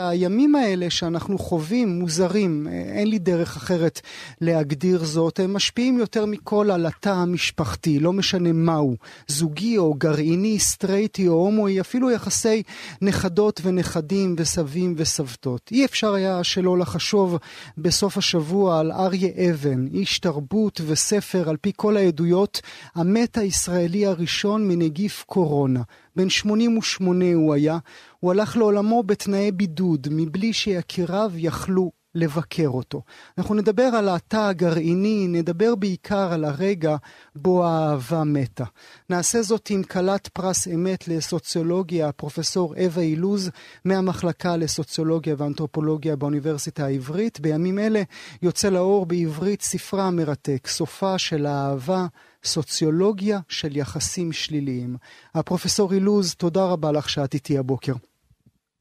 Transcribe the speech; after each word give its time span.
הימים 0.00 0.54
האלה 0.54 0.90
שאנחנו 0.90 1.38
חווים 1.38 1.88
מוזרים, 1.88 2.68
אין 2.68 3.08
לי 3.08 3.18
דרך 3.18 3.56
אחרת 3.56 4.00
להגדיר 4.40 5.04
זאת, 5.04 5.40
הם 5.40 5.52
משפיעים 5.52 5.98
יותר 5.98 6.26
מכל 6.26 6.70
על 6.70 6.86
התא 6.86 7.08
המשפחתי, 7.08 7.98
לא 7.98 8.12
משנה 8.12 8.52
מהו, 8.52 8.96
זוגי 9.28 9.78
או 9.78 9.94
גרעיני, 9.94 10.58
סטרייטי 10.58 11.28
או 11.28 11.32
הומואי, 11.32 11.80
אפילו 11.80 12.10
יחסי 12.10 12.62
נכדות 13.02 13.60
ונכדים 13.64 14.36
וסבים 14.38 14.94
וסבתות. 14.96 15.70
אי 15.70 15.84
אפשר 15.84 16.14
היה 16.14 16.44
שלא 16.44 16.78
לחשוב 16.78 17.38
בסוף 17.78 18.18
השבוע 18.18 18.80
על 18.80 18.92
אריה 18.92 19.50
אבן, 19.50 19.86
איש 19.94 20.18
תרבות 20.18 20.80
וספר 20.86 21.48
על 21.48 21.56
פי 21.56 21.72
כל 21.76 21.96
העדויות, 21.96 22.60
המת 22.94 23.38
הישראלי 23.38 24.06
הראשון 24.06 24.68
מנגיף 24.68 25.24
קורונה. 25.26 25.82
בן 26.16 26.30
88 26.30 27.24
הוא 27.34 27.54
היה, 27.54 27.78
הוא 28.20 28.30
הלך 28.30 28.56
לעולמו 28.56 29.02
בתנאי 29.02 29.52
בידוד, 29.52 30.08
מבלי 30.10 30.52
שיקיריו 30.52 31.30
יכלו 31.34 31.90
לבקר 32.14 32.68
אותו. 32.68 33.02
אנחנו 33.38 33.54
נדבר 33.54 33.82
על 33.82 34.08
התא 34.08 34.36
הגרעיני, 34.36 35.26
נדבר 35.28 35.74
בעיקר 35.74 36.32
על 36.32 36.44
הרגע 36.44 36.96
בו 37.36 37.64
האהבה 37.66 38.24
מתה. 38.24 38.64
נעשה 39.10 39.42
זאת 39.42 39.70
עם 39.70 39.82
כלת 39.82 40.28
פרס 40.28 40.68
אמת 40.68 41.08
לסוציולוגיה, 41.08 42.12
פרופסור 42.12 42.74
אווה 42.84 43.02
אילוז, 43.02 43.50
מהמחלקה 43.84 44.56
לסוציולוגיה 44.56 45.34
ואנתרופולוגיה 45.38 46.16
באוניברסיטה 46.16 46.84
העברית. 46.84 47.40
בימים 47.40 47.78
אלה 47.78 48.02
יוצא 48.42 48.68
לאור 48.68 49.06
בעברית 49.06 49.62
ספרה 49.62 50.04
המרתק, 50.04 50.66
סופה 50.66 51.18
של 51.18 51.46
האהבה, 51.46 52.06
סוציולוגיה 52.44 53.38
של 53.48 53.76
יחסים 53.76 54.32
שליליים. 54.32 54.96
הפרופסור 55.34 55.92
אילוז, 55.92 56.34
תודה 56.34 56.64
רבה 56.64 56.92
לך 56.92 57.08
שאת 57.08 57.34
איתי 57.34 57.58
הבוקר. 57.58 57.92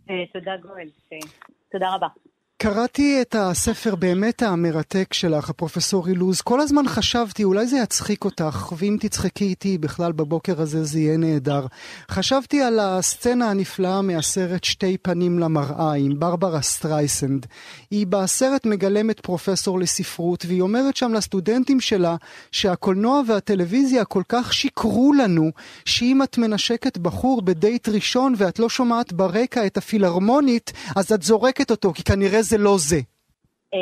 אה, 0.09 0.15
תודה 0.33 0.51
גואל, 0.61 0.89
אה, 1.13 1.17
תודה 1.71 1.95
רבה. 1.95 2.07
קראתי 2.61 3.21
את 3.21 3.35
הספר 3.39 3.95
באמת 3.95 4.43
המרתק 4.43 5.13
שלך, 5.13 5.49
הפרופסור 5.49 6.07
אילוז. 6.07 6.41
כל 6.41 6.61
הזמן 6.61 6.87
חשבתי, 6.87 7.43
אולי 7.43 7.67
זה 7.67 7.77
יצחיק 7.77 8.25
אותך, 8.25 8.73
ואם 8.77 8.97
תצחקי 8.99 9.43
איתי 9.43 9.77
בכלל 9.77 10.11
בבוקר 10.11 10.61
הזה 10.61 10.83
זה 10.83 10.99
יהיה 10.99 11.17
נהדר. 11.17 11.65
חשבתי 12.11 12.61
על 12.61 12.79
הסצנה 12.79 13.49
הנפלאה 13.49 14.01
מהסרט 14.01 14.63
שתי 14.63 14.97
פנים 14.97 15.39
למראה 15.39 15.93
עם 15.93 16.19
ברברה 16.19 16.61
סטרייסנד. 16.61 17.45
היא 17.91 18.07
בסרט 18.07 18.65
מגלמת 18.65 19.19
פרופסור 19.19 19.79
לספרות, 19.79 20.45
והיא 20.47 20.61
אומרת 20.61 20.95
שם 20.95 21.13
לסטודנטים 21.13 21.79
שלה 21.79 22.15
שהקולנוע 22.51 23.21
והטלוויזיה 23.27 24.05
כל 24.05 24.23
כך 24.29 24.53
שיקרו 24.53 25.13
לנו, 25.13 25.51
שאם 25.85 26.23
את 26.23 26.37
מנשקת 26.37 26.97
בחור 26.97 27.41
בדייט 27.41 27.89
ראשון 27.89 28.33
ואת 28.37 28.59
לא 28.59 28.69
שומעת 28.69 29.13
ברקע 29.13 29.65
את 29.65 29.77
הפילהרמונית, 29.77 30.73
אז 30.95 31.11
את 31.11 31.23
זורקת 31.23 31.71
אותו, 31.71 31.93
כי 31.93 32.03
כנראה 32.03 32.46
זה 32.49 32.57
לא 32.57 32.75
זה. 32.77 32.99
אה, 33.73 33.79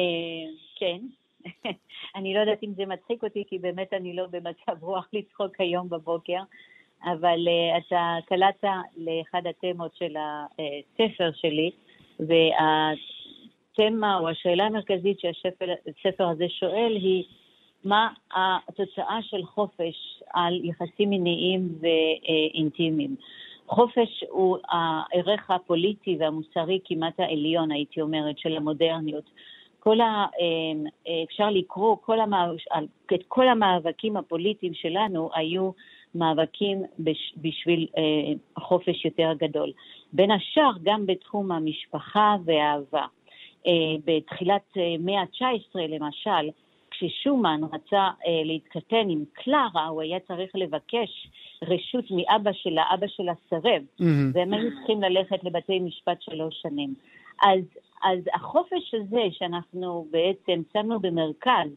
כן. 0.75 0.99
אני 2.15 2.33
לא 2.33 2.39
יודעת 2.39 2.63
אם 2.63 2.73
זה 2.75 2.85
מצחיק 2.85 3.23
אותי, 3.23 3.43
כי 3.47 3.59
באמת 3.59 3.93
אני 3.93 4.15
לא 4.15 4.25
במצב 4.31 4.83
רוח 4.83 5.07
לצחוק 5.13 5.51
היום 5.59 5.89
בבוקר, 5.89 6.39
אבל 7.03 7.39
uh, 7.47 7.77
אתה 7.77 8.15
קלעת 8.25 8.63
לאחד 8.97 9.41
התמות 9.49 9.95
של 9.95 10.15
הספר 10.17 11.29
שלי, 11.35 11.71
והתמה 12.19 14.17
או 14.19 14.29
השאלה 14.29 14.63
המרכזית 14.63 15.19
שהספר 15.19 16.27
הזה 16.29 16.45
שואל 16.49 16.95
היא, 16.95 17.23
מה 17.83 18.09
התוצאה 18.35 19.19
של 19.21 19.45
חופש 19.45 20.23
על 20.33 20.65
יחסים 20.65 21.09
מיניים 21.09 21.69
ואינטימיים. 21.81 23.15
חופש 23.67 24.23
הוא 24.29 24.57
הערך 24.69 25.51
הפוליטי 25.51 26.17
והמוסרי 26.19 26.79
כמעט 26.85 27.19
העליון, 27.19 27.71
הייתי 27.71 28.01
אומרת, 28.01 28.37
של 28.37 28.57
המודרניות. 28.57 29.29
כל 29.79 30.01
ה, 30.01 30.25
אמ, 30.39 30.83
אפשר 31.23 31.49
לקרוא 31.49 31.95
כל 32.05 32.19
המאב... 32.19 32.55
את 33.13 33.23
כל 33.27 33.47
המאבקים 33.47 34.17
הפוליטיים 34.17 34.73
שלנו 34.73 35.29
היו 35.33 35.71
מאבקים 36.15 36.83
בש... 36.99 37.33
בשביל 37.37 37.87
אה, 37.97 38.61
חופש 38.63 39.05
יותר 39.05 39.31
גדול. 39.37 39.71
בין 40.13 40.31
השאר 40.31 40.71
גם 40.83 41.05
בתחום 41.05 41.51
המשפחה 41.51 42.35
והאהבה. 42.45 43.05
אה, 43.67 43.71
בתחילת 44.05 44.77
אה, 44.77 44.95
מאה 44.99 45.21
ה-19 45.21 45.79
למשל, 45.89 46.49
כששומן 47.00 47.61
רצה 47.73 48.09
להתחתן 48.45 49.09
עם 49.09 49.23
קלרה, 49.33 49.88
הוא 49.88 50.01
היה 50.01 50.19
צריך 50.19 50.51
לבקש 50.56 51.28
רשות 51.63 52.06
מאבא 52.11 52.51
שלה, 52.53 52.83
אבא 52.94 53.07
שלה 53.07 53.33
סירב, 53.50 53.81
mm-hmm. 54.00 54.03
והם 54.33 54.53
היו 54.53 54.69
צריכים 54.78 55.01
ללכת 55.01 55.44
לבתי 55.44 55.79
משפט 55.79 56.22
שלוש 56.22 56.61
שנים. 56.61 56.94
אז, 57.41 57.61
אז 58.03 58.19
החופש 58.33 58.94
הזה 58.94 59.22
שאנחנו 59.31 60.07
בעצם 60.11 60.61
שמנו 60.73 61.00
במרכז 61.00 61.69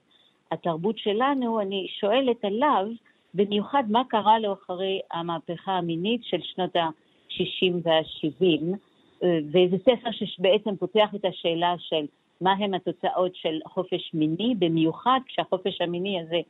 התרבות 0.52 0.98
שלנו, 0.98 1.60
אני 1.60 1.86
שואלת 2.00 2.44
עליו, 2.44 2.86
במיוחד 3.34 3.84
מה 3.88 4.02
קרה 4.08 4.38
לו 4.38 4.52
אחרי 4.52 5.00
המהפכה 5.12 5.72
המינית 5.72 6.24
של 6.24 6.40
שנות 6.42 6.76
ה-60 6.76 7.72
וה-70, 7.82 8.76
וזה 9.22 9.76
ספר 9.82 10.10
שבעצם 10.12 10.76
פותח 10.76 11.08
את 11.14 11.24
השאלה 11.24 11.74
של 11.78 12.06
מה 12.40 12.52
הם 12.52 12.74
התוצאות 12.74 13.36
של 13.36 13.58
חופש 13.66 14.10
מיני, 14.14 14.54
במיוחד 14.58 15.20
כשהחופש 15.26 15.80
המיני 15.80 16.20
הזה 16.20 16.40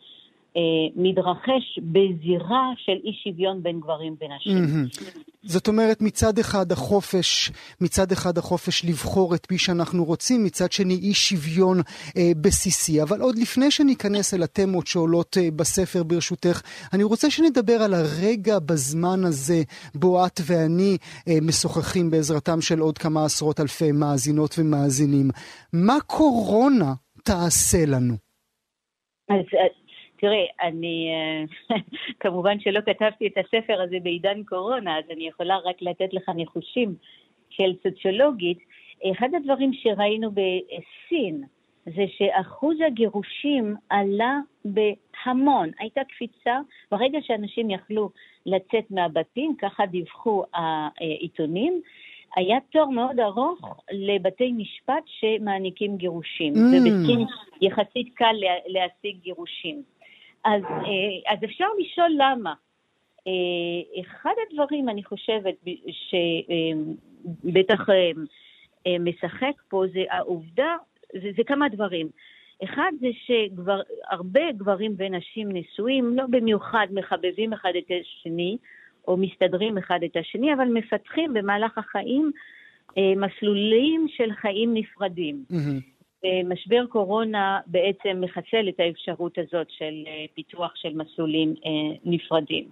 מתרחש 0.96 1.78
בזירה 1.78 2.70
של 2.76 2.96
אי 3.04 3.12
שוויון 3.24 3.62
בין 3.62 3.80
גברים 3.80 4.16
ונשים. 4.20 4.88
זאת 5.42 5.68
אומרת, 5.68 6.02
מצד 6.02 6.38
אחד 6.38 6.72
החופש, 6.72 7.50
מצד 7.80 8.12
אחד 8.12 8.38
החופש 8.38 8.84
לבחור 8.84 9.34
את 9.34 9.46
מי 9.52 9.58
שאנחנו 9.58 10.04
רוצים, 10.04 10.44
מצד 10.44 10.72
שני 10.72 10.94
אי 10.94 11.14
שוויון 11.14 11.78
אה, 12.16 12.30
בסיסי. 12.40 13.02
אבל 13.02 13.20
עוד 13.20 13.38
לפני 13.38 13.70
שניכנס 13.70 14.34
אל 14.34 14.42
התמות 14.42 14.86
שעולות 14.86 15.36
אה, 15.40 15.50
בספר 15.56 16.02
ברשותך, 16.02 16.62
אני 16.92 17.04
רוצה 17.04 17.30
שנדבר 17.30 17.72
על 17.72 17.94
הרגע 17.94 18.58
בזמן 18.58 19.24
הזה 19.24 19.62
בו 19.94 20.26
את 20.26 20.40
ואני 20.46 20.96
אה, 21.28 21.34
משוחחים 21.42 22.10
בעזרתם 22.10 22.60
של 22.60 22.78
עוד 22.78 22.98
כמה 22.98 23.24
עשרות 23.24 23.60
אלפי 23.60 23.92
מאזינות 23.92 24.54
ומאזינים. 24.58 25.30
מה 25.72 25.96
קורונה 26.06 26.94
תעשה 27.24 27.86
לנו? 27.86 28.14
אז 29.28 29.36
תראה, 30.18 30.44
אני, 30.62 31.08
אה, 31.12 31.76
כמובן 32.20 32.60
שלא 32.60 32.80
כתבתי 32.80 33.26
את 33.26 33.38
הספר 33.38 33.80
הזה 33.82 33.96
בעידן 34.02 34.42
קורונה, 34.44 34.98
אז 34.98 35.04
אני 35.10 35.28
יכולה 35.28 35.58
רק 35.64 35.76
לתת 35.80 36.14
לך 36.14 36.28
ניחושים 36.28 36.94
של 37.50 37.72
סוציולוגית. 37.82 38.58
אחד 39.12 39.28
הדברים 39.36 39.72
שראינו 39.72 40.30
בסין 40.30 41.44
זה 41.84 42.04
שאחוז 42.16 42.76
הגירושים 42.86 43.74
עלה 43.88 44.38
בהמון. 44.64 45.70
הייתה 45.78 46.00
קפיצה, 46.04 46.58
ברגע 46.90 47.18
שאנשים 47.22 47.70
יכלו 47.70 48.10
לצאת 48.46 48.90
מהבתים, 48.90 49.54
ככה 49.58 49.86
דיווחו 49.86 50.44
העיתונים, 50.54 51.80
היה 52.36 52.58
תור 52.72 52.92
מאוד 52.92 53.20
ארוך 53.20 53.82
לבתי 53.92 54.52
משפט 54.52 55.04
שמעניקים 55.06 55.96
גירושים, 55.96 56.54
mm. 56.54 56.58
ובסין 56.58 57.26
יחסית 57.60 58.14
קל 58.14 58.34
להשיג 58.66 59.16
גירושים. 59.22 59.82
אז, 60.44 60.62
אה, 60.64 61.32
אז 61.32 61.38
אפשר 61.44 61.66
לשאול 61.78 62.10
למה. 62.18 62.54
אה, 63.26 64.00
אחד 64.00 64.32
הדברים, 64.46 64.88
אני 64.88 65.04
חושבת, 65.04 65.54
שבטח 65.90 67.90
אה, 67.90 68.10
משחק 69.00 69.62
פה, 69.68 69.84
זה 69.92 70.04
העובדה, 70.10 70.76
זה, 71.12 71.30
זה 71.36 71.42
כמה 71.46 71.68
דברים. 71.68 72.08
אחד 72.64 72.92
זה 73.00 73.08
שהרבה 73.12 74.52
גברים 74.52 74.94
ונשים 74.96 75.48
נשואים 75.52 76.16
לא 76.16 76.24
במיוחד 76.30 76.86
מחבבים 76.90 77.52
אחד 77.52 77.72
את 77.78 77.90
השני, 78.00 78.56
או 79.08 79.16
מסתדרים 79.16 79.78
אחד 79.78 80.00
את 80.04 80.16
השני, 80.16 80.54
אבל 80.54 80.64
מפתחים 80.64 81.34
במהלך 81.34 81.78
החיים 81.78 82.30
אה, 82.98 83.12
מסלולים 83.16 84.06
של 84.08 84.32
חיים 84.32 84.74
נפרדים. 84.74 85.44
Mm-hmm. 85.52 85.97
משבר 86.44 86.86
קורונה 86.86 87.60
בעצם 87.66 88.20
מחסל 88.20 88.68
את 88.68 88.80
האפשרות 88.80 89.38
הזאת 89.38 89.66
של 89.70 90.04
אה, 90.06 90.24
פיתוח 90.34 90.72
של 90.76 90.94
מסלולים 90.94 91.54
אה, 91.66 91.96
נפרדים. 92.04 92.64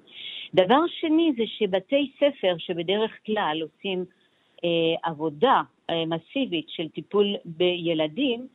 דבר 0.54 0.80
שני 1.00 1.32
זה 1.36 1.42
שבתי 1.46 2.10
ספר 2.16 2.54
שבדרך 2.58 3.10
כלל 3.26 3.62
עושים 3.62 4.04
עבודה 5.02 5.62
מסיבית 6.06 6.66
של 6.68 6.88
טיפול 6.88 7.34
בילדים, 7.44 8.46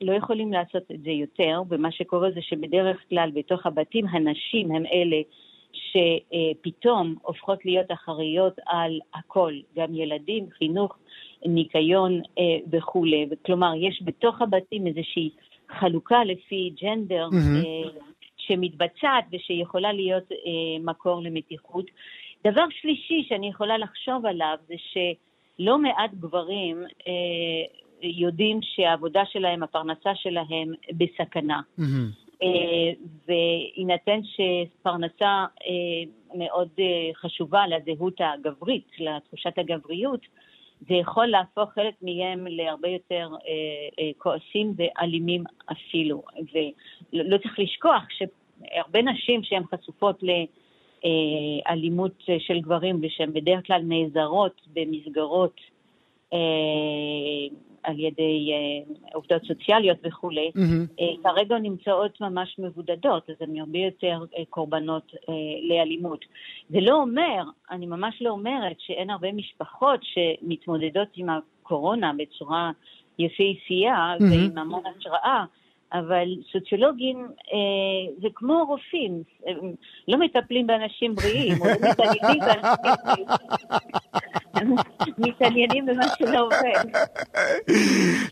לא 0.00 0.12
יכולים 0.12 0.52
לעשות 0.52 0.82
את 0.94 1.02
זה 1.02 1.10
יותר, 1.10 1.62
ומה 1.68 1.92
שקורה 1.92 2.30
זה 2.30 2.42
שבדרך 2.42 2.96
כלל 3.08 3.30
בתוך 3.34 3.66
הבתים 3.66 4.06
הנשים 4.08 4.70
הם 4.70 4.86
אלה 4.86 5.16
שפתאום 5.72 7.14
הופכות 7.22 7.64
להיות 7.64 7.92
אחראיות 7.92 8.54
על 8.66 9.00
הכל, 9.14 9.52
גם 9.76 9.94
ילדים, 9.94 10.46
חינוך, 10.58 10.96
ניקיון 11.46 12.20
אה, 12.38 12.42
וכולי. 12.72 13.26
כלומר, 13.46 13.72
יש 13.76 14.02
בתוך 14.04 14.42
הבתים 14.42 14.86
איזושהי 14.86 15.30
חלוקה 15.78 16.24
לפי 16.24 16.72
ג'נדר 16.82 17.28
mm-hmm. 17.32 18.00
שמתבצעת 18.36 19.24
ושיכולה 19.32 19.92
להיות 19.92 20.32
אה, 20.32 20.38
מקור 20.80 21.22
למתיחות. 21.22 21.84
דבר 22.46 22.64
שלישי 22.80 23.24
שאני 23.28 23.48
יכולה 23.48 23.78
לחשוב 23.78 24.26
עליו 24.26 24.56
זה 24.68 24.74
שלא 24.78 25.78
מעט 25.78 26.10
גברים 26.14 26.84
יודעים 28.02 28.60
שהעבודה 28.62 29.22
שלהם, 29.26 29.62
הפרנסה 29.62 30.14
שלהם 30.14 30.72
בסכנה. 30.92 31.60
Mm-hmm. 31.78 32.44
ויינתן 33.28 34.20
שפרנסה 34.24 35.44
מאוד 36.34 36.68
חשובה 37.14 37.62
לזהות 37.66 38.20
הגברית, 38.20 38.88
לתחושת 38.98 39.58
הגבריות, 39.58 40.20
זה 40.80 40.94
יכול 40.94 41.26
להפוך 41.26 41.72
חלק 41.72 41.94
מהם 42.02 42.46
להרבה 42.46 42.88
יותר 42.88 43.28
כועסים 44.18 44.74
ואלימים 44.76 45.44
אפילו. 45.72 46.22
ולא 47.12 47.38
צריך 47.38 47.58
לשכוח 47.58 48.02
שהרבה 48.10 49.02
נשים 49.02 49.42
שהן 49.42 49.62
חשופות 49.74 50.22
לאלימות 50.22 52.12
של 52.38 52.60
גברים 52.60 52.98
ושהן 53.02 53.32
בדרך 53.32 53.66
כלל 53.66 53.82
נעזרות 53.84 54.60
במסגרות 54.72 55.60
על 57.84 58.00
ידי 58.00 58.50
אה, 58.52 58.94
עובדות 59.14 59.42
סוציאליות 59.42 59.98
וכולי, 60.04 60.50
mm-hmm. 60.56 61.22
כרגע 61.22 61.58
נמצאות 61.58 62.20
ממש 62.20 62.56
מבודדות, 62.58 63.30
אז 63.30 63.36
הן 63.40 63.58
הרבה 63.58 63.78
יותר 63.78 64.24
אה, 64.38 64.42
קורבנות 64.50 65.12
לאלימות. 65.68 66.24
זה 66.70 66.80
לא 66.80 66.94
אומר, 66.94 67.42
אני 67.70 67.86
ממש 67.86 68.14
לא 68.20 68.30
אומרת 68.30 68.76
שאין 68.78 69.10
הרבה 69.10 69.32
משפחות 69.32 70.00
שמתמודדות 70.02 71.08
עם 71.16 71.28
הקורונה 71.30 72.12
בצורה 72.18 72.70
יפהפייה 73.18 74.14
mm-hmm. 74.18 74.24
ועם 74.30 74.58
המון 74.58 74.82
השראה. 74.96 75.44
אבל 75.94 76.28
סוציולוגים 76.52 77.16
אה, 77.18 78.14
זה 78.22 78.28
כמו 78.34 78.64
רופאים, 78.68 79.22
הם 79.46 79.74
לא 80.08 80.18
מטפלים 80.18 80.66
באנשים 80.66 81.14
בריאים, 81.14 81.60
או 81.60 81.66
לא 81.66 81.90
מתעניינים 81.90 82.40
באנשים 82.40 82.94
בריאים. 83.04 83.26
מתעניינים 85.18 85.86
במה 85.86 86.04
שלא 86.18 86.46
עובד. 86.46 86.98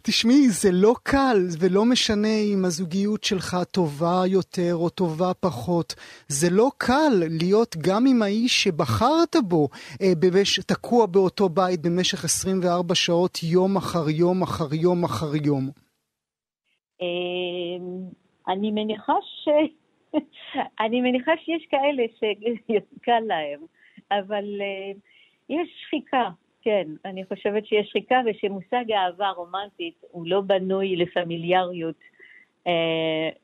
תשמעי, 0.03 0.49
זה 0.49 0.73
לא 0.73 0.95
קל, 1.03 1.47
ולא 1.59 1.85
משנה 1.85 2.37
אם 2.55 2.65
הזוגיות 2.65 3.25
שלך 3.25 3.57
טובה 3.71 4.23
יותר 4.27 4.75
או 4.75 4.89
טובה 4.89 5.35
פחות. 5.41 5.95
זה 6.29 6.51
לא 6.51 6.71
קל 6.79 7.23
להיות 7.31 7.77
גם 7.81 8.07
עם 8.07 8.23
האיש 8.23 8.63
שבחרת 8.63 9.37
בו, 9.45 9.69
אה, 10.03 10.13
במש... 10.19 10.61
תקוע 10.61 11.07
באותו 11.07 11.49
בית 11.49 11.81
במשך 11.81 12.25
24 12.25 12.95
שעות, 12.95 13.39
יום 13.43 13.77
אחר 13.77 14.09
יום 14.09 14.43
אחר 14.43 14.75
יום 14.75 15.05
אחר 15.05 15.37
יום. 15.45 15.82
אמ, 17.03 18.09
אני 18.49 18.71
מניחה 18.71 19.15
ש... 19.23 19.49
אני 20.85 21.01
מניחה 21.01 21.33
שיש 21.45 21.67
כאלה 21.71 22.03
שקל 22.19 23.21
להם, 23.21 23.61
אבל 24.11 24.45
uh, 24.45 24.99
יש 25.49 25.69
שחיקה, 25.83 26.31
כן, 26.63 26.89
אני 27.05 27.25
חושבת 27.25 27.67
שיש 27.67 27.89
שחיקה 27.89 28.21
ושמושג 28.27 28.85
אהבה 28.93 29.31
רומנטית 29.31 29.95
הוא 30.11 30.27
לא 30.27 30.41
בנוי 30.41 30.97
לפמיליאריות 30.97 32.01
uh, 32.65 32.69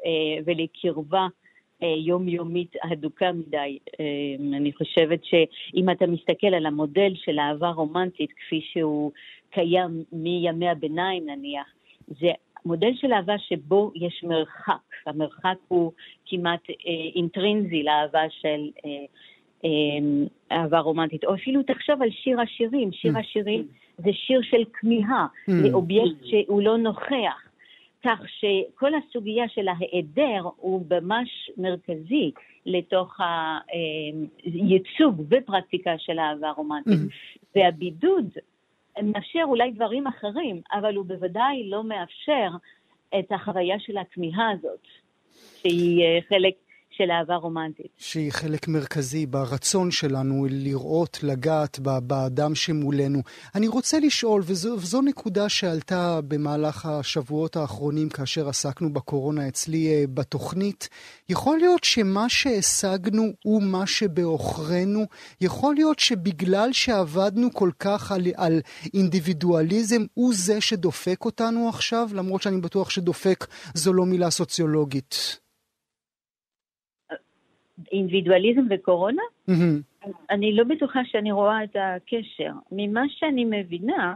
uh, 0.01 0.43
ולקרבה 0.45 1.27
uh, 1.27 1.87
יומיומית 1.87 2.77
הדוקה 2.83 3.33
מדי. 3.33 3.79
Uh, 3.87 4.57
אני 4.57 4.73
חושבת 4.73 5.25
שאם 5.25 5.91
אתה 5.91 6.07
מסתכל 6.07 6.55
על 6.55 6.67
המודל 6.67 7.13
של 7.15 7.39
אהבה 7.39 7.69
רומנטית 7.69 8.33
כפי 8.33 8.61
שהוא 8.73 9.13
קיים 9.51 10.05
מימי 10.13 10.69
הביניים 10.69 11.27
נניח, 11.27 11.67
זה 12.09 12.33
מודל 12.69 12.91
של 12.95 13.13
אהבה 13.13 13.39
שבו 13.39 13.93
יש 13.95 14.25
מרחק, 14.25 14.89
המרחק 15.07 15.57
הוא 15.69 15.93
כמעט 16.27 16.71
אה, 16.71 16.75
אינטרינזי 17.15 17.83
לאהבה 17.83 18.23
של 18.31 18.71
אה, 18.85 18.91
אה, 19.65 20.59
אהבה 20.59 20.79
רומנטית, 20.79 21.25
או 21.25 21.35
אפילו 21.35 21.63
תחשוב 21.63 22.03
על 22.03 22.11
שיר 22.11 22.41
השירים, 22.41 22.93
שיר 22.93 23.17
mm. 23.17 23.19
השירים 23.19 23.67
זה 23.99 24.11
שיר 24.13 24.41
של 24.43 24.65
כמיהה, 24.73 25.27
mm. 25.27 25.53
זה 25.53 25.73
אובייקט 25.73 26.25
שהוא 26.25 26.63
לא 26.63 26.79
נוכח. 26.79 27.45
כך 28.05 28.21
שכל 28.27 28.93
הסוגיה 28.95 29.49
של 29.49 29.69
ההיעדר 29.69 30.49
הוא 30.57 30.85
ממש 30.91 31.51
מרכזי 31.57 32.31
לתוך 32.67 33.17
הייצוג 34.45 35.23
ופרקטיקה 35.31 35.95
של 35.99 36.19
אהבה 36.19 36.51
רומנטית. 36.51 36.93
Mm. 36.93 37.47
והבידוד 37.57 38.29
מאפשר 39.03 39.43
אולי 39.45 39.71
דברים 39.71 40.07
אחרים, 40.07 40.61
אבל 40.73 40.97
הוא 40.97 41.07
בוודאי 41.07 41.71
לא 41.71 41.85
מאפשר 41.85 42.49
את 43.19 43.33
החוויה 43.33 43.81
של 43.81 43.99
הכמיהה 43.99 44.51
הזאת, 44.51 44.87
שהיא 45.63 46.05
אה, 46.05 46.19
חלק 46.29 46.55
של 46.99 47.11
אהבה 47.11 47.35
רומנטית. 47.35 47.87
שהיא 47.97 48.33
חלק 48.33 48.69
מרכזי 48.69 49.27
ברצון 49.27 49.91
שלנו 49.91 50.47
לראות, 50.51 51.19
לגעת 51.23 51.79
באדם 51.79 52.55
שמולנו. 52.55 53.23
אני 53.55 53.69
רוצה 53.69 54.01
לשאול, 54.01 54.43
וזו, 54.45 54.77
וזו 54.79 55.03
נקודה 55.03 55.49
שעלתה 55.49 56.21
במהלך 56.29 56.87
השבועות 56.87 57.57
האחרונים 57.57 58.09
כאשר 58.09 58.49
עסקנו 58.49 58.93
בקורונה 58.93 59.49
אצלי 59.49 59.89
אה, 59.89 60.05
בתוכנית, 60.15 60.89
יכול 61.29 61.59
להיות 61.59 61.85
שמה 61.85 62.29
שהשגנו 62.29 63.33
הוא 63.45 63.63
מה 63.63 63.87
שבעוכרינו? 63.87 65.05
יכול 65.41 65.75
להיות 65.75 65.99
שבגלל 65.99 66.73
שעבדנו 66.73 67.49
כל 67.53 67.71
כך 67.79 68.13
על, 68.13 68.27
על 68.37 68.61
אינדיבידואליזם, 68.95 70.03
הוא 70.15 70.35
זה 70.35 70.61
שדופק 70.61 71.25
אותנו 71.25 71.69
עכשיו? 71.69 72.09
למרות 72.13 72.43
שאני 72.43 72.61
בטוח 72.61 72.91
שדופק 72.91 73.47
זו 73.75 73.93
לא 73.93 74.07
מילה 74.07 74.31
סוציולוגית. 74.31 75.39
אינדיבידואליזם 77.93 78.67
וקורונה? 78.71 79.23
Mm-hmm. 79.51 80.09
אני 80.31 80.53
לא 80.53 80.65
בטוחה 80.65 81.01
שאני 81.05 81.33
רואה 81.33 81.65
את 81.65 81.77
הקשר. 81.81 82.53
ממה 82.73 83.03
שאני 83.09 83.45
מבינה, 83.45 84.15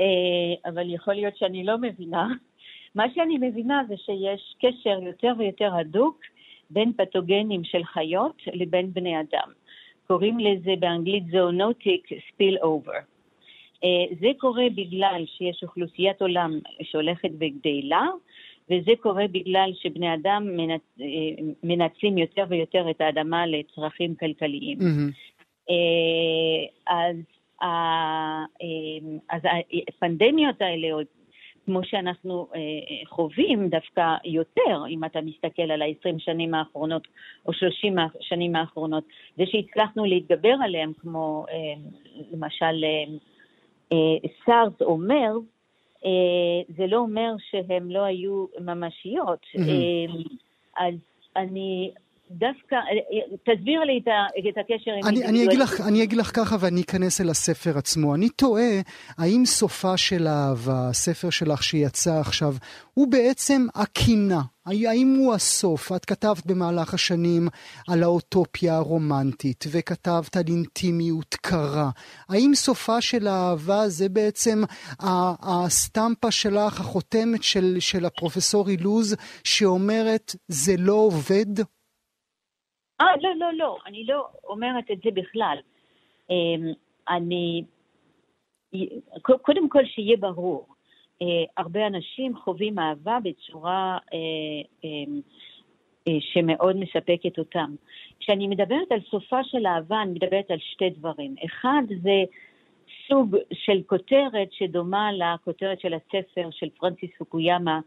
אה, 0.00 0.70
אבל 0.70 0.94
יכול 0.94 1.14
להיות 1.14 1.36
שאני 1.36 1.64
לא 1.64 1.78
מבינה, 1.78 2.28
מה 2.94 3.04
שאני 3.14 3.38
מבינה 3.38 3.82
זה 3.88 3.94
שיש 3.96 4.54
קשר 4.62 4.98
יותר 5.02 5.32
ויותר 5.38 5.74
הדוק 5.74 6.20
בין 6.70 6.92
פתוגנים 6.92 7.64
של 7.64 7.84
חיות 7.84 8.42
לבין 8.52 8.92
בני 8.92 9.20
אדם. 9.20 9.52
קוראים 10.06 10.38
לזה 10.38 10.70
באנגלית 10.78 11.24
zoonotic 11.30 12.08
spillover. 12.28 12.92
זה 14.20 14.28
קורה 14.38 14.64
בגלל 14.74 15.24
שיש 15.26 15.62
אוכלוסיית 15.62 16.22
עולם 16.22 16.58
שהולכת 16.82 17.30
וגדלה, 17.40 18.06
וזה 18.70 18.92
קורה 19.00 19.24
בגלל 19.32 19.70
שבני 19.74 20.14
אדם 20.14 20.46
מנצ... 20.56 20.80
אה, 21.00 21.06
מנצלים 21.62 22.18
יותר 22.18 22.44
ויותר 22.48 22.90
את 22.90 23.00
האדמה 23.00 23.46
לצרכים 23.46 24.14
כלכליים. 24.14 24.78
Mm-hmm. 24.78 25.72
אז, 26.86 27.16
אה, 27.62 28.44
אז 29.30 29.42
הפנדמיות 29.88 30.62
האלה, 30.62 30.88
כמו 31.66 31.84
שאנחנו 31.84 32.48
חווים 33.08 33.68
דווקא 33.68 34.14
יותר, 34.24 34.84
אם 34.88 35.04
אתה 35.04 35.20
מסתכל 35.20 35.62
על 35.62 35.82
ה-20 35.82 36.18
שנים 36.18 36.54
האחרונות 36.54 37.08
או 37.46 37.52
30 37.52 37.96
שנים 38.20 38.56
האחרונות, 38.56 39.04
זה 39.36 39.44
שהצלחנו 39.46 40.04
להתגבר 40.04 40.54
עליהם, 40.64 40.92
כמו 41.00 41.46
למשל 42.32 42.84
סארס 44.46 44.72
או 44.80 44.98
מרס, 44.98 45.42
אה, 45.42 45.59
זה 46.76 46.86
לא 46.86 46.96
אומר 46.96 47.34
שהן 47.50 47.88
לא 47.90 48.02
היו 48.02 48.46
ממשיות. 48.60 49.46
Mm-hmm. 49.56 50.28
אז 50.76 50.94
אני 51.36 51.90
דווקא, 52.30 52.76
תסביר 53.44 53.80
לי 53.80 54.00
את 54.50 54.58
הקשר 54.58 54.90
עם 54.90 55.06
אני, 55.06 55.24
אני, 55.24 55.44
אגיד 55.44 55.58
לך, 55.58 55.80
אני 55.80 56.02
אגיד 56.02 56.18
לך 56.18 56.30
ככה 56.36 56.56
ואני 56.60 56.80
אכנס 56.80 57.20
אל 57.20 57.30
הספר 57.30 57.78
עצמו. 57.78 58.14
אני 58.14 58.28
תוהה, 58.28 58.80
האם 59.18 59.42
סופה 59.46 59.96
של 59.96 60.26
אהבה, 60.28 60.88
הספר 60.88 61.30
שלך 61.30 61.62
שיצא 61.62 62.20
עכשיו, 62.20 62.54
הוא 62.94 63.08
בעצם 63.08 63.66
הקינה? 63.74 64.40
האם 64.66 65.16
הוא 65.18 65.34
הסוף? 65.34 65.92
את 65.92 66.04
כתבת 66.04 66.46
במהלך 66.46 66.94
השנים 66.94 67.48
על 67.88 68.02
האוטופיה 68.02 68.76
הרומנטית, 68.76 69.64
וכתבת 69.70 70.36
על 70.36 70.42
אינטימיות 70.48 71.34
קרה. 71.34 71.90
האם 72.28 72.52
סופה 72.54 73.00
של 73.00 73.26
האהבה 73.26 73.88
זה 73.88 74.08
בעצם 74.08 74.62
הסטמפה 75.42 76.30
שלך, 76.30 76.80
החותמת 76.80 77.42
של, 77.42 77.76
של 77.80 78.04
הפרופסור 78.04 78.68
אילוז, 78.68 79.16
שאומרת, 79.44 80.36
זה 80.48 80.74
לא 80.78 80.92
עובד? 80.92 81.46
אה, 83.00 83.06
לא, 83.20 83.30
לא, 83.36 83.52
לא, 83.52 83.78
אני 83.86 84.04
לא 84.04 84.28
אומרת 84.44 84.90
את 84.90 84.98
זה 85.04 85.10
בכלל. 85.10 85.58
אמ, 86.30 86.72
אני, 87.08 87.62
קודם 89.22 89.68
כל 89.68 89.84
שיהיה 89.84 90.16
ברור, 90.16 90.66
אה, 91.22 91.26
הרבה 91.56 91.86
אנשים 91.86 92.36
חווים 92.36 92.78
אהבה 92.78 93.18
בצורה 93.24 93.98
אה, 94.12 94.18
אמ, 94.84 95.20
אה, 96.08 96.16
שמאוד 96.20 96.76
מספקת 96.76 97.38
אותם. 97.38 97.74
כשאני 98.20 98.46
מדברת 98.46 98.92
על 98.92 99.00
סופה 99.10 99.44
של 99.44 99.66
אהבה, 99.66 100.02
אני 100.02 100.10
מדברת 100.10 100.50
על 100.50 100.58
שתי 100.58 100.90
דברים. 100.90 101.34
אחד 101.44 101.82
זה 102.02 102.24
סוג 103.08 103.36
של 103.52 103.82
כותרת 103.86 104.52
שדומה 104.52 105.10
לכותרת 105.12 105.80
של 105.80 105.94
הספר 105.94 106.48
של 106.50 106.68
פרנסיס 106.78 107.10
פוקויאמה, 107.18 107.80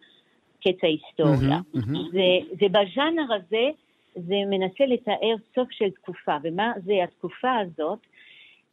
קץ 0.61 0.83
ההיסטוריה. 0.83 1.59
Mm-hmm, 1.59 1.77
mm-hmm. 1.77 2.11
זה, 2.11 2.55
זה 2.59 2.65
בז'אנר 2.71 3.33
הזה 3.33 3.69
זה 4.15 4.35
מנסה 4.49 4.85
לתאר 4.85 5.35
סוף 5.55 5.71
של 5.71 5.89
תקופה, 5.89 6.37
ומה 6.43 6.73
זה 6.85 6.93
התקופה 7.03 7.57
הזאת? 7.57 7.99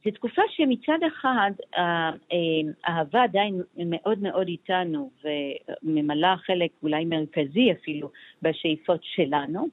זו 0.04 0.10
תקופה 0.10 0.42
שמצד 0.48 0.98
אחד 1.06 1.50
האהבה 2.84 3.18
אה, 3.18 3.24
עדיין 3.24 3.62
מאוד 3.86 4.18
מאוד 4.18 4.48
איתנו 4.48 5.10
וממלאה 5.24 6.36
חלק 6.36 6.70
אולי 6.82 7.04
מרכזי 7.04 7.72
אפילו 7.72 8.10
בשאיפות 8.42 9.00
שלנו, 9.02 9.68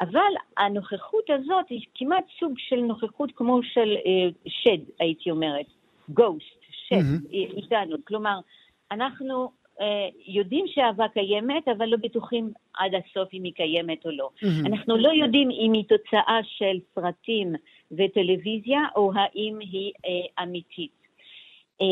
אבל 0.00 0.32
הנוכחות 0.56 1.30
הזאת 1.30 1.68
היא 1.68 1.80
כמעט 1.94 2.24
סוג 2.40 2.54
של 2.58 2.80
נוכחות 2.80 3.32
כמו 3.36 3.62
של 3.62 3.96
אה, 4.06 4.30
שד, 4.46 4.82
הייתי 5.00 5.30
אומרת, 5.30 5.66
גוסט, 6.08 6.62
שד 6.70 6.96
mm-hmm. 6.96 7.32
איתנו. 7.32 7.96
כלומר, 8.04 8.38
אנחנו 8.92 9.42
אה, 9.44 9.61
יודעים 10.26 10.64
שאהבה 10.68 11.08
קיימת, 11.08 11.68
אבל 11.68 11.86
לא 11.86 11.96
בטוחים 11.96 12.52
עד 12.74 12.92
הסוף 12.94 13.28
אם 13.34 13.42
היא 13.44 13.52
קיימת 13.52 14.04
או 14.06 14.10
לא. 14.10 14.30
Mm-hmm. 14.36 14.66
אנחנו 14.66 14.96
לא 14.96 15.08
יודעים 15.08 15.50
אם 15.50 15.72
היא 15.72 15.84
תוצאה 15.84 16.40
של 16.44 16.78
סרטים 16.94 17.54
וטלוויזיה, 17.92 18.80
או 18.96 19.12
האם 19.14 19.58
היא 19.60 19.92
אה, 20.06 20.42
אמיתית. 20.44 21.02
אה, 21.80 21.86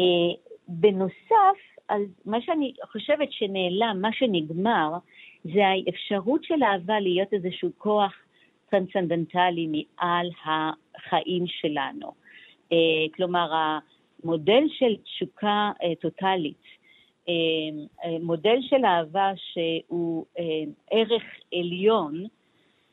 בנוסף, 0.68 1.58
אז 1.88 2.02
מה 2.26 2.38
שאני 2.40 2.72
חושבת 2.92 3.32
שנעלם, 3.32 3.98
מה 4.00 4.12
שנגמר, 4.12 4.92
זה 5.44 5.60
האפשרות 5.66 6.44
של 6.44 6.62
אהבה 6.62 7.00
להיות 7.00 7.32
איזשהו 7.32 7.70
כוח 7.78 8.12
טרנסצנדנטלי 8.70 9.66
מעל 9.66 10.30
החיים 10.44 11.44
שלנו. 11.46 12.12
אה, 12.72 12.76
כלומר, 13.14 13.50
המודל 14.22 14.62
של 14.78 14.96
תשוקה 15.04 15.70
אה, 15.82 15.94
טוטאלית, 16.00 16.56
אה, 16.56 16.66
אה, 16.66 16.79
מודל 18.20 18.56
של 18.60 18.84
אהבה 18.84 19.32
שהוא 19.36 20.24
אה, 20.38 20.44
ערך 20.90 21.22
עליון, 21.54 22.24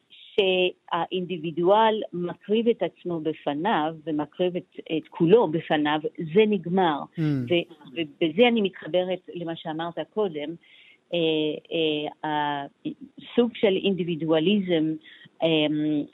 שהאינדיבידואל 0.09 2.01
מקריב 2.13 2.67
את 2.67 2.83
עצמו 2.83 3.19
בפניו 3.19 3.95
ומקריב 4.05 4.55
את, 4.55 4.75
את 4.97 5.07
כולו 5.09 5.47
בפניו, 5.47 5.99
זה 6.33 6.41
נגמר. 6.47 6.99
Mm. 7.01 7.21
ו, 7.21 7.53
ובזה 7.91 8.47
אני 8.47 8.61
מתחברת 8.61 9.19
למה 9.33 9.55
שאמרת 9.55 9.99
קודם, 10.13 10.49
סוג 13.35 13.51
של 13.53 13.75
אינדיבידואליזם 13.83 14.93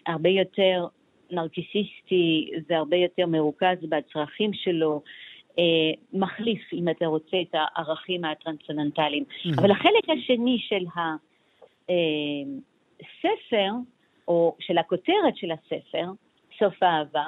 הרבה 0.06 0.30
יותר 0.30 0.88
נרקיסיסטי 1.32 2.52
והרבה 2.70 2.98
יותר 2.98 3.28
מרוכז 3.28 3.78
בצרכים 3.90 4.54
שלו, 4.54 4.96
אה, 4.96 5.02
מחליף, 6.14 6.74
אם 6.74 6.90
אתה 6.90 7.06
רוצה, 7.06 7.38
את 7.42 7.56
הערכים 7.56 8.26
הטרנסצנדנטליים. 8.26 9.24
Mm-hmm. 9.24 9.62
אבל 9.62 9.72
החלק 9.72 10.10
השני 10.10 10.58
של 10.60 10.86
הספר, 13.00 13.54
אה, 13.54 13.70
או 14.28 14.56
של 14.60 14.78
הכותרת 14.78 15.36
של 15.36 15.52
הספר, 15.52 16.12
סוף 16.60 16.84
האהבה, 16.84 17.26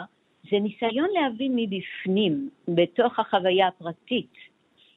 זה 0.52 0.60
ניסיון 0.60 1.10
להבין 1.14 1.52
מבפנים, 1.56 2.50
בתוך 2.68 3.20
החוויה 3.20 3.68
הפרטית 3.68 4.34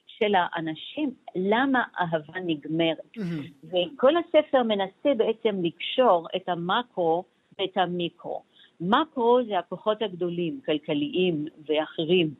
של 0.07 0.33
האנשים, 0.35 1.11
למה 1.35 1.83
אהבה 1.99 2.39
נגמרת. 2.45 2.97
Mm-hmm. 3.17 3.65
וכל 3.65 4.13
הספר 4.17 4.63
מנסה 4.63 5.13
בעצם 5.17 5.63
לקשור 5.63 6.27
את 6.35 6.49
המקרו 6.49 7.23
ואת 7.59 7.77
המיקרו. 7.77 8.41
מקרו 8.81 9.39
זה 9.47 9.59
הכוחות 9.59 10.01
הגדולים, 10.01 10.59
כלכליים 10.65 11.45
ואחרים, 11.65 12.33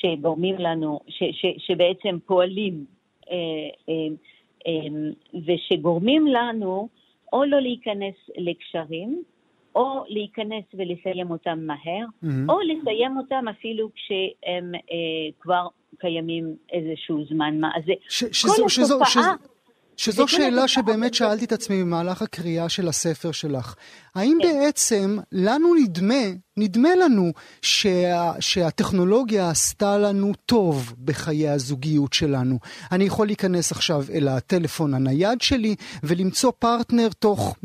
שגורמים 0.00 0.56
לנו, 0.58 1.00
ש, 1.08 1.22
ש, 1.32 1.46
שבעצם 1.66 2.18
פועלים 2.26 2.84
אה, 3.30 3.36
אה, 3.88 3.94
אה, 4.66 5.42
ושגורמים 5.46 6.26
לנו 6.26 6.88
או 7.32 7.44
לא 7.44 7.60
להיכנס 7.60 8.14
לקשרים, 8.36 9.22
או 9.74 10.04
להיכנס 10.08 10.64
ולסיים 10.74 11.30
אותם 11.30 11.58
מהר, 11.66 12.06
mm-hmm. 12.24 12.28
או 12.48 12.60
לסיים 12.60 13.16
אותם 13.16 13.44
אפילו 13.50 13.90
כשהם 13.94 14.74
אה, 14.74 15.32
כבר 15.40 15.66
קיימים 15.98 16.56
איזשהו 16.72 17.24
זמן 17.24 17.60
מה. 17.60 17.70
אז 17.76 17.82
ש, 18.08 18.24
שזו, 18.32 18.62
כל 18.62 18.68
שזו, 18.68 18.94
התופעה... 18.94 19.34
שזו, 19.96 20.28
שזו 20.28 20.28
שאלה 20.28 20.68
שבאמת 20.68 21.14
שאלתי 21.14 21.44
את 21.44 21.52
עצמי 21.52 21.82
במהלך 21.82 22.22
הקריאה 22.22 22.68
של 22.68 22.88
הספר 22.88 23.32
שלך. 23.32 23.74
האם 24.14 24.38
כן. 24.42 24.48
בעצם 24.48 25.16
לנו 25.32 25.74
נדמה 25.74 26.24
נדמה 26.58 26.88
לנו 27.04 27.32
שה, 27.62 28.32
שהטכנולוגיה 28.40 29.50
עשתה 29.50 29.98
לנו 29.98 30.32
טוב 30.46 30.94
בחיי 31.04 31.48
הזוגיות 31.48 32.12
שלנו. 32.12 32.58
אני 32.92 33.04
יכול 33.04 33.26
להיכנס 33.26 33.72
עכשיו 33.72 34.04
אל 34.12 34.28
הטלפון 34.28 34.94
הנייד 34.94 35.40
שלי 35.40 35.74
ולמצוא 36.02 36.52
פרטנר 36.58 37.08
תוך 37.18 37.56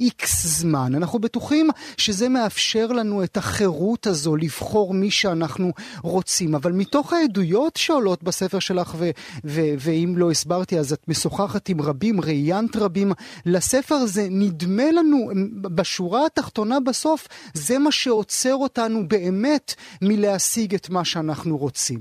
איקס 0.00 0.46
זמן. 0.46 0.94
אנחנו 0.94 1.18
בטוחים 1.18 1.68
שזה 1.96 2.28
מאפשר 2.28 2.86
לנו 2.86 3.24
את 3.24 3.36
החירות 3.36 4.06
הזו 4.06 4.36
לבחור 4.36 4.94
מי 4.94 5.10
שאנחנו 5.10 5.72
רוצים. 6.02 6.54
אבל 6.54 6.72
מתוך 6.72 7.12
העדויות 7.12 7.76
שעולות 7.76 8.22
בספר 8.22 8.58
שלך, 8.58 8.94
ו, 8.98 9.10
ו, 9.44 9.60
ואם 9.78 10.14
לא 10.16 10.30
הסברתי 10.30 10.78
אז 10.78 10.92
את 10.92 11.08
משוחחת 11.08 11.68
עם 11.68 11.80
רבים, 11.80 12.20
ראיינת 12.20 12.76
רבים 12.76 13.12
לספר 13.46 13.94
הזה, 13.94 14.26
נדמה 14.30 14.92
לנו 14.92 15.30
בשורה 15.60 16.26
התחתונה 16.26 16.80
בסוף, 16.80 17.28
זה 17.54 17.78
מה 17.78 17.92
שעוצר 17.92 18.37
עוצר 18.38 18.54
אותנו 18.54 19.08
באמת 19.08 19.74
מלהשיג 20.02 20.74
את 20.74 20.90
מה 20.90 21.04
שאנחנו 21.04 21.56
רוצים. 21.56 21.98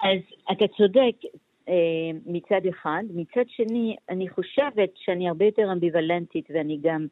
אז 0.00 0.20
אתה 0.52 0.64
צודק 0.76 1.16
אה, 1.68 2.10
מצד 2.26 2.66
אחד. 2.68 3.02
מצד 3.14 3.44
שני, 3.48 3.96
אני 4.08 4.28
חושבת 4.28 4.90
שאני 4.94 5.28
הרבה 5.28 5.44
יותר 5.44 5.72
אמביוולנטית 5.72 6.48
ואני 6.50 6.78
גם 6.82 7.06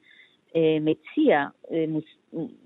אה, 0.56 0.76
מציע 0.80 1.44
אה, 1.72 1.84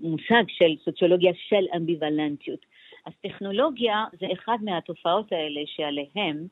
מושג 0.00 0.44
של 0.48 0.76
סוציולוגיה 0.84 1.32
של 1.48 1.64
אמביוולנטיות. 1.76 2.66
אז 3.06 3.12
טכנולוגיה 3.22 4.04
זה 4.20 4.26
אחד 4.32 4.58
מהתופעות 4.62 5.32
האלה 5.32 5.60
שעליהן 5.66 6.46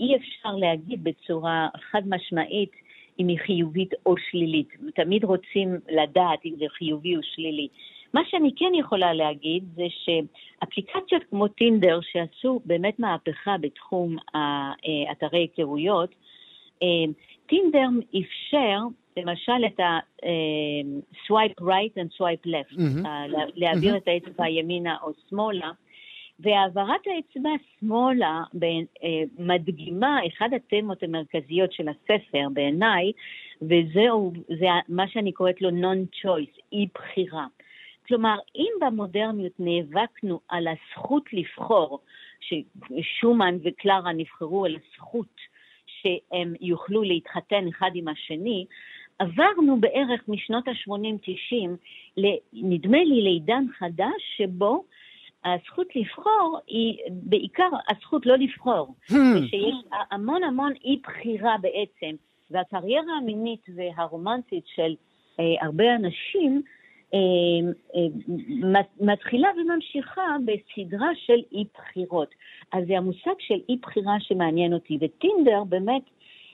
אי 0.00 0.16
אפשר 0.16 0.56
להגיד 0.56 1.04
בצורה 1.04 1.68
חד 1.90 2.02
משמעית 2.06 2.70
אם 3.18 3.28
היא 3.28 3.38
חיובית 3.38 3.94
או 4.06 4.14
שלילית. 4.30 4.68
תמיד 4.94 5.24
רוצים 5.24 5.68
לדעת 5.88 6.44
אם 6.44 6.54
זה 6.58 6.64
חיובי 6.68 7.16
או 7.16 7.20
שלילי. 7.22 7.68
מה 8.14 8.20
שאני 8.30 8.50
כן 8.56 8.74
יכולה 8.74 9.12
להגיד 9.14 9.64
זה 9.74 9.84
שאפליקציות 9.88 11.22
כמו 11.30 11.48
טינדר, 11.48 12.00
שעשו 12.02 12.60
באמת 12.64 12.98
מהפכה 12.98 13.56
בתחום 13.60 14.16
אה, 14.34 14.72
אתרי 15.12 15.38
היכרויות, 15.38 16.14
אה, 16.82 17.12
טינדר 17.46 17.88
אפשר 18.10 18.78
למשל 19.16 19.66
את 19.66 19.80
ה-swipe 19.80 21.60
right 21.60 21.94
and 21.98 22.16
swipe 22.18 22.46
left, 22.46 22.76
mm-hmm. 22.76 23.08
להעביר 23.54 23.94
mm-hmm. 23.94 23.96
את 23.96 24.08
האצבע 24.08 24.48
ימינה 24.48 24.96
או 25.02 25.10
שמאלה, 25.28 25.70
והעברת 26.40 27.00
האצבע 27.06 27.50
שמאלה 27.80 28.42
אה, 28.62 29.08
מדגימה 29.38 30.18
אחד 30.26 30.48
התמות 30.56 31.02
המרכזיות 31.02 31.72
של 31.72 31.88
הספר 31.88 32.48
בעיניי, 32.52 33.12
זה 33.60 34.66
מה 34.88 35.08
שאני 35.08 35.32
קוראת 35.32 35.62
לו 35.62 35.68
non-choice, 35.68 36.60
אי 36.72 36.86
בחירה. 36.94 37.46
כלומר, 38.08 38.36
אם 38.56 38.70
במודרניות 38.80 39.52
נאבקנו 39.58 40.40
על 40.48 40.68
הזכות 40.68 41.32
לבחור, 41.32 42.00
ששומן 42.40 43.56
וקלרה 43.64 44.12
נבחרו 44.12 44.64
על 44.64 44.76
הזכות 44.76 45.40
שהם 45.86 46.54
יוכלו 46.60 47.02
להתחתן 47.02 47.68
אחד 47.68 47.90
עם 47.94 48.08
השני, 48.08 48.66
עברנו 49.18 49.80
בערך 49.80 50.28
משנות 50.28 50.68
ה-80-90, 50.68 51.68
נדמה 52.52 52.98
לי 52.98 53.22
לעידן 53.22 53.64
חדש, 53.78 54.36
שבו 54.36 54.84
הזכות 55.54 55.96
לבחור 55.96 56.58
היא 56.66 56.98
בעיקר 57.10 57.68
הזכות 57.88 58.26
לא 58.26 58.36
לבחור, 58.36 58.94
hmm. 59.10 59.14
ושיש 59.14 59.74
המון 60.10 60.44
המון 60.44 60.72
אי 60.84 61.00
בחירה 61.02 61.56
בעצם, 61.60 62.16
והקריירה 62.50 63.16
המינית 63.22 63.66
והרומנטית 63.74 64.64
של 64.74 64.94
אה, 65.40 65.66
הרבה 65.66 65.94
אנשים 65.94 66.62
אה, 67.14 67.18
אה, 67.94 68.80
מתחילה 69.00 69.48
וממשיכה 69.56 70.36
בסדרה 70.44 71.08
של 71.14 71.40
אי 71.52 71.64
בחירות. 71.74 72.34
אז 72.72 72.84
זה 72.86 72.96
המושג 72.98 73.34
של 73.38 73.60
אי 73.68 73.76
בחירה 73.82 74.16
שמעניין 74.20 74.72
אותי, 74.72 74.98
וטינדר 75.00 75.64
באמת, 75.64 76.02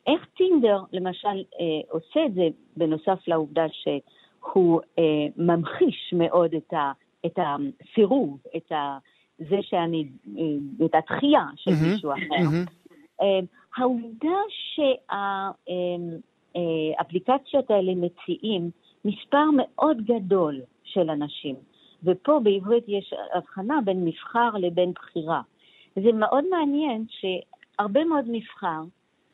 איך 0.07 0.27
טינדר 0.37 0.79
למשל 0.93 1.29
אה, 1.29 1.81
עושה 1.91 2.27
את 2.27 2.35
זה, 2.35 2.49
בנוסף 2.77 3.29
לעובדה 3.29 3.67
שהוא 3.69 4.81
אה, 4.99 5.05
ממחיש 5.37 6.15
מאוד 6.17 6.55
את 6.55 6.73
ה... 6.73 6.93
את 7.27 7.39
הסירוב, 7.39 8.39
את 8.57 8.73
ה... 8.73 8.99
זה 9.39 9.57
שאני, 9.63 10.09
אה, 10.39 10.87
את 10.87 10.95
התחייה 10.95 11.45
של 11.57 11.71
mm-hmm, 11.71 11.87
מישהו 11.93 12.13
אחר. 12.13 12.45
Mm-hmm. 12.49 12.71
העובדה 13.77 14.39
שהאפליקציות 16.55 17.71
האלה 17.71 17.93
מציעים 17.95 18.71
מספר 19.05 19.45
מאוד 19.57 19.97
גדול 20.05 20.61
של 20.85 21.11
אנשים, 21.11 21.57
ופה 22.05 22.41
בעברית 22.43 22.85
יש 22.89 23.15
הבחנה 23.35 23.79
בין 23.85 24.05
מבחר 24.05 24.51
לבין 24.59 24.93
בחירה. 24.93 25.41
זה 25.95 26.13
מאוד 26.13 26.45
מעניין 26.51 27.05
שהרבה 27.09 28.05
מאוד 28.05 28.25
מבחר 28.29 28.81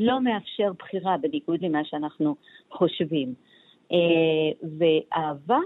לא 0.00 0.21
מאפשר 0.21 0.73
בחירה 0.78 1.16
בניגוד 1.18 1.62
למה 1.62 1.85
שאנחנו 1.85 2.37
חושבים. 2.71 3.35
ואהבה, 4.78 5.59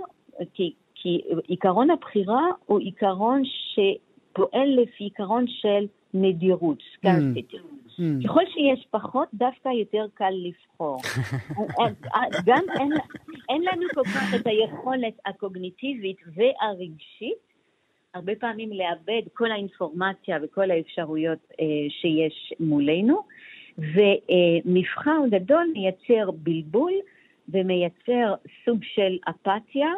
כי 0.54 0.72
כי 1.02 1.20
עיקרון 1.46 1.90
הבחירה 1.90 2.46
הוא 2.66 2.80
עיקרון 2.80 3.42
שפועל 3.44 4.68
לפי 4.82 5.04
עיקרון 5.04 5.44
של 5.48 5.86
נדירות, 6.14 6.78
סקרסיטי. 6.96 7.56
Mm. 7.56 7.60
Mm. 7.98 8.24
ככל 8.24 8.42
שיש 8.46 8.86
פחות, 8.90 9.28
דווקא 9.34 9.68
יותר 9.68 10.06
קל 10.14 10.32
לבחור. 10.32 11.00
גם 12.46 12.62
אין, 12.80 12.90
אין 13.48 13.62
לנו 13.62 13.86
כל 13.94 14.04
כך 14.04 14.34
את 14.40 14.46
היכולת 14.46 15.14
הקוגניטיבית 15.26 16.16
והרגשית, 16.34 17.52
הרבה 18.14 18.32
פעמים 18.40 18.70
לאבד 18.72 19.22
כל 19.32 19.50
האינפורמציה 19.50 20.38
וכל 20.42 20.70
האפשרויות 20.70 21.38
אה, 21.60 21.66
שיש 21.88 22.52
מולנו, 22.60 23.22
ומבחר 23.78 25.18
גדול 25.30 25.66
מייצר 25.72 26.30
בלבול 26.30 26.92
ומייצר 27.48 28.34
סוג 28.64 28.78
של 28.82 29.18
אפתיה. 29.30 29.88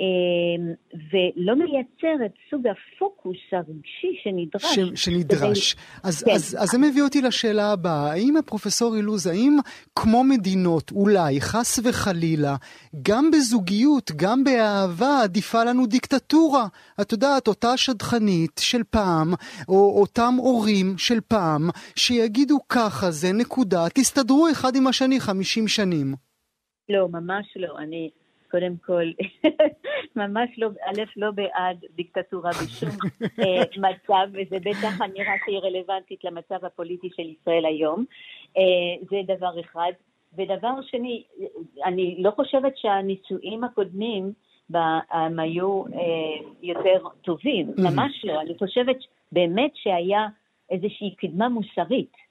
אמ, 0.00 0.72
ולא 1.12 1.54
מייצר 1.54 2.26
את 2.26 2.32
סוג 2.50 2.66
הפוקוס 2.66 3.36
הרגשי 3.52 4.20
שנדרש. 4.22 4.78
ש, 4.94 5.04
שנדרש. 5.04 5.74
כדי... 5.74 5.82
אז, 6.02 6.22
כן. 6.22 6.30
אז, 6.30 6.56
אז 6.60 6.68
זה 6.68 6.78
מביא 6.78 7.02
אותי 7.02 7.22
לשאלה 7.22 7.72
הבאה, 7.72 8.12
האם 8.12 8.36
הפרופסור 8.36 8.96
אילוז, 8.96 9.26
האם 9.26 9.56
כמו 9.96 10.24
מדינות, 10.24 10.90
אולי, 10.90 11.40
חס 11.40 11.78
וחלילה, 11.84 12.56
גם 13.02 13.30
בזוגיות, 13.30 14.10
גם 14.16 14.44
באהבה, 14.44 15.20
עדיפה 15.22 15.64
לנו 15.64 15.86
דיקטטורה? 15.86 16.66
את 17.00 17.12
יודעת, 17.12 17.48
אותה 17.48 17.76
שדכנית 17.76 18.60
של 18.60 18.82
פעם, 18.90 19.32
או 19.68 20.00
אותם 20.00 20.34
הורים 20.38 20.98
של 20.98 21.20
פעם, 21.28 21.68
שיגידו 21.96 22.58
ככה 22.68 23.10
זה, 23.10 23.32
נקודה, 23.32 23.84
תסתדרו 23.94 24.48
אחד 24.52 24.76
עם 24.76 24.86
השני 24.86 25.20
50 25.20 25.68
שנים. 25.68 26.14
לא, 26.88 27.08
ממש 27.08 27.46
לא. 27.56 27.78
אני... 27.78 28.10
קודם 28.50 28.74
כל, 28.86 29.04
ממש 30.16 30.50
לא, 30.58 30.68
א', 30.86 31.02
לא 31.16 31.30
בעד 31.30 31.84
דיקטטורה 31.96 32.50
בשום 32.50 32.88
אה, 33.40 33.62
מצב, 33.76 34.28
וזה 34.32 34.56
בטח 34.58 35.00
נראה 35.14 35.34
שהיא 35.44 35.58
רלוונטית 35.58 36.24
למצב 36.24 36.64
הפוליטי 36.64 37.08
של 37.16 37.22
ישראל 37.22 37.66
היום. 37.66 38.04
אה, 38.56 38.62
זה 39.10 39.16
דבר 39.36 39.60
אחד. 39.60 39.92
ודבר 40.36 40.82
שני, 40.82 41.22
אני 41.84 42.16
לא 42.18 42.30
חושבת 42.30 42.76
שהנישואים 42.76 43.64
הקודמים 43.64 44.32
הם 45.10 45.38
היו 45.38 45.84
אה, 45.86 46.46
יותר 46.62 47.08
טובים, 47.22 47.70
ממש 47.78 48.24
לא. 48.24 48.40
אני 48.40 48.58
חושבת 48.58 48.96
באמת 49.32 49.70
שהיה 49.74 50.26
איזושהי 50.70 51.14
קדמה 51.18 51.48
מוסרית. 51.48 52.27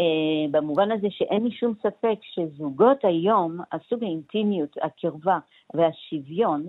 אה, 0.00 0.50
במובן 0.50 0.90
הזה 0.90 1.06
שאין 1.10 1.44
לי 1.44 1.50
שום 1.50 1.74
ספק 1.82 2.18
שזוגות 2.22 3.04
היום, 3.04 3.58
הסוג 3.72 4.04
האינטימיות, 4.04 4.76
הקרבה 4.82 5.38
והשוויון 5.74 6.66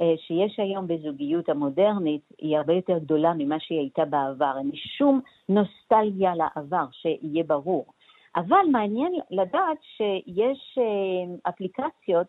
אה, 0.00 0.14
שיש 0.16 0.60
היום 0.60 0.86
בזוגיות 0.86 1.48
המודרנית 1.48 2.22
היא 2.38 2.56
הרבה 2.56 2.72
יותר 2.72 2.98
גדולה 2.98 3.32
ממה 3.38 3.60
שהיא 3.60 3.78
הייתה 3.78 4.04
בעבר. 4.04 4.54
אין 4.58 4.70
לי 4.70 4.76
שום 4.76 5.20
נוסטלגיה 5.48 6.32
לעבר, 6.34 6.84
שיהיה 6.92 7.44
ברור. 7.44 7.86
אבל 8.36 8.66
מעניין 8.72 9.12
לדעת 9.30 9.78
שיש 9.96 10.78
אה, 10.78 11.50
אפליקציות 11.50 12.26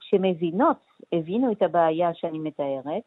שמבינות, 0.00 0.76
הבינו 1.12 1.52
את 1.52 1.62
הבעיה 1.62 2.14
שאני 2.14 2.38
מתארת, 2.38 3.02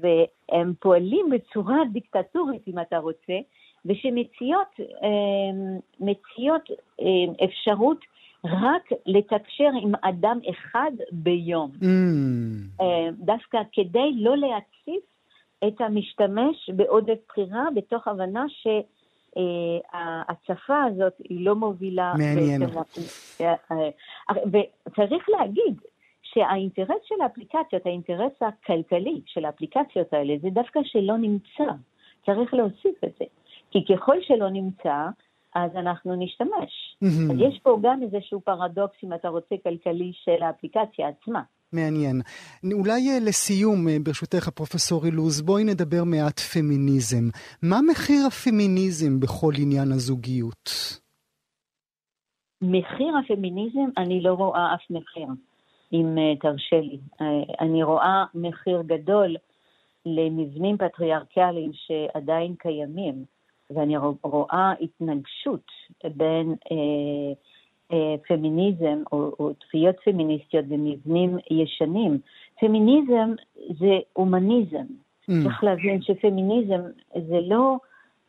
והם 0.00 0.72
פועלים 0.80 1.30
בצורה 1.30 1.78
דיקטטורית, 1.92 2.68
אם 2.68 2.78
אתה 2.78 2.98
רוצה, 2.98 3.38
ושמציעות 3.86 4.80
אמ, 4.80 5.78
אמ, 7.00 7.32
אפשרות 7.44 7.98
רק 8.44 8.82
לתקשר 9.06 9.70
עם 9.82 9.92
אדם 10.02 10.38
אחד 10.50 10.90
ביום. 11.12 11.70
Mm. 11.80 11.84
אמ, 12.82 13.14
דווקא 13.18 13.58
כדי 13.72 14.12
לא 14.16 14.36
להציף 14.36 15.04
את 15.68 15.80
המשתמש 15.80 16.70
בעודף 16.76 17.18
בחירה, 17.28 17.64
בתוך 17.74 18.08
הבנה 18.08 18.44
שההצפה 18.48 18.74
אה, 20.74 20.84
הזאת 20.84 21.12
היא 21.18 21.46
לא 21.46 21.54
מובילה... 21.54 22.12
מעניין. 22.18 22.62
אה, 23.40 23.54
אה, 23.72 23.90
וצריך 24.86 25.28
להגיד 25.28 25.80
שהאינטרס 26.22 27.02
של 27.04 27.20
האפליקציות, 27.22 27.86
האינטרס 27.86 28.32
הכלכלי 28.40 29.20
של 29.26 29.44
האפליקציות 29.44 30.12
האלה, 30.12 30.34
זה 30.42 30.48
דווקא 30.50 30.80
שלא 30.84 31.16
נמצא. 31.16 31.72
צריך 32.26 32.54
להוסיף 32.54 33.04
את 33.04 33.12
זה. 33.18 33.24
כי 33.70 33.78
ככל 33.84 34.16
שלא 34.22 34.50
נמצא, 34.50 35.08
אז 35.54 35.70
אנחנו 35.76 36.14
נשתמש. 36.14 36.96
Mm-hmm. 37.04 37.32
אז 37.32 37.36
יש 37.38 37.60
פה 37.62 37.78
גם 37.82 38.00
איזשהו 38.02 38.40
פרדוקס, 38.40 38.96
אם 39.04 39.14
אתה 39.14 39.28
רוצה, 39.28 39.54
כלכלי 39.64 40.12
של 40.24 40.42
האפליקציה 40.42 41.08
עצמה. 41.08 41.42
מעניין. 41.72 42.20
אולי 42.72 43.10
אה, 43.10 43.18
לסיום, 43.26 43.88
אה, 43.88 43.96
ברשותך, 44.04 44.48
פרופסור 44.48 45.04
אילוז, 45.06 45.42
בואי 45.42 45.64
נדבר 45.64 46.04
מעט 46.04 46.40
פמיניזם. 46.40 47.24
מה 47.62 47.76
מחיר 47.90 48.26
הפמיניזם 48.26 49.20
בכל 49.20 49.52
עניין 49.62 49.92
הזוגיות? 49.92 50.70
מחיר 52.62 53.12
הפמיניזם, 53.16 53.88
אני 53.98 54.20
לא 54.22 54.32
רואה 54.32 54.74
אף 54.74 54.90
מחיר, 54.90 55.28
אם 55.92 56.18
אה, 56.18 56.36
תרשה 56.40 56.80
לי. 56.80 56.98
אני 57.60 57.82
רואה 57.82 58.24
מחיר 58.34 58.82
גדול 58.86 59.36
למבנים 60.06 60.76
פטריארכליים 60.76 61.70
שעדיין 61.74 62.54
קיימים. 62.58 63.37
ואני 63.70 63.96
רואה 64.22 64.72
התנגשות 64.80 65.66
בין 66.04 66.54
אה, 66.72 67.32
אה, 67.92 68.14
פמיניזם 68.28 69.02
או, 69.12 69.32
או 69.38 69.52
תביעות 69.52 69.96
פמיניסטיות 70.04 70.64
במבנים 70.64 71.38
ישנים. 71.50 72.18
פמיניזם 72.60 73.34
זה 73.78 73.98
הומניזם. 74.12 74.84
Mm. 75.30 75.32
צריך 75.44 75.64
להבין 75.64 76.02
שפמיניזם 76.02 76.80
זה 77.28 77.40
לא 77.40 77.76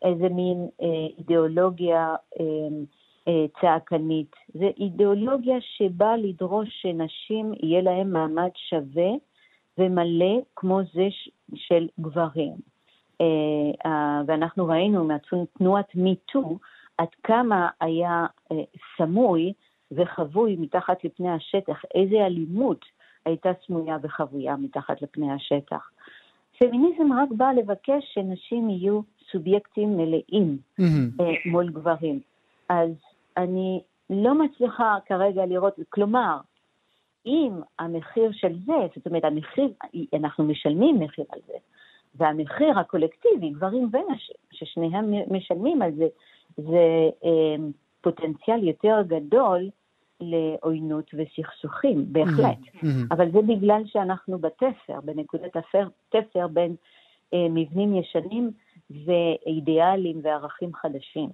איזה 0.01 0.29
מין 0.29 0.67
אה, 0.81 1.07
אידיאולוגיה 1.17 2.15
אה, 2.39 2.45
אה, 3.27 3.45
צעקנית, 3.61 4.35
זה 4.53 4.69
אידיאולוגיה 4.77 5.55
שבאה 5.61 6.17
לדרוש 6.17 6.69
שנשים 6.81 7.53
יהיה 7.63 7.81
להן 7.81 8.11
מעמד 8.11 8.49
שווה 8.69 9.11
ומלא 9.77 10.41
כמו 10.55 10.79
זה 10.93 11.07
של 11.55 11.87
גברים. 11.99 12.53
אה, 13.21 14.21
ואנחנו 14.25 14.67
ראינו 14.67 15.07
מתנועת 15.33 15.95
מיטו 15.95 16.57
עד 16.97 17.07
כמה 17.23 17.69
היה 17.81 18.25
אה, 18.51 18.57
סמוי 18.97 19.53
וחבוי 19.91 20.55
מתחת 20.59 21.03
לפני 21.03 21.29
השטח, 21.29 21.81
איזה 21.95 22.25
אלימות 22.25 22.85
הייתה 23.25 23.49
סמויה 23.65 23.97
וחבויה 24.01 24.55
מתחת 24.55 25.01
לפני 25.01 25.31
השטח. 25.31 25.89
פמיניזם 26.59 27.13
רק 27.13 27.29
בא 27.31 27.51
לבקש 27.51 28.03
שנשים 28.13 28.69
יהיו 28.69 29.01
סובייקטים 29.31 29.97
מלאים 29.97 30.57
mm-hmm. 30.79 31.23
מול 31.45 31.69
גברים. 31.69 32.19
אז 32.69 32.91
אני 33.37 33.81
לא 34.09 34.35
מצליחה 34.35 34.97
כרגע 35.05 35.45
לראות, 35.45 35.73
כלומר, 35.89 36.37
אם 37.25 37.51
המחיר 37.79 38.31
של 38.31 38.55
זה, 38.65 38.87
זאת 38.95 39.07
אומרת, 39.07 39.23
המחיר, 39.23 39.73
אנחנו 40.13 40.43
משלמים 40.43 40.99
מחיר 40.99 41.25
על 41.29 41.39
זה, 41.47 41.53
והמחיר 42.19 42.79
הקולקטיבי, 42.79 43.49
גברים 43.49 43.89
ונשים, 43.91 44.35
ששניהם 44.51 45.13
משלמים 45.27 45.81
על 45.81 45.91
זה, 45.91 46.07
זה 46.57 47.09
אה, 47.25 47.55
פוטנציאל 48.01 48.63
יותר 48.63 49.01
גדול 49.07 49.69
לעוינות 50.21 51.11
וסכסוכים, 51.13 52.05
בהחלט. 52.07 52.57
Mm-hmm. 52.57 52.87
אבל 53.11 53.31
זה 53.31 53.41
בגלל 53.41 53.81
שאנחנו 53.85 54.39
בתפר, 54.39 55.01
בנקודת 55.03 55.55
התפר 55.55 56.47
בין 56.47 56.75
אה, 57.33 57.47
מבנים 57.49 57.95
ישנים 57.95 58.51
ואידיאלים 59.05 60.19
וערכים 60.23 60.73
חדשים. 60.73 61.29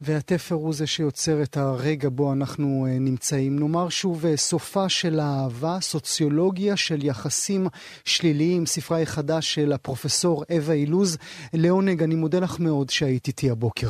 והתפר 0.00 0.54
הוא 0.54 0.74
זה 0.74 0.86
שיוצר 0.86 1.42
את 1.42 1.56
הרגע 1.56 2.08
בו 2.12 2.32
אנחנו 2.32 2.86
אה, 2.86 2.98
נמצאים. 2.98 3.58
נאמר 3.58 3.88
שוב, 3.88 4.26
אה, 4.26 4.36
סופה 4.36 4.88
של 4.88 5.20
האהבה, 5.20 5.76
סוציולוגיה 5.80 6.76
של 6.76 7.04
יחסים 7.04 7.66
שליליים, 8.04 8.66
ספרה 8.66 9.04
חדש 9.04 9.54
של 9.54 9.72
הפרופסור 9.72 10.44
אווה 10.56 10.74
אילוז. 10.74 11.18
לעונג, 11.54 12.02
אני 12.02 12.14
מודה 12.14 12.38
לך 12.40 12.60
מאוד 12.60 12.90
שהיית 12.90 13.26
איתי 13.28 13.50
הבוקר. 13.50 13.88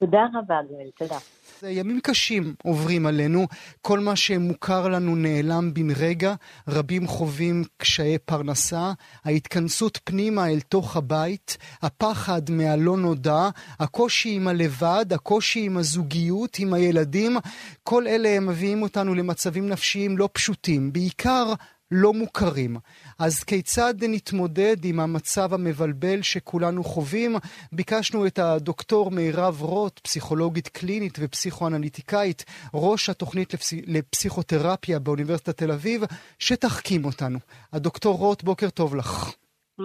תודה 0.00 0.26
רבה, 0.34 0.54
גואל, 0.68 0.90
תודה. 0.98 1.18
ימים 1.68 2.00
קשים 2.00 2.54
עוברים 2.62 3.06
עלינו, 3.06 3.46
כל 3.80 3.98
מה 3.98 4.16
שמוכר 4.16 4.88
לנו 4.88 5.16
נעלם 5.16 5.74
בן 5.74 5.90
רגע, 5.90 6.34
רבים 6.68 7.06
חווים 7.06 7.64
קשיי 7.76 8.18
פרנסה, 8.18 8.92
ההתכנסות 9.24 9.98
פנימה 10.04 10.48
אל 10.48 10.60
תוך 10.60 10.96
הבית, 10.96 11.56
הפחד 11.82 12.50
מהלא 12.50 12.96
נודע, 12.96 13.48
הקושי 13.80 14.30
עם 14.30 14.48
הלבד, 14.48 15.06
הקושי 15.10 15.60
עם 15.60 15.76
הזוגיות, 15.76 16.58
עם 16.58 16.74
הילדים, 16.74 17.36
כל 17.82 18.06
אלה 18.06 18.40
מביאים 18.40 18.82
אותנו 18.82 19.14
למצבים 19.14 19.68
נפשיים 19.68 20.18
לא 20.18 20.28
פשוטים, 20.32 20.92
בעיקר 20.92 21.52
לא 21.90 22.12
מוכרים. 22.12 22.76
אז 23.18 23.44
כיצד 23.44 23.94
נתמודד 24.02 24.76
עם 24.84 25.00
המצב 25.00 25.54
המבלבל 25.54 26.22
שכולנו 26.22 26.84
חווים? 26.84 27.36
ביקשנו 27.72 28.26
את 28.26 28.38
הדוקטור 28.38 29.10
מירב 29.10 29.62
רוט, 29.62 29.98
פסיכולוגית 29.98 30.68
קלינית 30.68 31.18
ופסיכואנליטיקאית, 31.20 32.44
ראש 32.74 33.10
התוכנית 33.10 33.54
לפס... 33.54 33.72
לפסיכותרפיה 33.86 34.98
באוניברסיטת 34.98 35.56
תל 35.56 35.72
אביב, 35.72 36.02
שתחכים 36.38 37.04
אותנו. 37.04 37.38
הדוקטור 37.72 38.16
רוט, 38.18 38.42
בוקר 38.42 38.70
טוב 38.70 38.96
לך. 38.96 39.34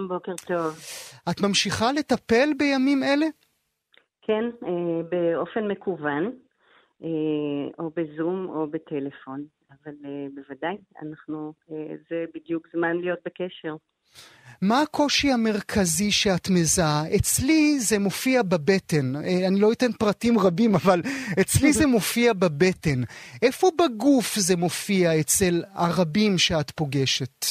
בוקר 0.08 0.32
טוב. 0.46 0.78
את 1.30 1.40
ממשיכה 1.40 1.92
לטפל 1.92 2.48
בימים 2.58 3.02
אלה? 3.02 3.26
כן, 4.22 4.44
אה, 4.66 5.02
באופן 5.10 5.66
מקוון, 5.68 6.30
או 7.78 7.90
בזום 7.96 8.48
או 8.48 8.66
בטלפון. 8.66 9.44
אבל 9.70 9.92
uh, 10.02 10.34
בוודאי, 10.34 10.76
אנחנו, 11.02 11.52
uh, 11.68 11.72
זה 12.10 12.24
בדיוק 12.34 12.68
זמן 12.72 12.96
להיות 12.96 13.18
בקשר. 13.24 13.76
מה 14.62 14.82
הקושי 14.82 15.28
המרכזי 15.32 16.10
שאת 16.10 16.50
מזהה? 16.50 17.02
אצלי 17.16 17.78
זה 17.78 17.98
מופיע 17.98 18.42
בבטן. 18.42 19.06
אה, 19.16 19.48
אני 19.48 19.60
לא 19.60 19.72
אתן 19.72 19.92
פרטים 19.92 20.38
רבים, 20.38 20.74
אבל 20.74 21.00
אצלי 21.40 21.72
זה 21.72 21.86
מופיע 21.86 22.32
בבטן. 22.32 23.00
איפה 23.42 23.66
בגוף 23.78 24.34
זה 24.34 24.56
מופיע 24.56 25.20
אצל 25.20 25.54
הרבים 25.74 26.38
שאת 26.38 26.70
פוגשת? 26.70 27.44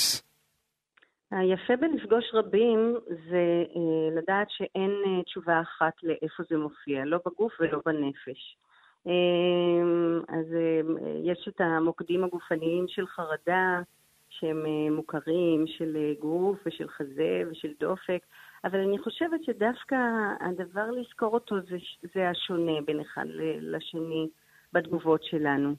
היפה 1.31 1.73
בלפגוש 1.75 2.25
רבים 2.33 2.95
זה 3.07 3.45
אה, 3.75 4.17
לדעת 4.17 4.47
שאין 4.49 4.91
אה, 5.05 5.23
תשובה 5.23 5.61
אחת 5.61 5.93
לאיפה 6.03 6.43
זה 6.49 6.57
מופיע, 6.57 7.05
לא 7.05 7.19
בגוף 7.25 7.53
ולא 7.59 7.79
בנפש. 7.85 8.57
אמ, 9.05 10.21
אז 10.27 10.45
אמ, 10.53 10.97
יש 11.23 11.47
את 11.47 11.61
המוקדים 11.61 12.23
הגופניים 12.23 12.85
של 12.87 13.07
חרדה, 13.07 13.81
שהם 14.29 14.65
אה, 14.65 14.91
מוכרים, 14.95 15.67
של 15.67 15.97
אה, 15.97 16.13
גוף 16.19 16.57
ושל 16.65 16.87
חזה 16.87 17.43
ושל 17.51 17.73
דופק, 17.79 18.19
אבל 18.63 18.79
אני 18.79 18.99
חושבת 18.99 19.43
שדווקא 19.43 19.95
הדבר 20.39 20.91
לזכור 20.91 21.33
אותו 21.33 21.55
זה, 21.61 21.77
זה 22.15 22.29
השונה 22.29 22.81
בין 22.85 22.99
אחד 22.99 23.25
לשני 23.59 24.27
בתגובות 24.73 25.23
שלנו. 25.23 25.75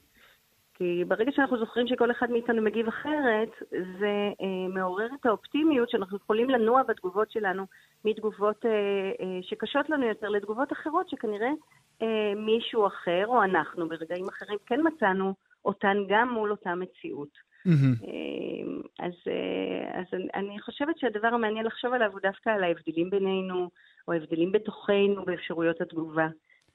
כי 0.77 1.03
ברגע 1.07 1.31
שאנחנו 1.31 1.57
זוכרים 1.57 1.87
שכל 1.87 2.11
אחד 2.11 2.31
מאיתנו 2.31 2.61
מגיב 2.61 2.87
אחרת, 2.87 3.49
זה 3.69 4.31
אה, 4.41 4.67
מעורר 4.73 5.07
את 5.19 5.25
האופטימיות 5.25 5.89
שאנחנו 5.89 6.17
יכולים 6.17 6.49
לנוע 6.49 6.83
בתגובות 6.83 7.31
שלנו 7.31 7.65
מתגובות 8.05 8.65
אה, 8.65 8.71
אה, 8.71 9.39
שקשות 9.41 9.89
לנו 9.89 10.05
יותר 10.05 10.29
לתגובות 10.29 10.71
אחרות 10.71 11.09
שכנראה 11.09 11.49
אה, 12.01 12.33
מישהו 12.35 12.87
אחר, 12.87 13.23
או 13.27 13.43
אנחנו 13.43 13.89
ברגעים 13.89 14.25
אחרים, 14.29 14.57
כן 14.65 14.79
מצאנו 14.83 15.33
אותן 15.65 15.97
גם 16.09 16.29
מול 16.29 16.51
אותה 16.51 16.75
מציאות. 16.75 17.47
Mm-hmm. 17.67 18.07
אז, 18.99 19.13
אה, 19.27 19.99
אז 19.99 20.05
אני 20.35 20.61
חושבת 20.61 20.99
שהדבר 20.99 21.27
המעניין 21.27 21.65
לחשוב 21.65 21.93
עליו 21.93 22.11
הוא 22.11 22.19
דווקא 22.23 22.49
על 22.49 22.63
ההבדלים 22.63 23.09
בינינו, 23.09 23.69
או 24.07 24.13
ההבדלים 24.13 24.51
בתוכנו 24.51 25.25
באפשרויות 25.25 25.81
התגובה. 25.81 26.27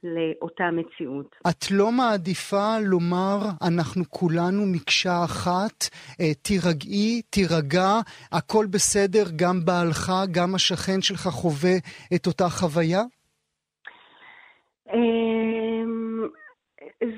לאותה 0.04 0.64
מציאות. 0.72 1.37
את 1.50 1.70
לא 1.70 1.92
מעדיפה 1.92 2.78
לומר, 2.80 3.38
אנחנו 3.62 4.04
כולנו 4.11 4.66
מקשה 4.66 5.24
אחת, 5.24 5.88
אה, 6.20 6.35
תירגעי, 6.42 7.22
תירגע, 7.30 8.00
הכל 8.32 8.66
בסדר, 8.70 9.24
גם 9.37 9.64
בעלך, 9.64 10.12
גם 10.30 10.54
השכן 10.54 11.02
שלך 11.02 11.20
חווה 11.20 11.76
את 12.14 12.26
אותה 12.26 12.48
חוויה? 12.48 13.02
אמ, 14.92 16.28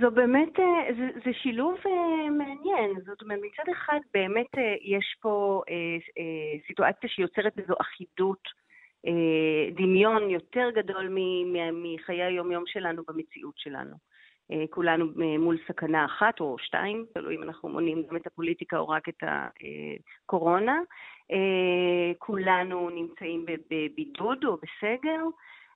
זו 0.01 0.11
באמת, 0.11 0.61
אה, 0.61 0.95
זה, 0.97 1.09
זה 1.25 1.31
שילוב 1.33 1.75
אה, 1.87 2.31
מעניין. 2.31 3.01
זאת 3.07 3.23
אומרת, 3.23 3.39
מצד 3.43 3.73
אחד 3.73 3.99
באמת 4.15 4.59
אה, 4.59 4.75
יש 4.83 5.17
פה 5.21 5.63
סיטואציה 6.67 7.09
שיוצרת 7.09 7.59
איזו 7.59 7.75
אחידות, 7.81 8.65
דמיון 9.77 10.31
יותר 10.31 10.71
גדול 10.75 11.17
מחיי 11.73 12.23
היומיום 12.23 12.65
שלנו 12.67 13.03
במציאות 13.09 13.55
שלנו. 13.57 13.97
כולנו 14.71 15.07
מול 15.39 15.59
סכנה 15.69 16.05
אחת 16.05 16.41
או 16.41 16.57
שתיים, 16.59 17.07
תלוי 17.15 17.37
אם 17.37 17.43
אנחנו 17.43 17.69
מונים 17.69 18.03
גם 18.11 18.17
את 18.17 18.27
הפוליטיקה 18.27 18.79
או 18.79 18.89
רק 18.89 19.09
את 19.09 19.23
הקורונה. 19.23 20.81
כולנו 22.19 22.91
נמצאים 22.91 23.47
בבידוד 23.47 24.45
או 24.45 24.57
בסגר. 24.57 25.21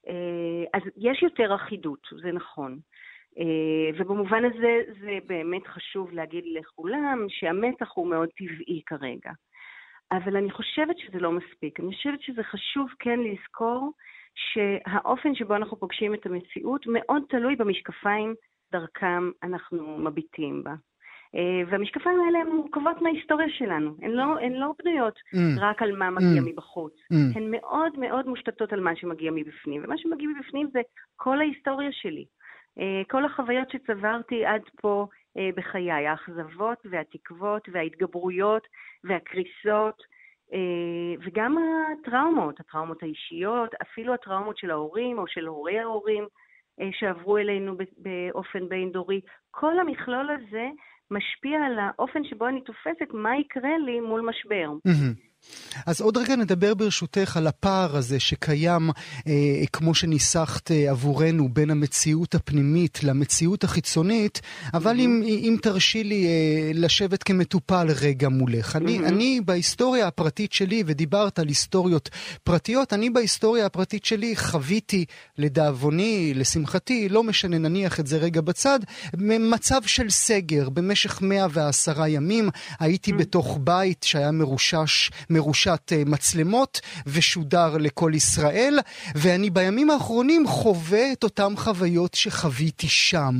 אה, 0.08 0.64
אז 0.74 0.82
יש 0.96 1.22
יותר 1.22 1.54
אחידות, 1.54 2.06
זה 2.22 2.32
נכון. 2.32 2.78
אה, 3.38 3.98
ובמובן 3.98 4.44
הזה 4.44 4.80
זה 5.00 5.18
באמת 5.26 5.66
חשוב 5.66 6.12
להגיד 6.12 6.44
לכולם 6.46 7.26
שהמתח 7.28 7.90
הוא 7.94 8.10
מאוד 8.10 8.28
טבעי 8.28 8.82
כרגע. 8.86 9.30
אבל 10.12 10.36
אני 10.36 10.50
חושבת 10.50 10.98
שזה 10.98 11.18
לא 11.18 11.32
מספיק. 11.32 11.80
אני 11.80 11.94
חושבת 11.94 12.22
שזה 12.22 12.42
חשוב 12.42 12.88
כן 12.98 13.20
לזכור 13.20 13.92
שהאופן 14.34 15.34
שבו 15.34 15.56
אנחנו 15.56 15.76
פוגשים 15.76 16.14
את 16.14 16.26
המציאות 16.26 16.86
מאוד 16.86 17.22
תלוי 17.28 17.56
במשקפיים 17.56 18.34
דרכם 18.72 19.30
אנחנו 19.42 19.98
מביטים 19.98 20.64
בה. 20.64 20.74
אה, 21.34 21.70
והמשקפיים 21.70 22.20
האלה 22.20 22.38
הן 22.38 22.46
מורכבות 22.46 23.02
מההיסטוריה 23.02 23.48
שלנו. 23.50 23.94
הן 24.02 24.10
לא, 24.10 24.38
הן 24.40 24.52
לא 24.52 24.72
בנויות 24.78 25.14
mm. 25.14 25.60
רק 25.60 25.82
על 25.82 25.96
מה 25.96 26.10
מגיע 26.10 26.42
mm. 26.42 26.44
מבחוץ. 26.46 26.92
Mm. 26.92 27.36
הן 27.36 27.50
מאוד 27.50 27.98
מאוד 27.98 28.26
מושתתות 28.26 28.72
על 28.72 28.80
מה 28.80 28.96
שמגיע 28.96 29.30
מבפנים. 29.34 29.84
ומה 29.84 29.98
שמגיע 29.98 30.28
מבפנים 30.28 30.68
זה 30.72 30.80
כל 31.16 31.40
ההיסטוריה 31.40 31.92
שלי. 31.92 32.24
אה, 32.78 33.02
כל 33.10 33.24
החוויות 33.24 33.70
שצברתי 33.70 34.46
עד 34.46 34.62
פה 34.80 35.06
אה, 35.38 35.50
בחיי, 35.56 36.06
האכזבות 36.06 36.78
והתקוות 36.90 37.68
וההתגברויות 37.72 38.66
והקריסות. 39.04 40.18
וגם 41.24 41.56
הטראומות, 41.58 42.60
הטראומות 42.60 43.02
האישיות, 43.02 43.74
אפילו 43.82 44.14
הטראומות 44.14 44.58
של 44.58 44.70
ההורים 44.70 45.18
או 45.18 45.26
של 45.26 45.46
הורי 45.46 45.78
ההורים 45.78 46.26
שעברו 46.92 47.38
אלינו 47.38 47.76
באופן 47.98 48.68
בין-דורי. 48.68 49.20
כל 49.50 49.78
המכלול 49.78 50.30
הזה 50.30 50.68
משפיע 51.10 51.58
על 51.66 51.78
האופן 51.78 52.24
שבו 52.24 52.48
אני 52.48 52.60
תופסת 52.60 53.08
מה 53.12 53.36
יקרה 53.36 53.78
לי 53.86 54.00
מול 54.00 54.20
משבר. 54.20 54.70
Mm-hmm. 54.88 55.27
אז 55.86 56.00
עוד 56.00 56.16
רגע 56.16 56.36
נדבר 56.36 56.74
ברשותך 56.74 57.36
על 57.36 57.46
הפער 57.46 57.96
הזה 57.96 58.20
שקיים, 58.20 58.90
אה, 59.26 59.32
כמו 59.72 59.94
שניסחת 59.94 60.70
אה, 60.70 60.90
עבורנו, 60.90 61.48
בין 61.48 61.70
המציאות 61.70 62.34
הפנימית 62.34 63.04
למציאות 63.04 63.64
החיצונית, 63.64 64.40
אבל 64.74 64.96
mm-hmm. 64.96 65.00
אם, 65.00 65.22
אם 65.26 65.56
תרשי 65.62 66.04
לי 66.04 66.26
אה, 66.26 66.70
לשבת 66.74 67.22
כמטופל 67.22 67.86
רגע 68.00 68.28
מולך. 68.28 68.76
Mm-hmm. 68.76 68.78
אני, 68.78 68.98
אני 68.98 69.40
בהיסטוריה 69.44 70.06
הפרטית 70.06 70.52
שלי, 70.52 70.82
ודיברת 70.86 71.38
על 71.38 71.48
היסטוריות 71.48 72.10
פרטיות, 72.44 72.92
אני 72.92 73.10
בהיסטוריה 73.10 73.66
הפרטית 73.66 74.04
שלי 74.04 74.36
חוויתי, 74.36 75.04
לדאבוני, 75.38 76.32
לשמחתי, 76.34 77.08
לא 77.08 77.22
משנה, 77.22 77.58
נניח 77.58 78.00
את 78.00 78.06
זה 78.06 78.16
רגע 78.16 78.40
בצד, 78.40 78.80
מצב 79.40 79.80
של 79.86 80.10
סגר 80.10 80.68
במשך 80.68 81.22
110 81.22 82.06
ימים. 82.06 82.50
הייתי 82.80 83.10
mm-hmm. 83.10 83.14
בתוך 83.14 83.58
בית 83.62 84.02
שהיה 84.02 84.30
מרושש. 84.30 85.10
מרושת 85.30 85.92
אה, 85.92 86.02
מצלמות 86.06 86.80
ושודר 87.06 87.76
לכל 87.80 88.12
ישראל, 88.14 88.74
ואני 89.22 89.50
בימים 89.50 89.90
האחרונים 89.90 90.46
חווה 90.46 91.12
את 91.12 91.24
אותן 91.24 91.56
חוויות 91.56 92.14
שחוויתי 92.14 92.86
שם. 92.88 93.34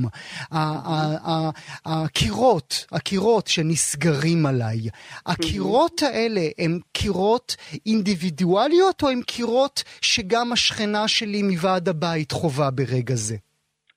הקירות, 1.87 2.87
הקירות 2.93 3.47
שנסגרים 3.47 4.47
עליי, 4.47 4.79
הקירות 5.27 6.03
האלה 6.03 6.41
הם 6.59 6.79
קירות 6.93 7.57
אינדיבידואליות 7.87 9.03
או 9.03 9.09
הם 9.09 9.21
קירות 9.27 9.83
שגם 10.03 10.53
השכנה 10.53 11.09
שלי 11.09 11.43
מוועד 11.43 11.89
הבית 11.89 12.33
חווה 12.33 12.71
ברגע 12.71 13.15
זה? 13.15 13.37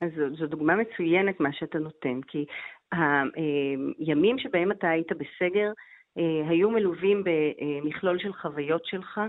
אז 0.02 0.10
זו, 0.16 0.36
זו 0.36 0.48
דוגמה 0.48 0.74
מצוינת 0.76 1.40
מה 1.40 1.50
שאתה 1.54 1.78
נותן, 1.78 2.20
כי 2.28 2.46
הימים 4.00 4.40
שבהם 4.40 4.72
אתה 4.72 4.90
היית 4.90 5.12
בסגר 5.12 5.68
אה, 5.68 5.91
היו 6.50 6.70
מלווים 6.70 7.24
במכלול 7.24 8.20
של 8.20 8.34
חוויות 8.34 8.86
שלך, 8.86 9.22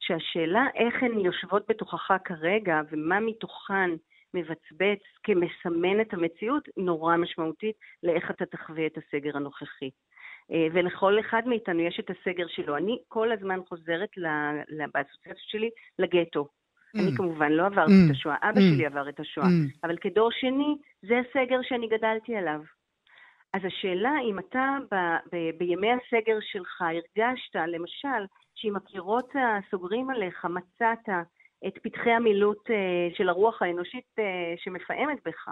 שהשאלה 0.00 0.66
איך 0.74 1.02
הן 1.02 1.18
יושבות 1.20 1.62
בתוכך 1.68 2.10
כרגע 2.24 2.80
ומה 2.90 3.20
מתוכן 3.20 3.90
מבצבץ 4.34 5.02
כמסמן 5.22 6.00
את 6.00 6.14
המציאות, 6.14 6.68
נורא 6.76 7.16
משמעותית 7.16 7.76
לאיך 8.02 8.30
אתה 8.30 8.46
תחווה 8.46 8.86
את 8.86 8.98
הסגר 8.98 9.36
הנוכחי. 9.36 9.90
אה, 10.52 10.66
ולכל 10.72 11.20
אחד 11.20 11.42
מאיתנו 11.46 11.80
יש 11.80 12.00
את 12.00 12.10
הסגר 12.10 12.46
שלו. 12.48 12.76
אני 12.76 12.98
כל 13.08 13.32
הזמן 13.32 13.60
חוזרת 13.68 14.08
באסוציאציות 14.94 15.48
שלי 15.48 15.70
לגטו. 15.98 16.48
Mm. 16.96 17.00
אני 17.00 17.16
כמובן 17.16 17.52
לא 17.52 17.66
עברתי 17.66 17.92
mm. 17.92 18.06
את 18.06 18.16
השואה, 18.16 18.36
אבא 18.42 18.60
mm. 18.60 18.74
שלי 18.74 18.86
עבר 18.86 19.08
את 19.08 19.20
השואה, 19.20 19.46
mm. 19.46 19.78
אבל 19.84 19.96
כדור 19.96 20.30
שני, 20.32 20.76
זה 21.02 21.18
הסגר 21.18 21.58
שאני 21.62 21.88
גדלתי 21.88 22.36
עליו. 22.36 22.60
אז 23.54 23.60
השאלה 23.64 24.12
אם 24.30 24.38
אתה 24.38 24.76
ב, 24.90 24.94
ב, 25.32 25.58
בימי 25.58 25.88
הסגר 25.92 26.38
שלך 26.40 26.82
הרגשת, 26.82 27.54
למשל, 27.66 28.26
שעם 28.54 28.76
הקירות 28.76 29.32
הסוגרים 29.34 30.10
עליך 30.10 30.44
מצאת 30.44 31.08
את 31.66 31.78
פתחי 31.82 32.10
המילוט 32.10 32.70
אה, 32.70 33.08
של 33.16 33.28
הרוח 33.28 33.62
האנושית 33.62 34.18
אה, 34.18 34.54
שמפעמת 34.56 35.18
בך, 35.24 35.48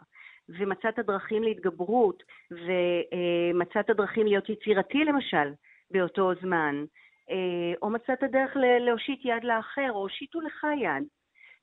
ומצאת 0.48 0.98
דרכים 0.98 1.42
להתגברות, 1.42 2.22
ומצאת 2.50 3.90
דרכים 3.90 4.26
להיות 4.26 4.48
יצירתי 4.48 5.04
למשל 5.04 5.52
באותו 5.90 6.30
זמן, 6.42 6.84
אה, 7.30 7.74
או 7.82 7.90
מצאת 7.90 8.24
דרך 8.30 8.56
להושיט 8.80 9.20
יד 9.24 9.44
לאחר, 9.44 9.90
או 9.90 10.00
הושיטו 10.00 10.40
לך 10.40 10.66
יד. 10.82 11.04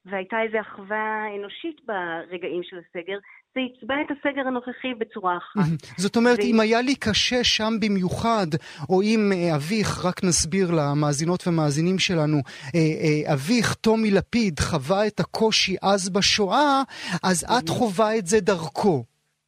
והייתה 0.06 0.42
איזו 0.42 0.60
אחווה 0.60 1.28
אנושית 1.36 1.82
ברגעים 1.86 2.64
של 2.64 2.78
הסגר, 2.78 3.18
זה 3.56 3.62
יצבע 3.62 3.96
את 4.02 4.12
הסגר 4.12 4.48
הנוכחי 4.48 4.94
בצורה 5.00 5.38
אחת. 5.38 5.62
זאת 5.98 6.16
אומרת, 6.16 6.40
ו... 6.40 6.42
אם 6.42 6.60
היה 6.60 6.82
לי 6.82 6.96
קשה 6.96 7.44
שם 7.44 7.74
במיוחד, 7.82 8.48
או 8.90 9.02
אם 9.02 9.32
אה, 9.36 9.56
אביך, 9.56 10.06
רק 10.06 10.24
נסביר 10.24 10.72
למאזינות 10.72 11.48
ומאזינים 11.48 12.00
שלנו, 12.00 12.38
אה, 12.38 12.80
אה, 12.80 13.34
אביך, 13.34 13.74
טומי 13.74 14.12
לפיד, 14.12 14.60
חווה 14.60 15.08
את 15.08 15.20
הקושי 15.20 15.76
אז 15.82 16.10
בשואה, 16.10 16.82
אז 17.24 17.46
את 17.58 17.70
חווה 17.70 18.18
את 18.18 18.28
זה 18.28 18.40
דרכו. 18.40 19.04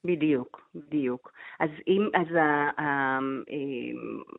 בדיוק, 0.06 0.62
בדיוק. 0.76 1.32
אז, 1.60 1.70
אם, 1.88 2.10
אז 2.14 2.36
ה, 2.36 2.82
ה, 2.82 3.20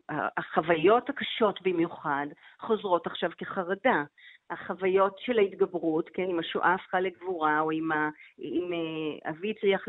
ה, 0.08 0.28
החוויות 0.36 1.10
הקשות 1.10 1.62
במיוחד 1.62 2.26
חוזרות 2.60 3.06
עכשיו 3.06 3.30
כחרדה. 3.38 4.02
החוויות 4.50 5.18
של 5.18 5.38
ההתגברות, 5.38 6.10
כן, 6.14 6.26
אם 6.30 6.38
השואה 6.38 6.74
הפכה 6.74 7.00
לגבורה, 7.00 7.60
או 7.60 7.70
אם, 7.72 7.92
ה, 7.92 8.08
אם 8.38 8.70
אה, 8.72 9.30
אבי 9.30 9.50
הצליח 9.50 9.84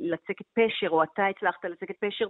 לצקת 0.00 0.46
פשר, 0.54 0.88
או 0.88 1.02
אתה 1.02 1.26
הצלחת 1.26 1.64
לצקת 1.64 1.96
פשר 2.00 2.26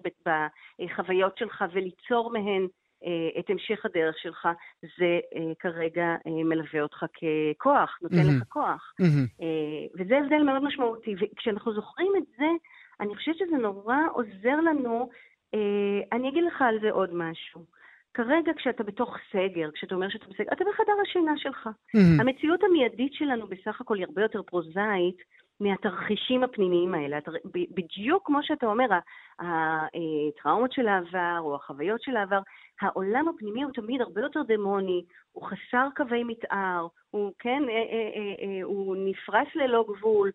בחוויות 0.81 1.39
שלך 1.39 1.65
וליצור 1.73 2.33
מהן 2.33 2.67
אה, 3.05 3.41
את 3.41 3.51
המשך 3.51 3.85
הדרך 3.85 4.19
שלך, 4.19 4.49
זה 4.83 5.21
אה, 5.35 5.53
כרגע 5.59 6.17
מלווה 6.27 6.83
אותך 6.83 7.05
ככוח, 7.15 7.99
נותן 8.03 8.17
mm-hmm. 8.17 8.41
לך 8.41 8.49
כוח. 8.49 8.93
Mm-hmm. 9.03 9.45
וזה 9.99 10.19
הבדל 10.19 10.43
מאוד 10.43 10.63
משמעותי. 10.63 11.15
וכשאנחנו 11.21 11.75
זוכרים 11.75 12.13
את 12.17 12.27
זה, 12.39 12.47
אני 13.01 13.17
חושבת 13.17 13.37
שזה 13.37 13.57
נורא 13.57 13.97
עוזר 14.13 14.57
לנו, 14.61 15.09
אני 16.13 16.29
אגיד 16.29 16.45
לך 16.45 16.63
על 16.63 16.79
זה 16.81 16.91
עוד 16.91 17.11
משהו. 17.13 17.65
כרגע 18.15 18.53
כשאתה 18.57 18.83
בתוך 18.83 19.17
סגר, 19.33 19.71
כשאתה 19.75 19.95
אומר 19.95 20.09
שאתה 20.09 20.27
בסגר, 20.27 20.53
אתה 20.53 20.65
בחדר 20.65 20.93
השינה 21.03 21.33
שלך. 21.37 21.67
Mm-hmm. 21.67 22.21
המציאות 22.21 22.61
המיידית 22.65 23.13
שלנו 23.13 23.47
בסך 23.47 23.81
הכל 23.81 23.97
היא 23.97 24.05
הרבה 24.05 24.23
יותר 24.23 24.43
פרוזאית 24.43 25.17
מהתרחישים 25.61 26.45
הפנימיים 26.45 26.95
האלה. 26.95 27.19
בדיוק 27.55 28.27
כמו 28.27 28.43
שאתה 28.43 28.67
אומר, 28.67 28.87
הטראומות 29.39 30.73
של 30.73 30.89
העבר 30.89 31.39
או 31.41 31.55
החוויות 31.55 32.03
של 32.03 32.17
העבר, 32.17 32.41
העולם 32.81 33.29
הפנימי 33.29 33.63
הוא 33.63 33.73
תמיד 33.73 34.01
הרבה 34.01 34.21
יותר 34.21 34.43
דמוני, 34.43 35.05
הוא 35.33 35.47
חסר 35.47 35.89
קווי 35.97 36.25
מתאר, 36.25 36.87
הוא, 37.11 37.33
כן, 37.39 37.63
אה, 37.69 37.75
אה, 37.75 38.35
אה, 38.47 38.63
הוא 38.63 38.97
נפרס 38.99 39.49
ללא 39.55 39.85
גבול. 39.89 40.31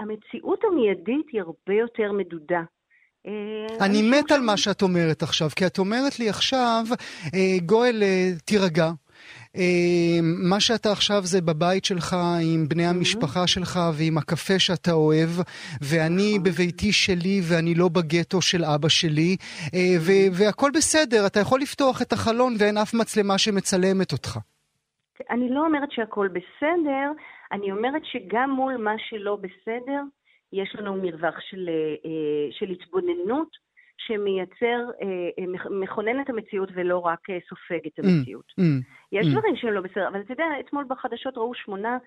המציאות 0.00 0.60
המיידית 0.64 1.26
היא 1.32 1.40
הרבה 1.40 1.74
יותר 1.74 2.12
מדודה. 2.12 2.62
אה, 3.26 3.86
אני 3.86 4.02
מת 4.10 4.30
על 4.32 4.40
מה 4.40 4.56
שאת 4.56 4.82
אומרת 4.82 5.22
עכשיו, 5.22 5.48
כי 5.56 5.66
את 5.66 5.78
אומרת 5.78 6.18
לי 6.18 6.28
עכשיו, 6.28 6.84
אה, 7.34 7.56
גואל, 7.66 8.02
אה, 8.02 8.30
תירגע. 8.44 8.90
מה 10.22 10.60
שאתה 10.60 10.92
עכשיו 10.92 11.22
זה 11.22 11.40
בבית 11.40 11.84
שלך 11.84 12.16
עם 12.42 12.68
בני 12.68 12.86
המשפחה 12.86 13.46
שלך 13.46 13.80
ועם 13.94 14.18
הקפה 14.18 14.58
שאתה 14.58 14.92
אוהב, 14.92 15.28
ואני 15.80 16.30
נכון. 16.30 16.42
בביתי 16.42 16.92
שלי 16.92 17.40
ואני 17.42 17.74
לא 17.74 17.88
בגטו 17.88 18.42
של 18.42 18.64
אבא 18.64 18.88
שלי, 18.88 19.36
והכל 20.32 20.70
בסדר, 20.74 21.26
אתה 21.26 21.40
יכול 21.40 21.60
לפתוח 21.60 22.02
את 22.02 22.12
החלון 22.12 22.54
ואין 22.58 22.78
אף 22.78 22.94
מצלמה 22.94 23.38
שמצלמת 23.38 24.12
אותך. 24.12 24.38
אני 25.30 25.48
לא 25.50 25.66
אומרת 25.66 25.90
שהכל 25.92 26.28
בסדר, 26.28 27.12
אני 27.54 27.72
אומרת 27.72 28.02
שגם 28.04 28.50
מול 28.50 28.76
מה 28.76 28.94
שלא 28.98 29.36
בסדר, 29.36 30.00
יש 30.52 30.76
לנו 30.78 30.94
מרווח 31.02 31.34
של, 31.50 31.68
אה, 31.68 32.52
של 32.58 32.70
התבוננות 32.70 33.48
שמייצר, 33.98 34.90
אה, 35.02 35.44
מכונן 35.70 36.20
את 36.20 36.30
המציאות 36.30 36.68
ולא 36.74 36.98
רק 36.98 37.30
אה, 37.30 37.38
סופג 37.48 37.86
את 37.86 37.98
mm, 37.98 38.08
המציאות. 38.08 38.44
Mm, 38.60 38.62
mm, 38.62 38.84
יש 39.12 39.26
mm. 39.26 39.30
דברים 39.30 39.56
שהם 39.56 39.72
לא 39.72 39.80
בסדר, 39.80 40.08
אבל 40.08 40.20
אתה 40.20 40.32
יודע, 40.32 40.44
אתמול 40.60 40.84
בחדשות 40.88 41.36
ראו 41.36 41.54
שמונה 41.54 41.98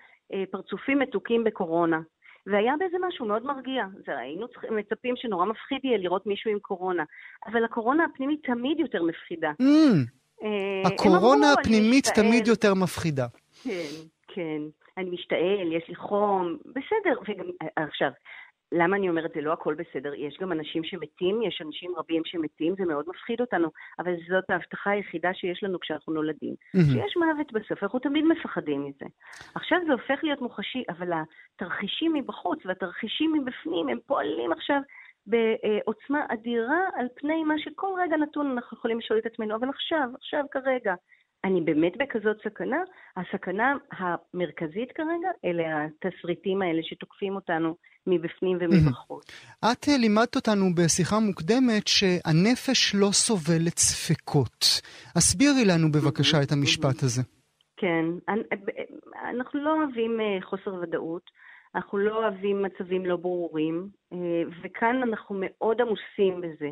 פרצופים 0.50 0.98
מתוקים 0.98 1.44
בקורונה. 1.44 2.00
והיה 2.46 2.74
בזה 2.74 2.96
משהו 3.08 3.26
מאוד 3.26 3.44
מרגיע. 3.44 3.84
זה, 4.06 4.18
היינו 4.18 4.46
מצפים 4.70 5.14
שנורא 5.16 5.46
מפחיד 5.46 5.78
יהיה 5.84 5.98
לראות 5.98 6.26
מישהו 6.26 6.50
עם 6.50 6.58
קורונה, 6.58 7.04
אבל 7.46 7.64
הקורונה 7.64 8.04
הפנימית 8.04 8.42
תמיד 8.42 8.80
יותר 8.80 9.02
מפחידה. 9.02 9.52
Mm. 9.62 10.46
הקורונה 10.84 11.52
הפנימית 11.52 12.06
תמיד 12.14 12.46
יותר 12.46 12.74
מפחידה. 12.74 13.26
כן, 13.64 13.90
כן. 14.28 14.60
אני 14.98 15.10
משתעל, 15.10 15.72
יש 15.72 15.88
לי 15.88 15.94
חום, 15.94 16.56
בסדר. 16.66 17.20
וגם, 17.28 17.46
עכשיו, 17.76 18.10
למה 18.72 18.96
אני 18.96 19.08
אומרת 19.08 19.30
זה 19.34 19.40
לא 19.40 19.52
הכל 19.52 19.74
בסדר? 19.74 20.14
יש 20.14 20.38
גם 20.40 20.52
אנשים 20.52 20.84
שמתים, 20.84 21.42
יש 21.42 21.62
אנשים 21.66 21.90
רבים 21.96 22.22
שמתים, 22.24 22.74
זה 22.78 22.84
מאוד 22.84 23.04
מפחיד 23.08 23.40
אותנו, 23.40 23.68
אבל 23.98 24.14
זאת 24.28 24.50
ההבטחה 24.50 24.90
היחידה 24.90 25.34
שיש 25.34 25.62
לנו 25.62 25.80
כשאנחנו 25.80 26.12
נולדים. 26.12 26.54
Mm-hmm. 26.54 26.92
שיש 26.92 27.16
מוות 27.16 27.52
בסוף, 27.52 27.82
אנחנו 27.82 27.98
תמיד 27.98 28.24
מפחדים 28.24 28.84
מזה. 28.84 29.06
עכשיו 29.54 29.78
זה 29.86 29.92
הופך 29.92 30.18
להיות 30.22 30.40
מוחשי, 30.40 30.82
אבל 30.88 31.12
התרחישים 31.12 32.12
מבחוץ 32.14 32.58
והתרחישים 32.66 33.32
מבפנים, 33.32 33.88
הם 33.88 33.98
פועלים 34.06 34.52
עכשיו 34.52 34.80
בעוצמה 35.26 36.26
אדירה 36.28 36.80
על 36.94 37.06
פני 37.14 37.44
מה 37.44 37.54
שכל 37.58 37.88
רגע 38.02 38.16
נתון 38.16 38.50
אנחנו 38.50 38.78
יכולים 38.78 38.98
לשאול 38.98 39.18
את 39.18 39.26
עצמנו, 39.26 39.56
אבל 39.56 39.68
עכשיו, 39.68 40.08
עכשיו 40.14 40.44
כרגע, 40.50 40.94
אני 41.44 41.60
באמת 41.60 41.92
בכזאת 41.96 42.36
סכנה? 42.44 42.76
הסכנה 43.16 43.74
המרכזית 43.92 44.92
כרגע 44.94 45.30
אלה 45.44 45.62
התסריטים 45.84 46.62
האלה 46.62 46.82
שתוקפים 46.82 47.34
אותנו 47.34 47.76
מבפנים 48.06 48.58
ומבחוץ. 48.60 49.24
את 49.72 49.88
אה, 49.88 49.96
לימדת 49.98 50.36
אותנו 50.36 50.64
בשיחה 50.74 51.16
מוקדמת 51.20 51.86
שהנפש 51.86 52.94
לא 52.94 53.08
סובלת 53.12 53.78
ספקות. 53.78 54.64
הסבירי 55.16 55.64
לנו 55.64 55.86
בבקשה 55.94 56.42
את 56.42 56.52
המשפט 56.52 57.02
הזה. 57.02 57.22
כן, 57.76 58.04
אנחנו 59.30 59.60
לא 59.64 59.74
אוהבים 59.76 60.20
אה, 60.20 60.38
חוסר 60.42 60.74
ודאות, 60.74 61.30
אנחנו 61.74 61.98
לא 61.98 62.16
אוהבים 62.16 62.62
מצבים 62.62 63.06
לא 63.06 63.16
ברורים, 63.16 63.88
אה, 64.12 64.42
וכאן 64.62 65.02
אנחנו 65.02 65.36
מאוד 65.38 65.80
עמוסים 65.80 66.40
בזה. 66.40 66.68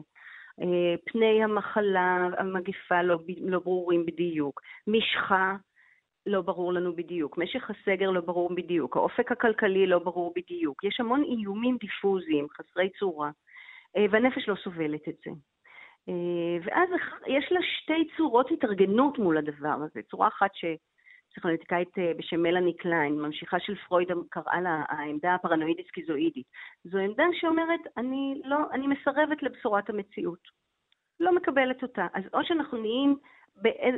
פני 1.05 1.45
המחלה, 1.45 2.29
המגפה 2.39 3.03
לא, 3.03 3.19
לא 3.41 3.59
ברורים 3.59 4.07
בדיוק, 4.07 4.61
משחה 4.87 5.57
לא 6.27 6.41
ברור 6.41 6.73
לנו 6.73 6.97
בדיוק, 6.97 7.39
משך 7.39 7.71
הסגר 7.71 8.11
לא 8.11 8.21
ברור 8.21 8.55
בדיוק, 8.55 8.97
האופק 8.97 9.33
הכלכלי 9.33 9.87
לא 9.87 9.99
ברור 9.99 10.33
בדיוק, 10.37 10.85
יש 10.85 11.01
המון 11.01 11.23
איומים 11.23 11.77
דיפוזיים, 11.81 12.47
חסרי 12.49 12.91
צורה, 12.99 13.31
אה, 13.97 14.07
והנפש 14.11 14.49
לא 14.49 14.55
סובלת 14.65 15.09
את 15.09 15.15
זה. 15.25 15.31
אה, 16.09 16.59
ואז 16.65 16.89
יש 17.27 17.53
לה 17.53 17.61
שתי 17.63 18.09
צורות 18.17 18.51
התארגנות 18.51 19.19
מול 19.19 19.39
הדבר 19.39 19.77
הזה. 19.85 20.03
צורה 20.11 20.29
אחת 20.29 20.51
שפסיכולוגית 20.55 20.96
אה, 21.99 22.13
בשם 22.19 22.43
מלאני 22.43 22.77
קליין, 22.77 23.13
ממשיכה 23.21 23.61
של 23.61 23.75
פרויד, 23.89 24.09
קראה 24.31 24.61
לה 24.61 24.85
העמדה 24.89 25.35
הפרנואידית 25.35 25.87
סקיזואידית. 25.89 26.47
זו 26.85 26.99
עמדה 26.99 27.25
שאומרת, 27.33 27.81
אני, 27.97 28.41
לא, 28.45 28.57
אני 28.73 28.87
מסרבת 28.87 29.43
לבשורת 29.43 29.91
המציאות. 29.91 30.49
לא 31.21 31.35
מקבלת 31.35 31.83
אותה. 31.83 32.07
אז 32.15 32.23
או 32.35 32.39
שאנחנו 32.45 32.79
נהיים 32.79 33.17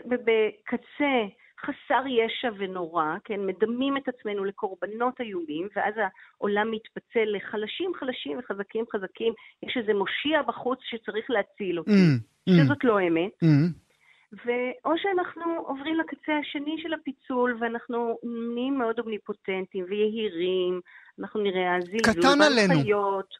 בקצה 0.04 1.26
חסר 1.60 2.06
ישע 2.06 2.50
ונורא, 2.58 3.14
כן, 3.24 3.46
מדמים 3.46 3.96
את 3.96 4.08
עצמנו 4.08 4.44
לקורבנות 4.44 5.20
איומים, 5.20 5.68
ואז 5.76 5.94
העולם 6.38 6.70
מתפצל 6.70 7.24
לחלשים 7.36 7.92
חלשים 7.94 8.38
וחזקים 8.38 8.84
חזקים, 8.92 9.32
יש 9.62 9.76
איזה 9.76 9.94
מושיע 9.94 10.42
בחוץ 10.42 10.78
שצריך 10.82 11.30
להציל 11.30 11.78
אותי, 11.78 11.90
mm, 11.90 12.50
mm. 12.50 12.52
שזאת 12.52 12.84
לא 12.84 13.00
אמת. 13.00 13.32
Mm. 13.44 13.87
ואו 14.32 14.92
שאנחנו 14.96 15.44
עוברים 15.66 15.94
לקצה 15.94 16.32
השני 16.38 16.76
של 16.82 16.92
הפיצול, 16.92 17.56
ואנחנו 17.60 18.18
נהיים 18.54 18.78
מאוד 18.78 18.98
אומניפוטנטים 18.98 19.84
ויהירים, 19.88 20.80
אנחנו 21.20 21.40
נראה 21.40 21.76
הזלזול 21.76 22.22
קטן 22.22 22.42
עלינו. 22.42 22.74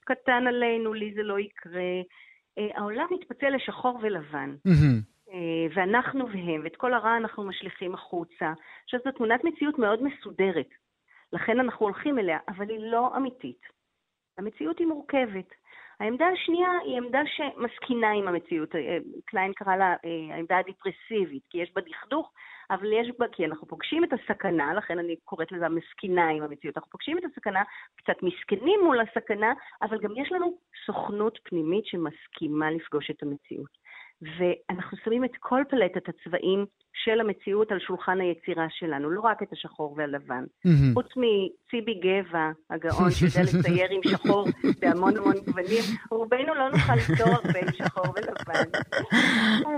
קטן 0.04 0.46
עלינו, 0.46 0.94
לי 0.94 1.14
זה 1.14 1.22
לא 1.22 1.38
יקרה. 1.38 2.00
אה, 2.58 2.68
העולם 2.74 3.06
מתפצל 3.10 3.48
לשחור 3.56 3.98
ולבן. 4.02 4.54
אה, 5.30 5.66
ואנחנו 5.74 6.28
והם, 6.28 6.60
ואת 6.64 6.76
כל 6.76 6.94
הרע 6.94 7.16
אנחנו 7.16 7.42
משליכים 7.42 7.94
החוצה. 7.94 8.52
עכשיו, 8.84 9.00
זו 9.04 9.10
תמונת 9.12 9.44
מציאות 9.44 9.78
מאוד 9.78 10.02
מסודרת, 10.02 10.68
לכן 11.32 11.60
אנחנו 11.60 11.86
הולכים 11.86 12.18
אליה, 12.18 12.38
אבל 12.48 12.70
היא 12.70 12.80
לא 12.80 13.16
אמיתית. 13.16 13.60
המציאות 14.38 14.78
היא 14.78 14.86
מורכבת. 14.86 15.48
העמדה 16.00 16.26
השנייה 16.28 16.70
היא 16.84 16.96
עמדה 16.96 17.20
שמסכינה 17.26 18.10
עם 18.10 18.28
המציאות. 18.28 18.74
אה, 18.74 18.98
קליין 19.24 19.52
קרא 19.52 19.76
לה 19.76 19.94
אה, 20.04 20.34
העמדה 20.34 20.58
הדיפרסיבית, 20.58 21.42
כי 21.50 21.58
יש 21.58 21.72
בה 21.74 21.80
דכדוך, 21.80 22.32
אבל 22.70 22.92
יש 22.92 23.10
בה, 23.18 23.26
כי 23.32 23.44
אנחנו 23.44 23.66
פוגשים 23.66 24.04
את 24.04 24.12
הסכנה, 24.12 24.74
לכן 24.74 24.98
אני 24.98 25.16
קוראת 25.24 25.52
לזה 25.52 25.68
מסכינה 25.68 26.28
עם 26.28 26.42
המציאות. 26.42 26.76
אנחנו 26.76 26.90
פוגשים 26.90 27.18
את 27.18 27.24
הסכנה, 27.24 27.62
קצת 27.96 28.22
מסכנים 28.22 28.80
מול 28.84 29.00
הסכנה, 29.00 29.52
אבל 29.82 29.98
גם 29.98 30.10
יש 30.16 30.32
לנו 30.32 30.58
סוכנות 30.86 31.38
פנימית 31.42 31.86
שמסכימה 31.86 32.70
לפגוש 32.70 33.10
את 33.10 33.22
המציאות. 33.22 33.78
ואנחנו 34.22 34.98
שמים 35.04 35.24
את 35.24 35.30
כל 35.40 35.62
פלטת 35.70 36.08
הצבעים 36.08 36.66
של 37.04 37.20
המציאות 37.20 37.72
על 37.72 37.78
שולחן 37.80 38.20
היצירה 38.20 38.66
שלנו, 38.70 39.10
לא 39.10 39.20
רק 39.20 39.42
את 39.42 39.52
השחור 39.52 39.94
והלבן. 39.96 40.44
Mm-hmm. 40.44 40.94
חוץ 40.94 41.06
מציבי 41.06 41.94
גבע, 41.94 42.50
הגאון, 42.70 43.10
שיודע 43.10 43.42
לצייר 43.42 43.88
עם 43.90 44.00
שחור 44.12 44.48
בהמון 44.80 45.16
המון 45.16 45.34
גוונים, 45.46 45.84
רובנו 46.10 46.54
לא 46.54 46.70
נוכל 46.70 46.92
הרבה 47.20 47.58
עם 47.58 47.72
שחור 47.72 48.06
ולבן. 48.16 48.68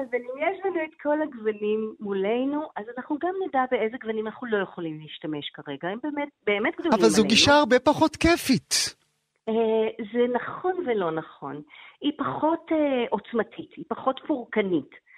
אז 0.01 0.09
אם 0.15 0.39
יש 0.41 0.59
לנו 0.65 0.77
את 0.85 0.95
כל 1.03 1.23
הגוונים 1.23 1.95
מולנו, 2.01 2.63
אז 2.77 2.85
אנחנו 2.97 3.19
גם 3.23 3.35
נדע 3.47 3.65
באיזה 3.71 3.97
גוונים 4.03 4.27
אנחנו 4.27 4.47
לא 4.47 4.63
יכולים 4.63 5.01
להשתמש 5.01 5.51
כרגע. 5.55 5.89
הם 5.89 5.99
באמת, 6.03 6.29
באמת 6.47 6.75
גדולים. 6.75 6.99
אבל 6.99 7.09
זו 7.09 7.25
גישה 7.25 7.53
הרבה 7.53 7.79
פחות 7.79 8.17
כיפית. 8.17 9.00
אה, 9.49 10.05
זה 10.13 10.33
נכון 10.35 10.73
ולא 10.87 11.11
נכון. 11.11 11.63
היא 12.01 12.13
פחות 12.19 12.73
אה, 12.73 13.05
עוצמתית, 13.11 13.73
היא 13.77 13.85
פחות 13.89 14.21
פורקנית. 14.27 15.11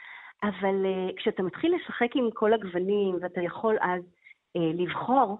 אבל 0.42 0.86
uh, 0.86 1.16
כשאתה 1.16 1.42
מתחיל 1.42 1.74
לשחק 1.74 2.16
עם 2.16 2.30
כל 2.34 2.52
הגוונים, 2.52 3.16
ואתה 3.20 3.40
יכול 3.40 3.76
אז 3.80 4.02
לבחור, 4.54 5.38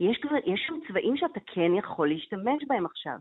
יש, 0.00 0.20
יש 0.46 0.64
שם 0.66 0.74
צבעים 0.88 1.16
שאתה 1.16 1.40
כן 1.46 1.74
יכול 1.74 2.08
להשתמש 2.08 2.62
בהם 2.68 2.86
עכשיו. 2.86 3.16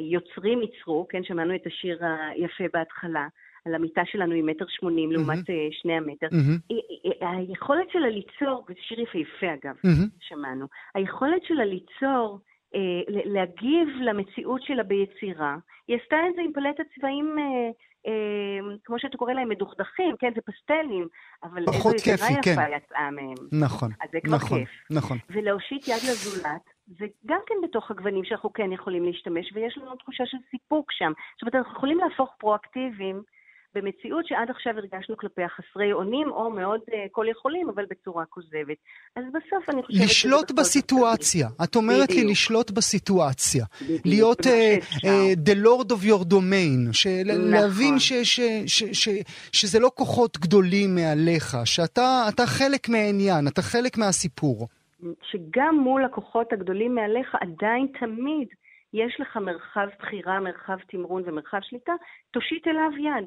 יוצרים 0.00 0.62
ייצרו, 0.62 1.06
כן, 1.08 1.24
שמענו 1.24 1.54
את 1.54 1.66
השיר 1.66 1.98
היפה 2.30 2.64
בהתחלה, 2.72 3.28
על 3.66 3.74
המיטה 3.74 4.02
שלנו 4.04 4.34
היא 4.34 4.44
מטר 4.44 4.64
שמונים 4.68 5.12
לעומת 5.12 5.38
mm-hmm. 5.38 5.72
שני 5.82 5.92
המטר. 5.92 6.26
Mm-hmm. 6.26 7.26
היכולת 7.26 7.90
שלה 7.90 8.08
ליצור, 8.08 8.64
זה 8.68 8.74
שיר 8.80 9.00
יפהפה 9.00 9.54
אגב, 9.54 9.76
mm-hmm. 9.76 10.16
שמענו, 10.20 10.66
היכולת 10.94 11.44
שלה 11.44 11.64
ליצור 11.64 12.40
אה, 12.40 12.47
להגיב 13.24 13.88
למציאות 14.00 14.62
שלה 14.62 14.82
ביצירה. 14.82 15.56
היא 15.88 15.98
עשתה 16.02 16.16
את 16.28 16.34
זה 16.36 16.42
עם 16.42 16.52
פלטת 16.52 16.84
צבעים, 16.98 17.36
אה, 17.38 17.70
אה, 18.06 18.76
כמו 18.84 18.98
שאתה 18.98 19.16
קורא 19.16 19.32
להם, 19.32 19.48
מדוכדכים, 19.48 20.16
כן, 20.18 20.32
זה 20.34 20.40
פסטלים, 20.40 21.08
אבל 21.42 21.64
איזו 21.74 21.94
יצירה 21.94 22.30
יפה 22.30 22.42
כן. 22.42 22.70
יצאה 22.76 23.10
מהם. 23.10 23.34
נכון, 23.52 23.90
אז 24.02 24.08
זה 24.12 24.18
כבר 24.24 24.36
נכון, 24.36 24.58
כיף. 24.58 24.68
נכון. 24.90 25.18
ולהושיט 25.30 25.88
יד 25.88 26.02
לזולת, 26.10 26.62
זה 26.86 27.06
גם 27.26 27.40
כן 27.46 27.54
בתוך 27.62 27.90
הגוונים 27.90 28.24
שאנחנו 28.24 28.52
כן 28.52 28.72
יכולים 28.72 29.04
להשתמש, 29.04 29.52
ויש 29.54 29.78
לנו 29.78 29.96
תחושה 29.96 30.26
של 30.26 30.36
סיפוק 30.50 30.92
שם. 30.92 31.12
זאת 31.34 31.42
אומרת, 31.42 31.54
אנחנו 31.54 31.76
יכולים 31.76 31.98
להפוך 31.98 32.34
פרואקטיביים. 32.38 33.22
במציאות 33.80 34.26
שעד 34.26 34.50
עכשיו 34.50 34.72
הרגשנו 34.76 35.16
כלפיה 35.16 35.48
חסרי 35.48 35.92
אונים, 35.92 36.30
או 36.30 36.50
מאוד 36.50 36.80
uh, 36.80 36.92
כל 37.12 37.26
יכולים, 37.30 37.68
אבל 37.68 37.84
בצורה 37.90 38.24
כוזבת. 38.24 38.76
אז 39.16 39.24
בסוף 39.28 39.70
אני 39.70 39.82
חושבת... 39.82 40.04
לשלוט 40.04 40.50
בסיטואציה. 40.50 41.48
את 41.64 41.76
אומרת 41.76 42.10
בדיוק. 42.10 42.24
לי 42.24 42.30
לשלוט 42.30 42.70
בסיטואציה. 42.70 43.64
בדיוק. 43.82 44.06
להיות 44.06 44.40
uh, 44.40 44.82
uh, 44.94 45.48
the 45.48 45.56
lord 45.64 45.88
of 45.90 46.04
your 46.04 46.24
domain. 46.32 46.92
של... 46.92 47.24
נכון. 47.24 47.50
להבין 47.50 47.98
ש, 47.98 48.12
ש, 48.12 48.40
ש, 48.66 48.84
ש, 48.92 49.08
שזה 49.52 49.78
לא 49.80 49.90
כוחות 49.94 50.38
גדולים 50.38 50.94
מעליך, 50.94 51.56
שאתה 51.64 52.46
חלק 52.46 52.88
מהעניין, 52.88 53.48
אתה 53.48 53.62
חלק 53.62 53.98
מהסיפור. 53.98 54.68
שגם 55.22 55.74
מול 55.74 56.04
הכוחות 56.04 56.52
הגדולים 56.52 56.94
מעליך 56.94 57.34
עדיין 57.40 57.86
תמיד 58.00 58.48
יש 58.92 59.20
לך 59.20 59.36
מרחב 59.36 59.88
בחירה, 59.98 60.40
מרחב 60.40 60.76
תמרון 60.88 61.22
ומרחב 61.26 61.58
שליטה, 61.62 61.92
תושיט 62.30 62.66
אליו 62.66 62.90
יד. 62.98 63.26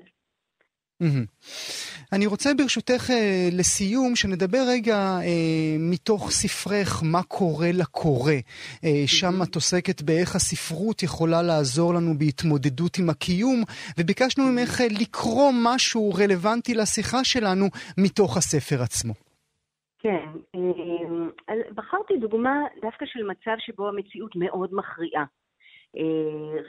אני 2.14 2.26
רוצה 2.26 2.50
ברשותך 2.58 3.10
אה, 3.10 3.50
לסיום, 3.60 4.16
שנדבר 4.16 4.64
רגע 4.74 4.98
אה, 4.98 5.76
מתוך 5.80 6.32
ספרך 6.32 7.02
מה 7.04 7.24
קורה 7.24 7.70
לקורא. 7.74 8.34
אה, 8.86 9.04
שם 9.08 9.44
את 9.44 9.56
עוסקת 9.56 10.02
באיך 10.02 10.36
הספרות 10.36 11.04
יכולה 11.04 11.42
לעזור 11.42 11.94
לנו 11.94 12.14
בהתמודדות 12.20 12.98
עם 13.00 13.10
הקיום, 13.10 13.64
וביקשנו 13.98 14.44
ממך 14.44 14.82
לקרוא 15.02 15.52
משהו 15.66 16.14
רלוונטי 16.20 16.74
לשיחה 16.74 17.24
שלנו 17.24 17.66
מתוך 17.98 18.38
הספר 18.38 18.82
עצמו. 18.82 19.14
כן, 20.04 20.26
בחרתי 21.76 22.14
דוגמה 22.20 22.56
דווקא 22.82 23.06
של 23.06 23.24
מצב 23.24 23.56
שבו 23.60 23.88
המציאות 23.88 24.36
מאוד 24.36 24.70
מכריעה. 24.74 25.26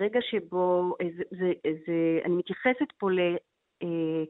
רגע 0.00 0.20
שבו, 0.30 0.94
זה, 1.16 1.22
זה, 1.30 1.52
זה, 1.86 2.20
אני 2.24 2.34
מתייחסת 2.34 2.92
פה 2.98 3.08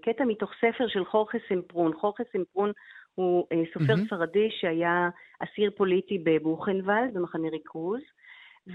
קטע 0.03 0.25
מתוך 0.25 0.51
ספר 0.61 0.89
של 0.89 1.05
חורכה 1.05 1.39
סמפרון. 1.49 1.93
חורכה 1.95 2.23
סמפרון 2.33 2.73
הוא 3.15 3.47
אה, 3.53 3.63
סופר 3.73 3.95
mm-hmm. 3.95 4.07
ספרדי 4.07 4.49
שהיה 4.51 5.09
אסיר 5.39 5.71
פוליטי 5.77 6.19
בבוכנוולד, 6.19 7.15
במחנה 7.15 7.49
ריכוז, 7.49 8.01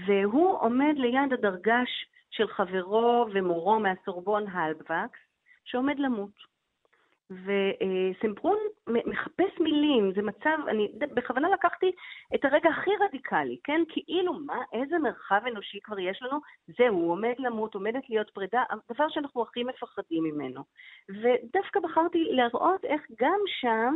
והוא 0.06 0.58
עומד 0.60 0.94
ליד 0.96 1.32
הדרגש 1.32 1.90
של 2.30 2.48
חברו 2.48 3.26
ומורו 3.34 3.80
מהסורבון 3.80 4.46
הלבווקס, 4.48 5.18
שעומד 5.64 5.98
למות. 5.98 6.57
וסמפרון 7.30 8.58
מחפש 8.86 9.60
מילים, 9.60 10.12
זה 10.14 10.22
מצב, 10.22 10.58
אני 10.68 10.92
בכוונה 10.98 11.48
לקחתי 11.48 11.92
את 12.34 12.44
הרגע 12.44 12.70
הכי 12.70 12.90
רדיקלי, 13.00 13.58
כן? 13.64 13.80
כאילו, 13.88 14.32
מה, 14.32 14.62
איזה 14.72 14.98
מרחב 14.98 15.40
אנושי 15.46 15.80
כבר 15.80 15.98
יש 15.98 16.22
לנו? 16.22 16.38
זהו, 16.78 16.94
הוא 16.94 17.12
עומד 17.12 17.34
למות, 17.38 17.74
עומדת 17.74 18.10
להיות 18.10 18.30
פרידה, 18.30 18.62
הדבר 18.70 19.08
שאנחנו 19.08 19.42
הכי 19.42 19.64
מפחדים 19.64 20.24
ממנו. 20.24 20.62
ודווקא 21.08 21.80
בחרתי 21.80 22.24
להראות 22.30 22.84
איך 22.84 23.02
גם 23.20 23.40
שם, 23.46 23.94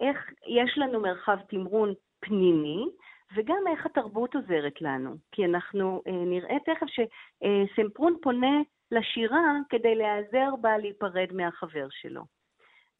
איך 0.00 0.30
יש 0.46 0.78
לנו 0.78 1.00
מרחב 1.00 1.38
תמרון 1.48 1.94
פנימי, 2.20 2.86
וגם 3.34 3.64
איך 3.70 3.86
התרבות 3.86 4.34
עוזרת 4.34 4.82
לנו. 4.82 5.14
כי 5.32 5.44
אנחנו 5.44 6.02
אה, 6.06 6.12
נראה 6.12 6.56
תכף 6.66 6.86
שסמפרון 6.86 8.16
פונה 8.22 8.60
לשירה 8.90 9.56
כדי 9.68 9.94
להיעזר 9.94 10.56
בה 10.60 10.78
להיפרד 10.78 11.32
מהחבר 11.32 11.86
שלו. 11.90 12.22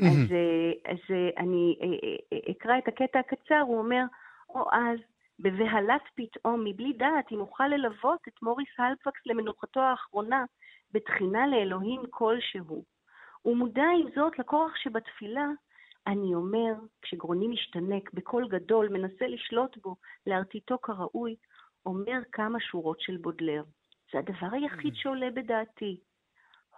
אז, 0.02 0.34
אז 0.86 1.16
אני 1.36 1.76
אה, 1.82 1.86
אה, 1.86 2.16
אה, 2.32 2.52
אקרא 2.52 2.78
את 2.78 2.88
הקטע 2.88 3.18
הקצר, 3.18 3.60
הוא 3.60 3.78
אומר, 3.78 4.02
או 4.48 4.68
אז, 4.72 4.98
בבהלת 5.38 6.02
פתאום, 6.14 6.64
מבלי 6.64 6.92
דעת, 6.92 7.32
אם 7.32 7.40
אוכל 7.40 7.68
ללוות 7.68 8.20
את 8.28 8.42
מוריס 8.42 8.68
הלפקס 8.78 9.20
למנוחתו 9.26 9.80
האחרונה, 9.80 10.44
בתחינה 10.92 11.46
לאלוהים 11.46 12.02
כלשהו. 12.10 12.84
ומודע 13.44 13.86
עם 14.00 14.08
זאת 14.14 14.38
לכוח 14.38 14.76
שבתפילה, 14.76 15.46
אני 16.06 16.34
אומר, 16.34 16.72
כשגרוני 17.02 17.48
משתנק 17.48 18.10
בקול 18.14 18.48
גדול, 18.48 18.88
מנסה 18.88 19.26
לשלוט 19.26 19.76
בו, 19.76 19.96
להרטיטו 20.26 20.78
כראוי, 20.78 21.36
אומר 21.86 22.18
כמה 22.32 22.60
שורות 22.60 23.00
של 23.00 23.16
בודלר. 23.16 23.62
זה 24.12 24.18
הדבר 24.18 24.46
היחיד 24.52 24.94
שעולה 24.94 25.30
בדעתי. 25.30 26.00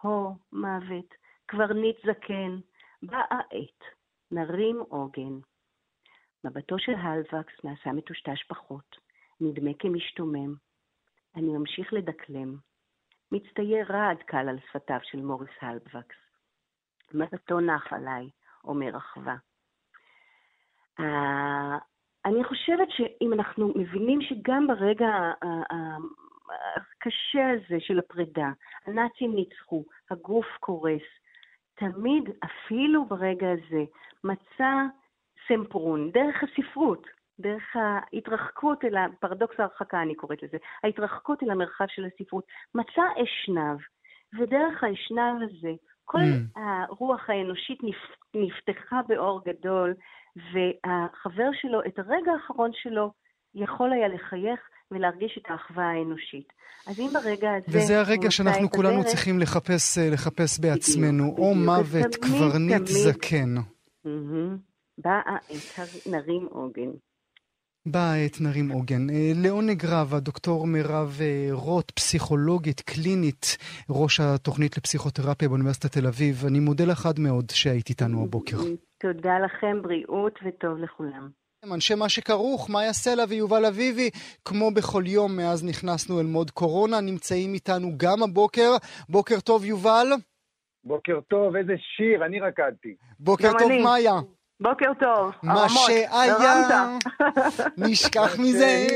הו, 0.01 0.37
מוות, 0.53 1.15
קברניט 1.47 1.97
זקן, 2.07 2.59
באה 3.07 3.41
עת, 3.51 3.85
נרים 4.31 4.81
עוגן. 4.89 5.39
מבטו 6.45 6.79
של 6.79 6.95
הלווקס 6.95 7.65
נעשה 7.65 7.93
מטושטש 7.93 8.43
פחות, 8.49 8.97
נדמה 9.41 9.71
כמשתומם. 9.79 10.55
אני 11.37 11.49
ממשיך 11.49 11.93
לדקלם. 11.93 12.57
מצטייר 13.33 13.93
רעד 13.93 14.23
קל 14.23 14.49
על 14.49 14.59
שפתיו 14.61 14.99
של 15.03 15.19
מוריס 15.19 15.51
הלווקס. 15.61 16.17
מבטו 17.15 17.61
נח 17.61 17.93
עליי, 17.93 18.31
אומר 18.65 18.97
אחווה. 18.97 19.37
Uh, 21.01 21.05
אני 22.25 22.45
חושבת 22.45 22.89
שאם 22.91 23.33
אנחנו 23.33 23.73
מבינים 23.77 24.23
שגם 24.23 24.67
ברגע 24.67 25.33
הקשה 26.77 27.51
הזה 27.51 27.77
של 27.81 27.99
הפרידה, 27.99 28.49
הנאצים 28.87 29.35
ניצחו, 29.35 29.85
הגוף 30.11 30.47
קורס, 30.61 31.03
תמיד, 31.75 32.31
אפילו 32.45 33.05
ברגע 33.05 33.47
הזה, 33.53 33.85
מצא 34.25 34.73
סמפרון, 35.49 36.11
דרך 36.11 36.43
הספרות, 36.43 37.07
דרך 37.41 37.77
ההתרחקות 37.77 38.85
אל, 38.85 38.97
הפרדוקס 38.97 39.61
ההרחקה 39.61 40.03
אני 40.03 40.15
קוראת 40.15 40.43
לזה, 40.43 40.57
ההתרחקות 40.85 41.43
אל 41.43 41.51
המרחב 41.51 41.85
של 41.89 42.05
הספרות, 42.05 42.45
מצא 42.75 43.03
אשנב, 43.23 43.79
ודרך 44.39 44.85
האשנב 44.85 45.43
הזה 45.43 45.73
כל 46.05 46.19
mm. 46.19 46.61
הרוח 46.61 47.31
האנושית 47.31 47.79
נפתחה 48.35 49.01
באור 49.09 49.45
גדול, 49.45 49.95
והחבר 50.37 51.49
שלו, 51.53 51.81
את 51.87 51.99
הרגע 51.99 52.33
האחרון 52.33 52.71
שלו, 52.73 53.13
יכול 53.55 53.93
היה 53.93 54.09
לחייך 54.09 54.61
ולהרגיש 54.95 55.39
את 55.43 55.51
האחווה 55.51 55.85
האנושית. 55.85 56.53
אז 56.87 57.01
אם 57.01 57.11
ברגע 57.13 57.51
הזה... 57.51 57.79
וזה 57.79 58.01
הרגע 58.01 58.31
שאנחנו 58.31 58.71
כולנו 58.71 58.95
הדרך, 58.95 59.07
צריכים 59.07 59.39
לחפש, 59.39 59.99
אה, 59.99 60.11
לחפש 60.11 60.61
בעצמנו, 60.61 61.23
בדיוק, 61.25 61.39
או 61.39 61.55
מוות, 61.55 62.15
קברניט 62.17 62.87
זקן. 62.87 63.55
באה 64.99 65.37
עת 65.51 66.07
נרים 66.07 66.47
עוגן. 66.51 66.91
באה 67.87 68.17
עת 68.17 68.41
נרים 68.41 68.69
עוגן. 68.71 69.11
אה, 69.11 69.33
לעונג 69.35 69.85
רב, 69.87 70.15
הדוקטור 70.15 70.67
מירב 70.67 71.19
אה, 71.21 71.49
רוט, 71.53 71.91
פסיכולוגית 71.91 72.81
קלינית, 72.81 73.57
ראש 73.91 74.21
התוכנית 74.21 74.77
לפסיכותרפיה 74.79 75.49
באוניברסיטת 75.49 75.93
תל 75.93 76.07
אביב. 76.07 76.45
אני 76.47 76.61
מודה 76.61 76.85
לך 76.85 77.07
עד 77.07 77.21
מאוד 77.21 77.51
שהיית 77.51 77.89
איתנו 77.89 78.25
הבוקר. 78.25 78.57
תודה 78.99 79.39
לכם, 79.45 79.83
בריאות 79.83 80.39
וטוב 80.47 80.79
לכולם. 80.79 81.44
אנשי 81.73 81.95
מה 81.95 82.09
שכרוך, 82.09 82.71
מאיה 82.71 82.93
סלע 82.93 83.25
ויובל 83.29 83.65
אביבי, 83.65 84.11
כמו 84.45 84.71
בכל 84.71 85.03
יום 85.07 85.37
מאז 85.37 85.65
נכנסנו 85.65 86.21
אל 86.21 86.27
מוד 86.27 86.51
קורונה, 86.51 87.01
נמצאים 87.01 87.55
איתנו 87.55 87.93
גם 87.97 88.23
הבוקר. 88.23 88.71
בוקר 89.09 89.41
טוב, 89.41 89.65
יובל. 89.65 90.07
בוקר 90.85 91.21
טוב, 91.29 91.57
איזה 91.57 91.73
שיר, 91.97 92.25
אני 92.27 92.41
רקדתי. 92.41 92.95
בוקר 93.21 93.51
טוב, 93.59 93.71
אני. 93.71 93.83
מאיה. 93.83 94.13
בוקר 94.61 94.93
טוב, 95.01 95.33
מה 95.43 95.69
שהיה, 95.69 96.97
נשכח 97.79 98.39
מזה. 98.43 98.87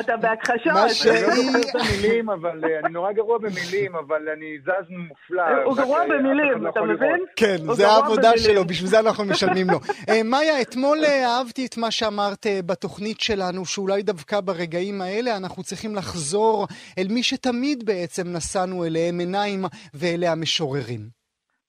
אתה 0.00 0.16
בהכחשות. 0.16 0.72
מה 0.72 0.88
שהיא... 0.88 1.12
אני 1.12 1.52
לא 1.74 1.80
המילים, 1.80 2.30
אבל 2.30 2.64
אה, 2.64 2.78
אני 2.78 2.92
נורא 2.92 3.12
גרוע 3.12 3.38
במילים, 3.38 3.96
אבל 3.96 4.28
אני 4.36 4.58
זז 4.62 4.90
מופלא. 4.90 5.42
הוא 5.64 5.76
גרוע 5.76 6.04
במילים, 6.04 6.62
לא 6.62 6.70
אתה 6.70 6.80
מבין? 6.80 7.24
כן, 7.36 7.56
זה 7.74 7.88
העבודה 7.88 8.38
שלו, 8.38 8.64
בשביל 8.64 8.88
זה 8.88 9.00
אנחנו 9.00 9.24
משלמים 9.24 9.70
לו. 9.70 9.78
אה, 10.08 10.22
מאיה, 10.24 10.60
אתמול 10.60 10.98
אה, 11.04 11.26
אהבתי 11.26 11.66
את 11.66 11.76
מה 11.76 11.90
שאמרת 11.90 12.46
בתוכנית 12.66 13.20
שלנו, 13.20 13.64
שאולי 13.64 14.02
דווקא 14.02 14.40
ברגעים 14.40 15.00
האלה 15.02 15.36
אנחנו 15.36 15.62
צריכים 15.62 15.94
לחזור 15.94 16.66
אל 16.98 17.06
מי 17.10 17.22
שתמיד 17.22 17.86
בעצם 17.86 18.36
נשאנו 18.36 18.84
אליהם 18.84 19.18
עיניים, 19.18 19.64
ואלה 19.94 20.32
המשוררים. 20.32 21.00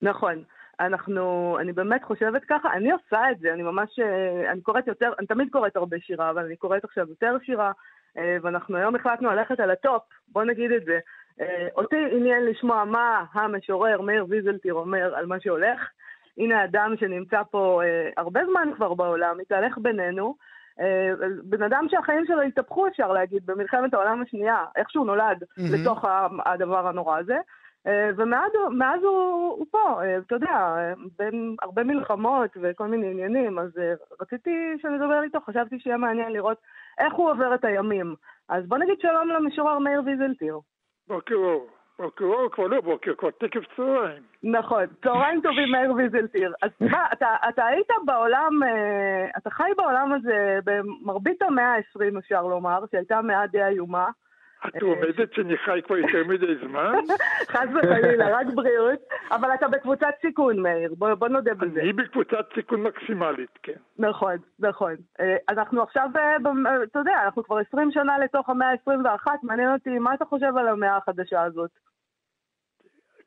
נכון. 0.02 0.44
אנחנו, 0.80 1.58
אני 1.60 1.74
באמת 1.74 2.04
חושבת 2.04 2.42
ככה, 2.44 2.74
אני 2.74 2.92
עושה 2.92 3.32
את 3.32 3.40
זה, 3.40 3.54
אני 3.54 3.64
ממש, 3.64 4.00
אה, 4.00 4.52
אני 4.52 4.62
קוראת 4.62 4.88
יותר, 4.88 5.12
אני 5.20 5.28
תמיד 5.28 5.50
קוראת 5.52 5.76
הרבה 5.76 5.98
שירה, 6.00 6.30
אבל 6.30 6.46
אני 6.46 6.56
קוראת 6.56 6.84
עכשיו 6.84 7.10
יותר 7.10 7.38
שירה, 7.46 7.72
אה, 8.18 8.38
ואנחנו 8.42 8.78
היום 8.78 8.96
החלטנו 8.96 9.30
ללכת 9.30 9.60
על 9.60 9.72
הטופ, 9.72 10.04
בוא 10.28 10.44
נגיד 10.44 10.72
את 10.72 10.86
זה. 10.86 11.00
אה, 11.42 11.68
אותי 11.76 12.06
עניין 12.12 12.46
לשמוע 12.46 12.84
מה 12.84 13.26
המשורר 13.34 14.02
מאיר 14.02 14.26
ויזלטיר 14.30 14.74
אומר 14.74 15.16
על 15.16 15.26
מה 15.26 15.40
שהולך. 15.40 15.90
הנה 16.38 16.64
אדם 16.64 16.94
שנמצא 17.00 17.42
פה 17.52 17.82
הרבה 18.18 18.42
זמן 18.46 18.70
כבר 18.76 18.94
בעולם, 18.94 19.38
מתהלך 19.38 19.78
בינינו. 19.78 20.36
בן 21.44 21.64
אדם 21.64 21.86
שהחיים 21.90 22.26
שלו 22.28 22.42
התהפכו, 22.42 22.88
אפשר 22.88 23.12
להגיד, 23.12 23.46
במלחמת 23.46 23.94
העולם 23.94 24.22
השנייה, 24.22 24.66
איך 24.76 24.90
שהוא 24.90 25.06
נולד 25.06 25.44
mm-hmm. 25.44 25.62
לתוך 25.74 26.06
הדבר 26.46 26.88
הנורא 26.88 27.18
הזה. 27.20 27.38
אה, 27.88 28.10
ומאז 28.18 29.04
הוא, 29.04 29.56
הוא 29.58 29.66
פה, 29.72 30.04
אה, 30.04 30.18
אתה 30.18 30.36
יודע, 30.36 30.76
בין 31.18 31.56
הרבה 31.62 31.84
מלחמות 31.84 32.58
וכל 32.62 32.88
מיני 32.88 33.12
עניינים, 33.12 33.60
אז 33.60 33.78
אה, 33.78 33.94
רציתי 34.22 34.78
שנדבר 34.82 35.24
איתו, 35.24 35.40
חשבתי 35.46 35.80
שיהיה 35.80 35.98
מעניין 35.98 36.32
לראות 36.32 36.58
איך 37.00 37.14
הוא 37.14 37.32
עובר 37.32 37.56
את 37.56 37.66
הימים. 37.66 38.16
אז 38.50 38.68
בוא 38.68 38.78
נגיד 38.78 39.00
שלום 39.02 39.30
למשורר 39.30 39.80
מאיר 39.80 40.02
ויזלטיר. 40.06 40.60
בוקר 41.08 41.36
אור. 41.36 41.68
בוקר 42.00 42.26
אור 42.26 42.50
כבר 42.52 42.68
לא 42.68 42.82
בוקר, 42.82 43.16
כבר 43.18 43.30
תקף 43.30 43.76
צהריים. 43.76 44.24
נכון, 44.44 44.86
צהריים 45.04 45.42
טובים 45.42 45.72
מאיר 45.72 45.94
ויזלטיר. 45.94 46.54
אז 46.62 46.70
מה, 46.92 47.06
אתה, 47.14 47.36
אתה 47.50 47.66
היית 47.66 47.88
בעולם, 48.06 48.60
אתה 49.38 49.50
חי 49.50 49.72
בעולם 49.78 50.14
הזה 50.14 50.60
במרבית 50.66 51.42
המאה 51.42 51.76
ה-20 51.76 52.20
אפשר 52.20 52.42
לומר, 52.42 52.84
שהייתה 52.92 53.22
מאה 53.22 53.48
די 53.48 53.64
איומה. 53.64 54.10
את 54.68 54.82
עומדת 54.82 55.34
שאני 55.34 55.58
חי 55.58 55.82
כבר 55.86 55.98
יותר 55.98 56.24
מדי 56.28 56.56
זמן? 56.68 56.94
חס 57.52 57.68
וחלילה, 57.76 58.40
רק 58.40 58.48
בריאות. 58.56 59.00
אבל 59.32 59.54
אתה 59.54 59.68
בקבוצת 59.68 60.14
סיכון, 60.22 60.60
מאיר, 60.60 60.94
בוא, 60.98 61.14
בוא 61.14 61.28
נודה 61.28 61.54
בזה. 61.54 61.82
אני 61.82 61.94
בקבוצת 61.94 62.50
סיכון 62.56 62.84
מקסימלית, 62.84 63.60
כן. 63.64 63.78
נכון, 64.00 64.36
נכון. 64.60 64.96
אה, 65.20 65.36
אנחנו 65.50 65.84
עכשיו, 65.84 66.10
אה, 66.16 66.22
אה, 66.22 66.84
אתה 66.84 67.00
יודע, 67.00 67.24
אנחנו 67.26 67.44
כבר 67.44 67.58
20 67.58 67.92
שנה 67.92 68.20
לתוך 68.20 68.50
המאה 68.50 68.72
ה-21, 68.72 69.28
מעניין 69.44 69.74
אותי, 69.74 70.00
מה 70.00 70.14
אתה 70.14 70.26
חושב 70.26 70.58
על 70.58 70.68
המאה 70.68 70.98
החדשה 70.98 71.44
הזאת? 71.44 71.72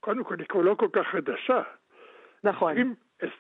קודם 0.01 0.25
כל, 0.25 0.37
היא 0.39 0.47
כבר 0.47 0.61
לא 0.61 0.75
כל 0.75 0.89
כך 0.93 1.07
חדשה. 1.07 1.63
נכון. 2.45 2.73
20, 2.73 2.95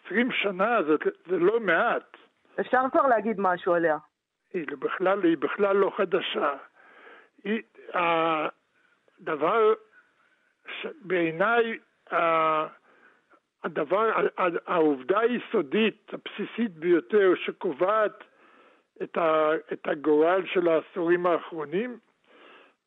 20 0.06 0.30
שנה 0.32 0.82
זה, 0.82 0.94
זה 1.26 1.38
לא 1.38 1.60
מעט. 1.60 2.16
אפשר 2.60 2.80
כבר 2.92 3.06
להגיד 3.06 3.36
משהו 3.40 3.74
עליה. 3.74 3.96
היא 4.54 4.66
בכלל, 4.78 5.24
היא 5.24 5.36
בכלל 5.38 5.76
לא 5.76 5.92
חדשה. 5.96 6.52
היא, 7.44 7.62
הדבר, 7.94 9.74
בעיניי, 11.02 11.78
הדבר, 13.64 14.10
העובדה 14.66 15.20
היסודית, 15.20 16.10
הבסיסית 16.12 16.72
ביותר, 16.72 17.32
שקובעת 17.44 18.24
את, 19.02 19.16
ה, 19.16 19.50
את 19.72 19.88
הגורל 19.88 20.42
של 20.46 20.68
העשורים 20.68 21.26
האחרונים, 21.26 21.98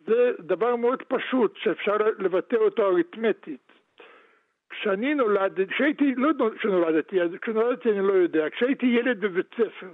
זה 0.07 0.31
דבר 0.39 0.75
מאוד 0.75 1.03
פשוט, 1.07 1.57
שאפשר 1.57 1.97
לבטא 2.19 2.55
אותו 2.55 2.85
אריתמטית. 2.87 3.71
כשאני 4.69 5.13
נולדתי, 5.13 5.67
כשהייתי, 5.67 6.15
לא 6.15 6.29
כשנולדתי, 6.57 7.17
כשנולדתי 7.41 7.91
אני 7.91 8.07
לא 8.07 8.13
יודע, 8.13 8.49
כשהייתי 8.49 8.85
ילד 8.85 9.19
בבית 9.19 9.53
ספר, 9.53 9.89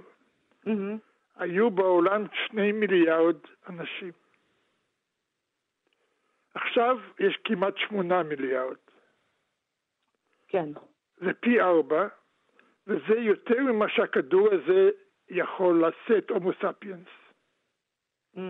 mm-hmm. 0.66 0.98
היו 1.36 1.70
בעולם 1.70 2.24
שני 2.46 2.72
מיליארד 2.72 3.36
אנשים. 3.68 4.12
עכשיו 6.54 6.98
יש 7.18 7.38
כמעט 7.44 7.76
שמונה 7.76 8.22
מיליארד. 8.22 8.76
כן. 10.48 10.68
זה 11.16 11.32
פי 11.40 11.60
ארבע, 11.60 12.08
וזה 12.86 13.14
יותר 13.18 13.62
ממה 13.62 13.88
שהכדור 13.88 14.48
הזה 14.52 14.90
יכול 15.28 15.84
לשאת 15.86 16.30
הומו 16.30 16.52
ספיאנס. 16.52 17.08
Mm. 18.36 18.40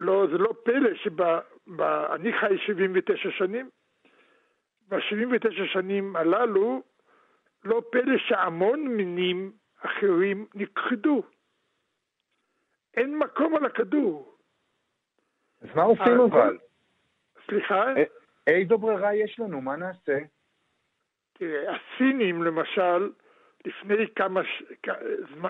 לא, 0.00 0.26
זה 0.32 0.38
לא 0.38 0.52
פלא 0.64 0.94
שאני 0.94 2.32
חי 2.40 2.58
79 2.66 3.30
שנים, 3.30 3.70
ב-79 4.88 5.66
שנים 5.72 6.16
הללו 6.16 6.82
לא 7.64 7.82
פלא 7.92 8.18
שהמון 8.18 8.88
מינים 8.88 9.52
אחרים 9.78 10.46
נכחדו. 10.54 11.22
אין 12.94 13.18
מקום 13.18 13.56
על 13.56 13.64
הכדור. 13.64 14.38
אז 15.62 15.68
מה 15.74 15.82
עושים 15.82 16.20
אה, 16.20 16.24
אבל? 16.24 16.58
סליחה? 17.46 17.84
איזו 18.46 18.78
ברירה 18.78 19.14
יש 19.14 19.40
לנו? 19.40 19.60
מה 19.60 19.76
נעשה? 19.76 20.18
תראה, 21.32 21.76
הסינים 21.76 22.42
למשל, 22.42 23.10
לפני 23.66 24.06
כמה, 24.16 24.40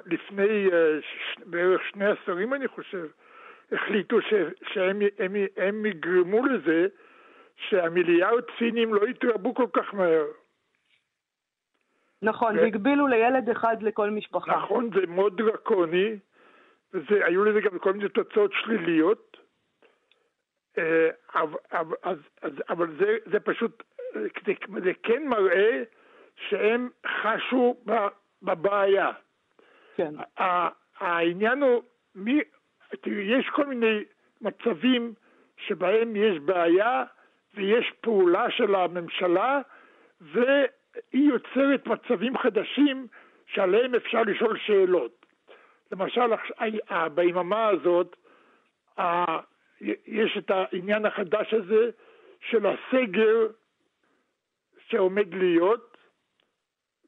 לפני 0.06 0.68
אה, 0.72 0.98
בערך 1.46 1.80
שני 1.90 2.04
עשורים 2.06 2.54
אני 2.54 2.68
חושב, 2.68 3.06
החליטו 3.72 4.22
ש, 4.22 4.34
שהם 4.72 5.00
הם, 5.18 5.34
הם 5.56 5.86
יגרמו 5.86 6.46
לזה 6.46 6.86
שהמיליארד 7.56 8.42
סינים 8.58 8.94
לא 8.94 9.08
יתרבו 9.08 9.54
כל 9.54 9.66
כך 9.72 9.94
מהר. 9.94 10.26
נכון, 12.22 12.58
ו... 12.58 12.61
והגבילו 12.61 13.06
לילד 13.06 13.50
אחד 13.50 13.82
לכל 13.82 14.11
משפחה. 14.11 14.56
נכון, 14.56 14.90
זה 14.94 15.06
מאוד 15.06 15.36
דרקוני, 15.36 16.18
והיו 16.94 17.44
לזה 17.44 17.61
גם 17.61 17.78
כל 17.78 17.92
מיני 17.92 18.08
תוצאות 18.08 18.50
שליליות. 18.52 19.39
אה, 20.78 21.10
אבל 22.68 22.96
זה, 22.98 23.16
זה 23.32 23.40
פשוט, 23.40 23.82
זה, 24.14 24.28
זה 24.84 24.92
כן 25.02 25.26
מראה 25.26 25.82
שהם 26.48 26.88
חשו 27.06 27.76
בבעיה. 28.42 29.10
כן. 29.96 30.14
העניין 30.98 31.62
הוא, 31.62 31.82
מי, 32.14 32.40
יש 33.06 33.48
כל 33.52 33.66
מיני 33.66 34.04
מצבים 34.40 35.14
שבהם 35.56 36.16
יש 36.16 36.38
בעיה 36.38 37.04
ויש 37.54 37.92
פעולה 38.00 38.50
של 38.50 38.74
הממשלה 38.74 39.60
והיא 40.20 40.52
יוצרת 41.12 41.86
מצבים 41.86 42.38
חדשים 42.38 43.06
שעליהם 43.46 43.94
אפשר 43.94 44.22
לשאול 44.22 44.58
שאלות. 44.58 45.26
למשל, 45.92 46.30
ביממה 47.14 47.68
הזאת, 47.68 48.16
יש 50.07 50.39
את 50.39 50.51
העניין 50.51 51.07
החדש 51.07 51.55
הזה 51.55 51.91
של 52.41 52.66
הסגר 52.66 53.47
שעומד 54.89 55.35
להיות 55.35 55.97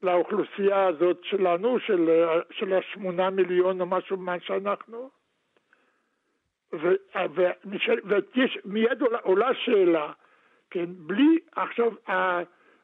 לאוכלוסייה 0.03 0.87
הזאת 0.87 1.23
שלנו, 1.23 1.79
של, 1.79 2.25
של 2.51 2.73
השמונה 2.73 3.29
מיליון 3.29 3.81
או 3.81 3.85
משהו 3.85 4.17
מה 4.17 4.39
שאנחנו. 4.39 5.09
ויש, 6.73 8.57
מיד 8.65 9.01
עולה, 9.01 9.17
עולה 9.17 9.53
שאלה, 9.53 10.11
כן, 10.69 10.85
בלי 10.87 11.39
עכשיו, 11.55 11.91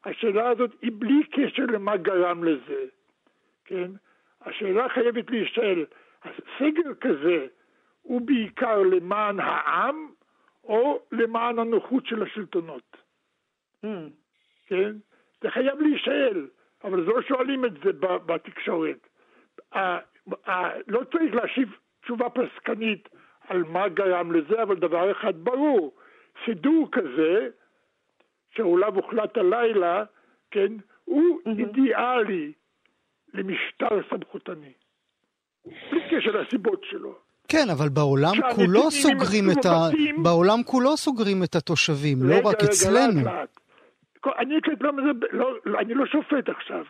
השאלה 0.04 0.48
הזאת 0.48 0.70
היא 0.82 0.92
בלי 0.98 1.24
קשר 1.24 1.62
למה 1.72 1.96
גרם 1.96 2.44
לזה, 2.44 2.84
כן? 3.64 3.90
השאלה 4.40 4.88
חייבת 4.88 5.30
להישאל, 5.30 5.84
הסגר 6.24 6.94
כזה 7.00 7.46
הוא 8.10 8.20
בעיקר 8.20 8.82
למען 8.82 9.40
העם 9.40 10.08
או 10.64 11.02
למען 11.12 11.58
הנוחות 11.58 12.06
של 12.06 12.22
השלטונות? 12.22 12.96
Mm. 13.84 13.88
כן? 14.66 14.92
זה 15.42 15.50
חייב 15.50 15.80
להישאל, 15.80 16.48
אבל 16.84 17.00
לא 17.00 17.22
שואלים 17.22 17.64
את 17.64 17.72
זה 17.84 17.92
בתקשורת. 18.26 19.08
לא 20.86 21.00
צריך 21.12 21.34
להשיב 21.34 21.76
תשובה 22.02 22.26
פסקנית 22.30 23.08
על 23.48 23.62
מה 23.62 23.88
גרם 23.88 24.32
לזה, 24.32 24.62
אבל 24.62 24.76
דבר 24.76 25.10
אחד 25.10 25.44
ברור, 25.44 25.94
סידור 26.44 26.88
כזה, 26.92 27.48
שעליו 28.50 28.94
הוחלט 28.94 29.36
הלילה, 29.36 30.04
כן, 30.50 30.72
הוא 31.04 31.40
mm-hmm. 31.40 31.58
אידיאלי 31.58 32.52
למשטר 33.34 34.02
סמכותני. 34.10 34.72
בלי 35.64 36.00
קשר 36.10 36.30
לסיבות 36.30 36.84
שלו. 36.84 37.29
כן, 37.50 37.70
אבל 37.72 37.88
בעולם 37.88 38.34
כולו 38.54 38.90
סוגרים 38.90 39.44
את 39.50 39.64
ה... 39.64 39.78
בעולם 40.22 40.62
כולו 40.62 40.96
סוגרים 40.96 41.42
את 41.44 41.54
התושבים, 41.54 42.18
לא 42.22 42.36
רק 42.44 42.62
אצלנו. 42.64 43.20
אני 45.80 45.94
לא 45.94 46.06
שופט 46.06 46.48
עכשיו, 46.48 46.84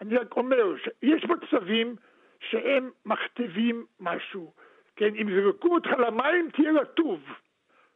אני 0.00 0.16
רק 0.16 0.36
אומר 0.36 0.76
שיש 0.76 1.24
מצבים 1.24 1.96
שהם 2.50 2.90
מכתיבים 3.06 3.86
משהו. 4.00 4.52
כן, 4.96 5.14
אם 5.14 5.26
זרקו 5.34 5.74
אותך 5.74 5.90
למים 5.98 6.50
תהיה 6.56 6.72
רטוב. 6.72 7.20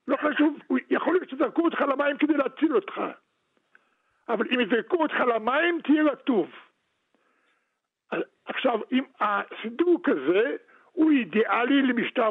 לא 0.08 0.16
חשוב, 0.16 0.58
יכול 0.90 1.14
להיות 1.14 1.30
שזרקו 1.30 1.64
אותך 1.64 1.80
למים 1.80 2.18
כדי 2.18 2.32
להציל 2.32 2.74
אותך. 2.74 3.00
אבל 4.28 4.46
אם 4.54 4.60
יזרקו 4.60 4.96
אותך 5.02 5.14
למים 5.34 5.80
תהיה 5.84 6.02
רטוב. 6.02 6.50
עכשיו, 8.46 8.80
אם 8.92 9.04
הסידור 9.20 10.00
כזה 10.04 10.56
הוא 10.98 11.10
אידיאלי 11.10 11.82
למשטר. 11.82 12.28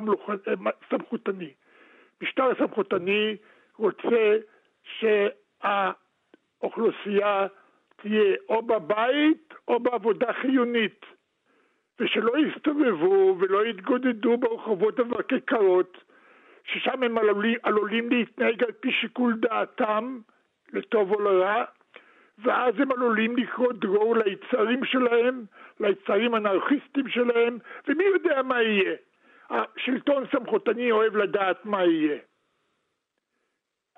סמכותני. 0.90 1.54
משטר 2.22 2.56
סמכותני 2.58 3.38
רוצה 3.78 4.38
שהאוכלוסייה 6.62 7.48
תהיה 7.96 8.36
או 8.50 8.62
בבית 8.62 9.54
או 9.68 9.80
בעבודה 9.80 10.34
חיונית. 10.34 11.06
ושלא 12.00 12.34
יסתובבו 12.38 13.36
ולא 13.40 13.66
יתגודדו 13.66 14.38
ברחובות 14.38 15.00
ובכיכרות, 15.00 16.04
ששם 16.64 17.04
הם 17.04 17.18
עלולים, 17.18 17.58
עלולים 17.64 18.10
להתנהג 18.10 18.64
על 18.64 18.72
פי 18.72 18.92
שיקול 18.92 19.34
דעתם, 19.40 20.20
לטוב 20.74 21.12
או 21.12 21.22
לרע, 21.22 21.64
ואז 22.38 22.74
הם 22.80 22.92
עלולים 22.92 23.38
לקרוא 23.38 23.74
דרור 23.74 24.16
ליצרים 24.16 24.86
שלהם, 24.86 25.46
ליצרים 25.80 26.36
אנרכיסטים 26.36 27.10
שלהם, 27.10 27.58
ומי 27.88 28.04
יודע 28.04 28.42
מה 28.42 28.62
יהיה. 28.62 28.96
השלטון 29.50 30.24
סמכותני 30.32 30.92
אוהב 30.92 31.16
לדעת 31.16 31.66
מה 31.66 31.84
יהיה. 31.84 32.18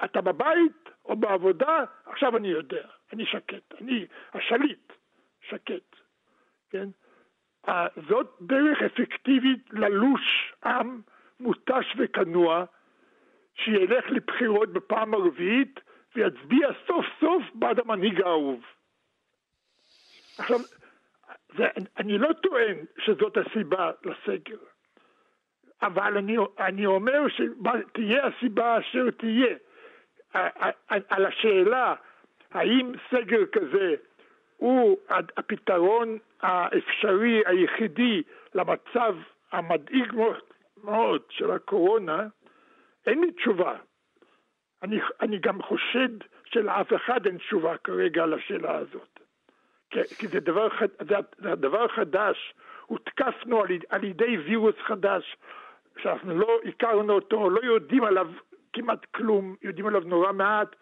אתה 0.04 0.22
בבית 0.22 0.90
או 1.06 1.16
בעבודה, 1.16 1.84
עכשיו 2.06 2.38
אני 2.38 2.48
יודע, 2.48 2.88
אני 3.14 3.26
שקט, 3.26 3.74
אני 3.82 4.06
השליט, 4.34 4.94
שקט, 5.42 5.96
כן? 6.70 6.90
זאת 8.10 8.36
דרך 8.42 8.82
אפקטיבית 8.82 9.74
ללוש 9.74 10.54
עם 10.66 11.02
מותש 11.40 11.96
וכנוע, 11.98 12.66
שילך 13.56 14.06
לבחירות 14.10 14.74
בפעם 14.74 15.14
הרביעית 15.14 15.80
ויצביע 16.20 16.68
סוף 16.88 17.06
סוף 17.20 17.44
בעד 17.54 17.80
המנהיג 17.80 18.22
האהוב. 18.22 18.62
עכשיו, 20.38 20.60
זה, 21.58 21.68
אני 21.98 22.18
לא 22.18 22.34
טוען 22.34 22.78
שזאת 22.98 23.38
הסיבה 23.38 23.92
לסגר, 24.04 24.58
אבל 25.82 26.18
אני, 26.18 26.38
אני 26.60 26.86
אומר 26.86 27.24
שתהיה 27.30 28.26
הסיבה 28.26 28.80
אשר 28.80 29.12
תהיה. 29.12 29.56
על 31.10 31.26
השאלה 31.26 31.96
האם 32.52 32.92
סגר 33.10 33.46
כזה 33.46 33.96
הוא 34.58 34.98
הפתרון 35.10 36.18
האפשרי 36.42 37.42
היחידי 37.46 38.24
למצב 38.56 39.16
המדאיג 39.52 40.14
מאוד 40.84 41.22
של 41.30 41.52
הקורונה, 41.52 42.28
אין 43.08 43.22
לי 43.22 43.32
תשובה. 43.32 43.76
אני, 44.84 45.00
אני 45.22 45.40
גם 45.40 45.62
חושד 45.62 46.10
שלאף 46.46 46.94
אחד 46.96 47.26
אין 47.26 47.38
תשובה 47.38 47.78
כרגע 47.78 48.24
על 48.24 48.34
השאלה 48.34 48.76
הזאת. 48.76 49.20
כי, 49.90 50.00
כי 50.20 50.28
זה, 50.28 50.40
דבר, 50.40 50.68
זה, 51.10 51.16
זה 51.38 51.56
דבר 51.56 51.88
חדש, 51.88 52.54
הותקפנו 52.86 53.62
על, 53.62 53.68
על 53.90 54.04
ידי 54.04 54.38
וירוס 54.38 54.76
חדש, 54.88 55.38
שאנחנו 56.02 56.38
לא 56.38 56.60
הכרנו 56.66 57.14
אותו, 57.14 57.50
לא 57.50 57.60
יודעים 57.64 58.04
עליו 58.04 58.28
כמעט 58.74 59.06
כלום, 59.06 59.56
יודעים 59.62 59.88
עליו 59.88 60.02
נורא 60.02 60.32
מעט, 60.32 60.76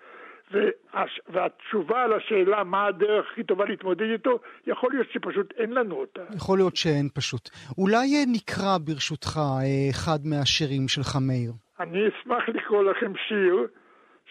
והתשובה 1.28 2.04
על 2.04 2.14
השאלה 2.14 2.64
מה 2.64 2.86
הדרך 2.86 3.26
הכי 3.32 3.44
טובה 3.44 3.66
להתמודד 3.66 4.12
איתו, 4.12 4.40
יכול 4.68 4.90
להיות 4.94 5.08
שפשוט 5.12 5.54
אין 5.58 5.74
לנו 5.74 5.96
אותה. 5.96 6.22
יכול 6.36 6.58
להיות 6.58 6.76
שאין 6.76 7.10
פשוט. 7.14 7.50
אולי 7.78 8.16
אה, 8.16 8.24
נקרא 8.34 8.78
ברשותך 8.86 9.38
אה, 9.38 9.90
אחד 9.90 10.20
מהשירים 10.26 10.88
שלך, 10.88 11.16
מאיר. 11.22 11.52
אני 11.80 12.00
אשמח 12.08 12.50
לקרוא 12.50 12.84
לכם 12.84 13.12
שיר 13.28 13.68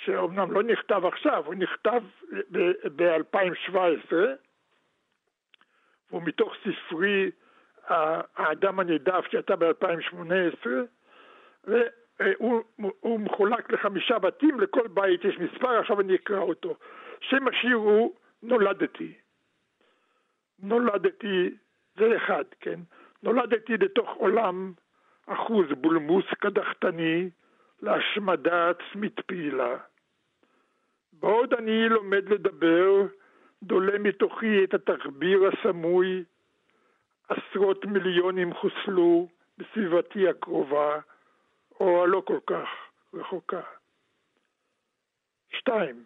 שאומנם 0.07 0.53
לא 0.53 0.63
נכתב 0.63 1.05
עכשיו, 1.05 1.43
הוא 1.47 1.55
נכתב 1.55 2.03
ב-2017, 2.97 4.13
והוא 6.11 6.23
מתוך 6.23 6.55
ספרי 6.63 7.31
האדם 8.37 8.81
הנידף 8.81 9.25
שיצא 9.31 9.57
ב-2018, 9.57 10.67
אה, 11.69 12.33
הוא, 12.39 12.63
הוא 13.01 13.21
מחולק 13.21 13.73
לחמישה 13.73 14.19
בתים, 14.19 14.61
לכל 14.61 14.89
בית 14.89 15.25
יש 15.25 15.39
מספר, 15.39 15.79
עכשיו 15.79 16.01
אני 16.01 16.15
אקרא 16.15 16.39
אותו. 16.39 16.77
שם 17.21 17.49
השיר 17.49 17.77
הוא 17.77 18.15
נולדתי. 18.43 19.13
נולדתי, 20.59 21.55
זה 21.97 22.17
אחד, 22.17 22.45
כן? 22.61 22.81
נולדתי 23.23 23.77
לתוך 23.77 24.11
עולם 24.11 24.73
אחוז 25.27 25.67
בולמוס 25.81 26.25
קדחתני 26.41 27.31
להשמדה 27.83 28.71
עצמית 28.71 29.21
פעילה. 29.21 29.77
בעוד 31.21 31.55
אני 31.55 31.89
לומד 31.89 32.29
לדבר, 32.29 33.07
דולה 33.63 33.99
מתוכי 33.99 34.65
את 34.65 34.75
התחביר 34.75 35.41
הסמוי, 35.47 36.25
עשרות 37.29 37.85
מיליונים 37.85 38.55
חוסלו 38.55 39.29
בסביבתי 39.59 40.29
הקרובה, 40.29 41.01
או 41.81 42.05
הלא 42.05 42.23
כל 42.27 42.39
כך 42.47 42.69
רחוקה. 43.15 43.61
שתיים, 45.51 46.05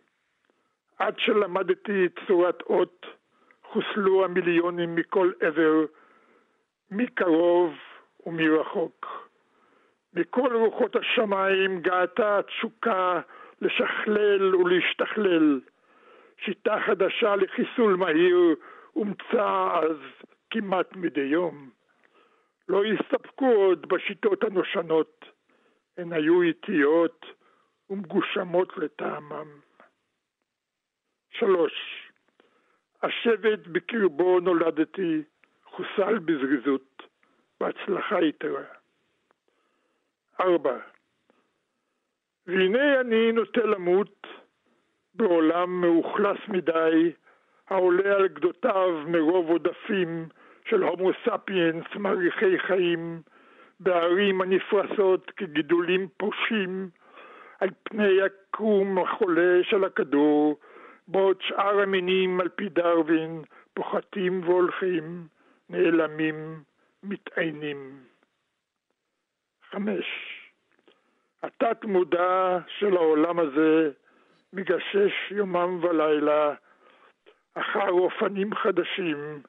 עד 0.98 1.14
שלמדתי 1.18 2.08
צורת 2.26 2.62
אות, 2.62 3.06
חוסלו 3.64 4.24
המיליונים 4.24 4.94
מכל 4.94 5.32
עבר, 5.40 5.84
מקרוב 6.90 7.74
ומרחוק. 8.26 9.06
מכל 10.14 10.56
רוחות 10.56 10.96
השמיים 10.96 11.80
גאתה 11.80 12.38
התשוקה 12.38 13.20
לשכלל 13.60 14.54
ולהשתכלל. 14.54 15.60
שיטה 16.44 16.76
חדשה 16.86 17.36
לחיסול 17.36 17.96
מהיר 17.96 18.54
הומצאה 18.92 19.78
אז 19.78 19.96
כמעט 20.50 20.96
מדי 20.96 21.20
יום. 21.20 21.70
לא 22.68 22.84
הסתפקו 22.84 23.46
עוד 23.46 23.88
בשיטות 23.88 24.44
הנושנות. 24.44 25.24
הן 25.96 26.12
היו 26.12 26.42
איטיות 26.42 27.26
ומגושמות 27.90 28.76
לטעמם. 28.76 29.60
שלוש, 31.30 31.72
השבט 33.02 33.66
בקרבו 33.66 34.40
נולדתי 34.40 35.22
חוסל 35.64 36.18
בזריזות, 36.18 37.02
בהצלחה 37.60 38.22
יתרה. 38.22 38.64
ארבע, 40.40 40.78
והנה 42.46 43.00
אני 43.00 43.32
נוטה 43.32 43.64
למות 43.64 44.26
בעולם 45.14 45.80
מאוכלס 45.80 46.38
מדי, 46.48 47.12
העולה 47.68 48.16
על 48.16 48.28
גדותיו 48.28 49.02
מרוב 49.06 49.48
עודפים 49.48 50.28
של 50.64 50.82
הומו 50.82 51.10
ספיאנס 51.24 51.84
מעריכי 51.94 52.58
חיים, 52.58 53.22
בערים 53.80 54.40
הנפרסות 54.40 55.30
כגידולים 55.30 56.08
פושים 56.16 56.90
על 57.60 57.68
פני 57.82 58.22
הקרום 58.22 58.98
החולה 58.98 59.58
של 59.62 59.84
הכדור, 59.84 60.58
בעוד 61.08 61.36
שאר 61.40 61.80
המינים 61.80 62.40
על 62.40 62.48
פי 62.48 62.68
דרווין 62.68 63.42
פוחתים 63.74 64.40
והולכים, 64.44 65.26
נעלמים, 65.68 66.62
מתעיינים. 67.02 68.00
חמש, 69.70 70.39
התת 71.42 71.84
מודע 71.84 72.58
של 72.78 72.96
העולם 72.96 73.38
הזה 73.38 73.90
מגשש 74.52 75.30
יומם 75.30 75.84
ולילה 75.84 76.54
אחר 77.54 77.90
אופנים 77.90 78.54
חדשים 78.54 79.42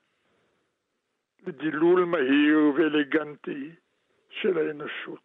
לדילול 1.47 2.03
מהיר 2.05 2.59
ואלגנטי 2.75 3.69
של 4.29 4.57
האנושות. 4.57 5.19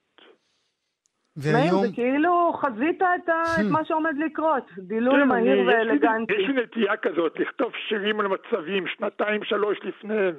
והיום... 1.37 1.87
זה 1.87 1.93
כאילו 1.95 2.53
חזית 2.53 3.03
את, 3.03 3.29
ה... 3.29 3.43
את 3.61 3.67
מה 3.71 3.85
שעומד 3.85 4.15
לקרות, 4.19 4.71
דילול 4.79 5.21
כן, 5.23 5.29
מהיר 5.29 5.53
אני- 5.55 5.67
ואלגנטי. 5.69 6.33
יש 6.33 6.49
לי 6.49 6.63
נטייה 6.63 6.97
כזאת 6.97 7.39
לכתוב 7.39 7.73
שירים 7.89 8.21
על 8.21 8.27
מצבים 8.27 8.87
שנתיים 8.87 9.45
שלוש 9.45 9.79
לפניהם. 9.83 10.35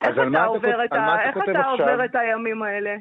איך 0.00 0.10
אז 0.10 0.18
על 0.18 0.28
מה 0.28 0.46
אתה 0.56 0.84
את 0.84 0.92
ה- 0.92 1.20
איך? 1.22 1.36
עובר 1.66 2.04
את 2.04 2.14
הימים 2.14 2.62
האלה? 2.62 2.96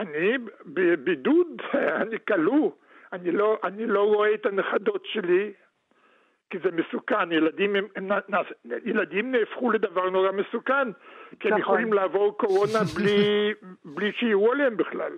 אני 0.00 0.38
בבידוד, 0.66 1.62
אני 1.74 2.16
כלוא, 2.28 2.70
אני 3.12 3.30
לא, 3.30 3.58
אני 3.64 3.86
לא 3.86 4.06
רואה 4.06 4.34
את 4.34 4.46
הנכדות 4.46 5.06
שלי, 5.06 5.52
כי 6.50 6.58
זה 6.58 6.70
מסוכן, 6.70 7.32
ילדים, 7.32 7.76
ילדים 8.84 9.32
נהפכו 9.32 9.70
לדבר 9.70 10.10
נורא 10.10 10.32
מסוכן, 10.32 10.92
כי 11.40 11.48
הם 11.48 11.54
נכון. 11.54 11.60
יכולים 11.60 11.92
לעבור 11.92 12.38
קורונה 12.38 12.78
בלי, 12.96 13.52
בלי 13.84 14.12
שיראו 14.12 14.52
עליהם 14.52 14.76
בכלל. 14.76 15.12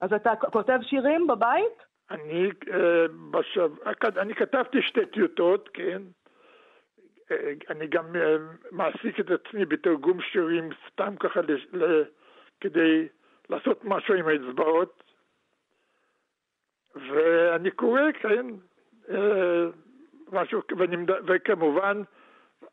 אז 0.00 0.12
אתה 0.12 0.32
כותב 0.36 0.78
שירים 0.82 1.26
בבית? 1.26 1.84
אני, 2.10 2.50
אה, 2.72 3.06
בשב... 3.30 3.70
אני 4.18 4.34
כתבתי 4.34 4.82
שתי 4.82 5.06
טיוטות, 5.06 5.68
כן. 5.72 6.02
אה, 7.30 7.52
אני 7.70 7.86
גם 7.86 8.16
אה, 8.16 8.36
מעסיק 8.70 9.20
את 9.20 9.30
עצמי 9.30 9.64
בתרגום 9.64 10.20
שירים 10.20 10.68
סתם 10.88 11.16
ככה. 11.16 11.40
כדי 12.60 13.08
לעשות 13.50 13.84
משהו 13.84 14.14
עם 14.14 14.28
האצבעות. 14.28 15.02
ואני 16.94 17.70
קורא, 17.70 18.00
כן, 18.20 18.46
אה, 19.10 19.66
משהו, 20.32 20.62
ואני, 20.78 20.96
וכמובן, 21.26 22.02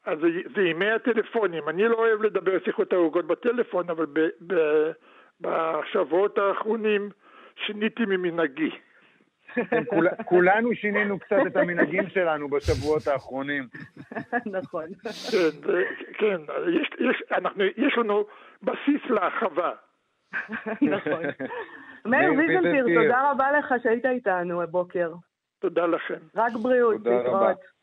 אז 0.06 0.20
זה 0.56 0.62
ימי 0.62 0.92
הטלפונים. 0.92 1.70
אני 1.70 1.88
לא 1.88 1.96
אוהב 1.96 2.22
לדבר 2.22 2.60
שיחות 2.66 2.94
ארוכות 2.94 3.28
בטלפון, 3.28 3.90
אבל 3.90 4.06
ב, 4.06 4.20
ב, 4.48 4.56
בשבועות 5.42 6.38
האחרונים 6.38 7.10
שיניתי 7.66 8.06
ממנהגי. 8.06 8.72
כן, 9.54 9.84
כול- 9.89 10.10
כולנו 10.26 10.70
שינינו 10.76 11.20
קצת 11.20 11.38
את 11.48 11.56
המנהגים 11.56 12.10
שלנו 12.10 12.50
בשבועות 12.50 13.08
האחרונים. 13.08 13.68
נכון. 14.60 14.86
כן, 15.32 15.50
כן, 16.20 16.38
יש, 16.82 16.89
יש, 17.00 17.24
אנחנו, 17.38 17.64
יש 17.64 17.98
לנו 17.98 18.24
בסיס 18.64 19.02
להרחבה. 19.10 19.72
נכון. 20.95 21.24
מאיר 22.12 22.32
ויזנטיר. 22.38 22.86
תודה 23.02 23.32
רבה 23.32 23.52
לך 23.60 23.74
שהיית 23.84 24.06
איתנו 24.06 24.62
הבוקר. 24.62 25.14
תודה 25.60 25.86
לכם. 25.86 26.20
רק 26.36 26.54
בריאות, 26.54 26.95
תודה 26.98 27.10
רבה. 27.10 27.24
להתראות. 27.24 27.78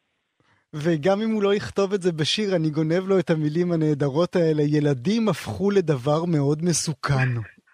וגם 0.75 1.21
אם 1.21 1.31
הוא 1.31 1.43
לא 1.43 1.55
יכתוב 1.55 1.93
את 1.93 2.03
זה 2.03 2.12
בשיר, 2.12 2.57
אני 2.57 2.71
גונב 2.71 3.09
לו 3.09 3.19
את 3.19 3.31
המילים 3.31 3.73
הנהדרות 3.73 4.37
האלה. 4.37 4.62
ילדים 4.62 5.29
הפכו 5.29 5.71
לדבר 5.71 6.25
מאוד 6.25 6.59
מסוכן. 6.62 7.29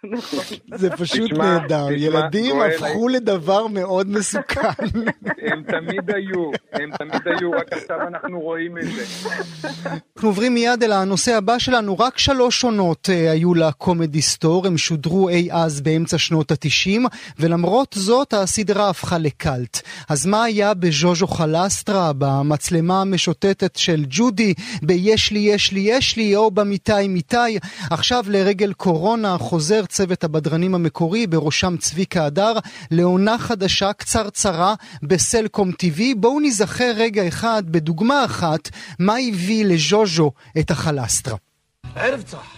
נכון. 0.05 0.57
זה 0.75 0.91
פשוט 0.91 1.33
נהדר. 1.33 1.87
ילדים 1.91 2.61
הפכו 2.61 3.09
לדבר 3.09 3.67
מאוד 3.67 4.09
מסוכן. 4.09 4.69
הם 5.47 5.63
תמיד 5.63 6.11
היו, 6.15 6.51
הם 6.73 6.91
תמיד 6.99 7.23
היו, 7.27 7.51
רק 7.51 7.73
עכשיו 7.73 7.97
אנחנו 8.09 8.41
רואים 8.41 8.79
את 8.79 8.87
זה. 8.87 9.29
אנחנו 10.17 10.29
עוברים 10.29 10.55
מיד 10.55 10.83
אל 10.83 10.93
הנושא 10.93 11.35
הבא 11.37 11.59
שלנו, 11.59 11.99
רק 11.99 12.19
שלוש 12.19 12.65
עונות 12.65 13.11
אה, 13.11 13.31
היו 13.31 13.55
לקומדי 13.55 14.23
סטור, 14.23 14.67
הם 14.67 14.79
שודרו 14.79 15.29
אי 15.29 15.49
אז 15.53 15.81
באמצע 15.81 16.19
שנות 16.19 16.51
התשעים, 16.51 17.07
ולמרות 17.39 17.95
זאת 17.99 18.35
הסדרה 18.35 18.91
הפכה 18.91 19.19
לקאלט. 19.19 19.81
אז 20.09 20.27
מה 20.27 20.45
היה 20.45 20.75
בז'וז'ו 20.75 21.27
חלסטרה, 21.27 22.13
במצלמה 22.19 23.01
המשוטטת 23.01 23.77
של 23.77 24.05
ג'ודי, 24.09 24.55
ב"יש 24.83 25.33
לי, 25.33 25.39
יש 25.39 25.73
לי, 25.73 25.81
יש 25.81 26.17
לי", 26.17 26.37
או 26.37 26.51
ב"מיטאי, 26.51 27.09
מיטאי"? 27.09 27.59
עכשיו 27.91 28.25
לרגל 28.29 28.73
קורונה 28.73 29.39
חוזר 29.39 29.85
צוות 29.91 30.25
הבדרנים 30.25 30.75
המקורי, 30.75 31.27
בראשם 31.27 31.77
צביקה 31.77 32.25
הדר, 32.25 32.53
לעונה 32.91 33.39
חדשה 33.39 33.93
קצרצרה 33.93 34.75
בסלקום 35.03 35.71
TV. 35.71 36.01
בואו 36.17 36.41
נזכר 36.41 36.93
רגע 36.97 37.29
אחד, 37.29 37.63
בדוגמה 37.67 38.25
אחת, 38.25 38.69
מה 38.99 39.15
הביא 39.29 39.65
לז'וז'ו 39.65 40.33
את 40.59 40.71
החלסטרה. 40.71 41.37
ערב 41.97 42.23
צח, 42.23 42.57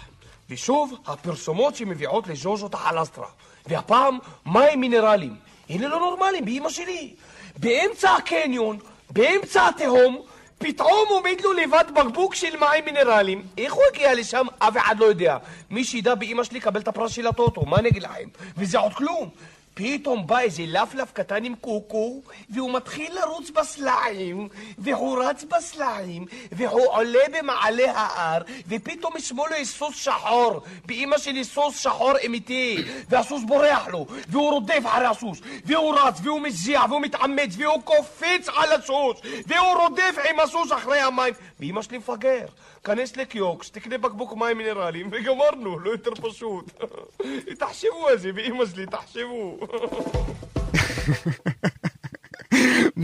ושוב 0.50 0.94
הפרסומות 1.06 1.76
שמביאות 1.76 2.28
לז'וז'ו 2.28 2.66
את 2.66 2.74
החלסטרה. 2.74 3.28
והפעם 3.66 4.18
מים 4.46 4.80
מינרליים. 4.80 5.34
אלה 5.70 5.88
לא 5.88 5.98
נורמליים, 5.98 6.44
באמא 6.44 6.70
שלי. 6.70 7.14
באמצע 7.56 8.10
הקניון, 8.16 8.78
באמצע 9.10 9.68
התהום, 9.68 10.22
פתאום 10.62 11.08
עומד 11.08 11.40
לו 11.42 11.52
לבד 11.52 11.84
בקבוק 11.94 12.34
של 12.34 12.56
מים 12.60 12.84
מינרליים. 12.84 13.42
איך 13.58 13.72
הוא 13.72 13.82
הגיע 13.92 14.14
לשם? 14.14 14.46
אף 14.58 14.76
אחד 14.76 14.98
לא 14.98 15.04
יודע. 15.04 15.36
מי 15.70 15.84
שידע 15.84 16.14
באמא 16.14 16.44
שלי 16.44 16.58
יקבל 16.58 16.80
את 16.80 16.88
הפרס 16.88 17.12
של 17.12 17.26
הטוטו, 17.26 17.66
מה 17.66 17.80
נגיד 17.80 18.02
לכם? 18.02 18.28
וזה 18.56 18.78
עוד 18.78 18.92
כלום. 18.92 19.28
פתאום 19.74 20.26
בא 20.26 20.38
איזה 20.38 20.62
לפלף 20.66 21.12
קטן 21.12 21.44
עם 21.44 21.54
קוקו, 21.54 22.22
והוא 22.50 22.72
מתחיל 22.72 23.14
לרוץ 23.14 23.50
בסלעים, 23.50 24.48
והוא 24.78 25.24
רץ 25.24 25.44
בסלעים, 25.44 26.26
והוא 26.52 26.86
עולה 26.86 27.24
במעלה 27.38 27.92
ההר, 27.92 28.42
ופתאום 28.68 29.16
משמאלו 29.16 29.54
יש 29.54 29.68
סוס 29.68 29.96
שחור, 29.96 30.60
באמא 30.86 31.18
שלי 31.18 31.44
סוס 31.44 31.78
שחור 31.78 32.12
אמיתי, 32.26 32.84
והסוס 33.08 33.42
בורח 33.42 33.88
לו, 33.88 34.06
והוא 34.28 34.50
רודף 34.50 34.82
אחרי 34.84 35.06
הסוס, 35.06 35.40
והוא 35.64 35.94
רץ, 35.98 36.18
והוא 36.22 36.40
מזיע, 36.40 36.80
והוא 36.88 37.00
מתאמץ, 37.00 37.54
והוא 37.56 37.82
קופץ 37.82 38.48
על 38.56 38.72
הסוס, 38.72 39.20
והוא 39.46 39.76
רודף 39.82 40.14
עם 40.30 40.40
הסוס 40.40 40.72
אחרי 40.72 41.00
המים, 41.00 41.34
ואמא 41.60 41.82
שלי 41.82 41.98
מפגר. 41.98 42.46
כנס 42.84 43.16
לקיוקס, 43.16 43.70
תקנה 43.70 43.98
בקבוק 43.98 44.36
מים 44.36 44.58
מינרליים, 44.58 45.08
וגמרנו, 45.12 45.78
לא 45.78 45.90
יותר 45.90 46.14
פשוט. 46.14 46.70
תחשבו 47.60 48.08
על 48.08 48.16
זה, 48.16 48.32
באמא 48.32 48.66
שלי, 48.66 48.86
תחשבו. 48.86 49.58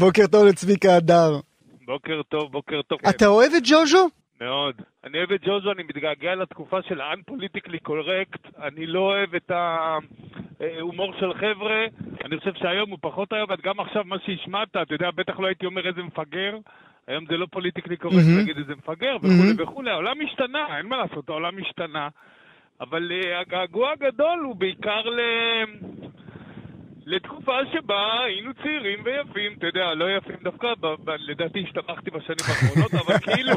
בוקר 0.00 0.26
טוב 0.26 0.46
לצביקה 0.46 0.96
הדר. 0.96 1.40
בוקר 1.86 2.22
טוב, 2.28 2.52
בוקר 2.52 2.82
טוב. 2.82 2.98
אתה 3.10 3.26
אוהב 3.26 3.52
את 3.56 3.64
ז'וז'ו? 3.64 4.08
מאוד. 4.40 4.74
אני 5.04 5.18
אוהב 5.18 5.32
את 5.32 5.40
ג'וז'ו, 5.44 5.72
אני 5.72 5.82
מתגעגע 5.82 6.34
לתקופה 6.34 6.82
של 6.88 7.00
ה-unpolitically 7.00 7.88
correct. 7.88 8.62
אני 8.62 8.86
לא 8.86 9.00
אוהב 9.00 9.34
את 9.34 9.50
ההומור 9.50 11.12
של 11.20 11.34
חבר'ה. 11.34 11.86
אני 12.24 12.38
חושב 12.38 12.54
שהיום 12.54 12.90
הוא 12.90 12.98
פחות 13.00 13.32
אוהב, 13.32 13.50
וגם 13.50 13.80
עכשיו 13.80 14.04
מה 14.04 14.16
שהשמעת, 14.26 14.68
אתה 14.70 14.94
יודע, 14.94 15.10
בטח 15.10 15.40
לא 15.40 15.46
הייתי 15.46 15.66
אומר 15.66 15.88
איזה 15.88 16.02
מפגר. 16.02 16.56
היום 17.08 17.24
זה 17.28 17.36
לא 17.36 17.46
פוליטיקלי 17.50 17.96
קורקט 17.96 18.16
מהמם. 18.16 18.36
להגיד 18.38 18.56
איזה 18.56 18.74
מפגר 18.74 19.16
וכולי 19.16 19.34
מהמם. 19.38 19.54
וכולי. 19.58 19.90
העולם 19.90 20.16
השתנה, 20.26 20.78
אין 20.78 20.86
מה 20.86 20.96
לעשות, 20.96 21.28
העולם 21.28 21.58
השתנה. 21.58 22.08
אבל 22.80 23.12
אה, 23.12 23.40
הגעגוע 23.40 23.90
הגדול 23.92 24.38
הוא 24.44 24.56
בעיקר 24.56 25.00
ל... 25.10 25.20
לתקופה 27.06 27.58
שבה 27.72 28.22
היינו 28.22 28.54
צעירים 28.54 28.98
ויפים, 29.04 29.52
אתה 29.58 29.66
יודע, 29.66 29.94
לא 29.94 30.10
יפים 30.16 30.36
דווקא, 30.42 30.74
ב- 30.80 30.86
ב- 31.04 31.16
לדעתי 31.18 31.62
השתבחתי 31.62 32.10
בשנים 32.10 32.38
האחרונות, 32.48 32.94
אבל 32.94 33.18
כאילו, 33.26 33.52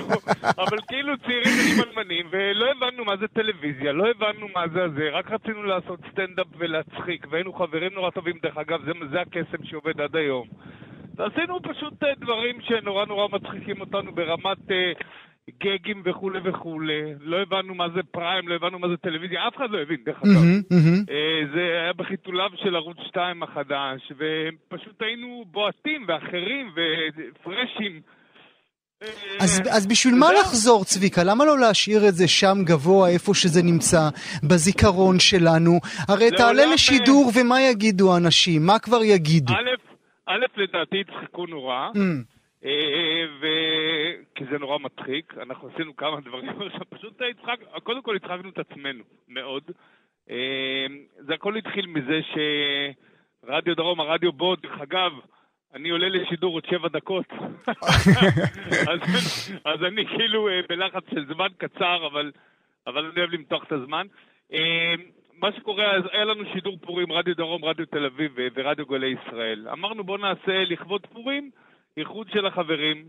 אבל 0.57 0.77
כאילו 0.87 1.17
צעירים 1.17 1.53
ושמנמנים, 1.59 2.25
ולא 2.31 2.71
הבנו 2.71 3.05
מה 3.05 3.17
זה 3.17 3.27
טלוויזיה, 3.27 3.91
לא 3.91 4.09
הבנו 4.09 4.47
מה 4.55 4.67
זה 4.73 4.83
הזה, 4.83 5.09
רק 5.11 5.31
רצינו 5.31 5.63
לעשות 5.63 5.99
סטנדאפ 6.11 6.47
ולהצחיק, 6.57 7.27
והיינו 7.29 7.53
חברים 7.53 7.93
נורא 7.93 8.09
טובים, 8.09 8.35
דרך 8.43 8.57
אגב, 8.57 8.85
זה, 8.85 8.91
זה 9.11 9.21
הקסם 9.21 9.63
שעובד 9.63 10.01
עד 10.01 10.15
היום. 10.15 10.47
ועשינו 11.16 11.59
פשוט 11.62 12.03
אה, 12.03 12.09
דברים 12.20 12.62
שנורא 12.62 13.05
נורא 13.05 13.28
מצחיקים 13.32 13.82
אותנו 13.82 14.12
ברמת 14.12 14.72
אה, 14.72 14.91
גגים 15.64 16.01
וכולי 16.05 16.39
וכולי. 16.43 17.01
לא 17.20 17.38
הבנו 17.41 17.76
מה 17.76 17.89
זה 17.95 17.99
פריים, 18.12 18.47
לא 18.47 18.55
הבנו 18.55 18.80
מה 18.80 18.88
זה 18.88 18.97
טלוויזיה, 18.97 19.47
אף 19.47 19.57
אחד 19.57 19.70
לא 19.70 19.82
הבין, 19.82 19.97
דרך 20.05 20.18
אגב. 20.24 20.43
אה, 21.09 21.41
זה 21.53 21.62
היה 21.84 21.93
בחיתוליו 21.93 22.49
של 22.55 22.76
ערוץ 22.76 22.97
2 23.07 23.43
החדש, 23.43 24.12
ופשוט 24.12 25.01
היינו 25.01 25.45
בועטים 25.51 26.05
ואחרים 26.07 26.72
ופרשים. 26.76 28.01
אז, 29.39 29.62
אז 29.72 29.88
בשביל 29.88 30.16
מה 30.16 30.34
לחזור, 30.34 30.86
צביקה? 30.86 31.24
למה 31.24 31.45
לא 31.45 31.59
להשאיר 31.59 32.07
את 32.07 32.16
זה 32.16 32.28
שם 32.28 32.57
גבוה, 32.64 33.09
איפה 33.09 33.34
שזה 33.34 33.64
נמצא, 33.64 34.09
בזיכרון 34.43 35.20
שלנו? 35.20 35.80
הרי 36.07 36.32
תעלה 36.32 36.66
לשידור 36.66 37.32
ומה 37.36 37.62
יגידו 37.62 38.14
האנשים? 38.14 38.66
מה 38.66 38.80
כבר 38.80 39.03
יגידו? 39.03 39.53
א', 39.53 39.90
א', 40.26 40.45
לדעתי 40.57 40.97
יצחקו 40.97 41.45
נורא, 41.45 41.89
Mm. 41.93 41.97
אה, 42.65 43.26
ו... 43.41 43.47
כי 44.36 44.45
זה 44.51 44.57
נורא 44.59 44.78
מצחיק, 44.78 45.34
אנחנו 45.41 45.69
עשינו 45.74 45.95
כמה 45.95 46.22
דברים 46.22 46.49
עכשיו, 46.49 46.89
פשוט 46.95 47.22
הצחק... 47.32 47.59
קודם 47.84 48.01
כל 48.01 48.15
הצחקנו 48.15 48.49
את 48.49 48.57
עצמנו, 48.59 49.03
מאוד. 49.28 49.63
אה, 50.30 50.86
זה 51.17 51.34
הכל 51.34 51.55
התחיל 51.55 51.86
מזה 51.86 52.19
שרדיו 53.43 53.76
דרום, 53.76 53.99
הרדיו 53.99 54.32
בו, 54.32 54.55
דרך 54.55 54.82
אגב, 54.82 55.11
אני 55.74 55.89
עולה 55.89 56.09
לשידור 56.09 56.53
עוד 56.53 56.65
שבע 56.65 56.88
דקות. 56.88 57.26
אז, 58.91 58.99
אז 59.65 59.84
אני 59.84 60.05
כאילו 60.05 60.49
אה, 60.49 60.59
בלחץ 60.69 61.03
של 61.09 61.26
זמן 61.34 61.47
קצר, 61.57 62.07
אבל, 62.07 62.32
אבל 62.88 63.05
אני 63.05 63.19
אוהב 63.19 63.32
למתוח 63.34 63.63
את 63.63 63.72
הזמן. 63.72 64.07
אה, 65.43 65.49
מה 65.49 65.55
שקורה, 65.55 65.91
אז 65.91 66.03
היה 66.11 66.25
לנו 66.25 66.43
שידור 66.53 66.77
פורים, 66.81 67.11
רדיו 67.11 67.35
דרום, 67.35 67.65
רדיו 67.65 67.85
תל 67.85 68.05
אביב 68.05 68.31
ו- 68.35 68.47
ורדיו 68.53 68.85
גלי 68.85 69.15
ישראל. 69.21 69.67
אמרנו 69.71 70.03
בוא 70.03 70.17
נעשה 70.17 70.63
לכבוד 70.63 71.07
פורים, 71.13 71.51
איחוד 71.97 72.27
של 72.29 72.45
החברים, 72.45 73.05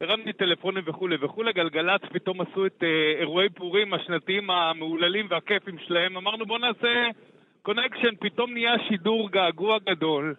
הרמתי 0.00 0.32
טלפונים 0.32 0.82
וכולי 0.86 1.16
וכולי, 1.20 1.52
גלגלצ 1.52 2.00
פתאום 2.12 2.40
עשו 2.40 2.66
את 2.66 2.82
אה, 2.82 3.14
אירועי 3.20 3.48
פורים 3.48 3.94
השנתיים 3.94 4.50
המהוללים 4.50 5.26
והכיפים 5.30 5.78
שלהם, 5.78 6.16
אמרנו 6.16 6.46
בוא 6.46 6.58
נעשה 6.58 7.08
קונקשן, 7.62 8.16
פתאום 8.20 8.52
נהיה 8.52 8.74
שידור 8.88 9.30
געגוע 9.30 9.78
גדול. 9.78 10.34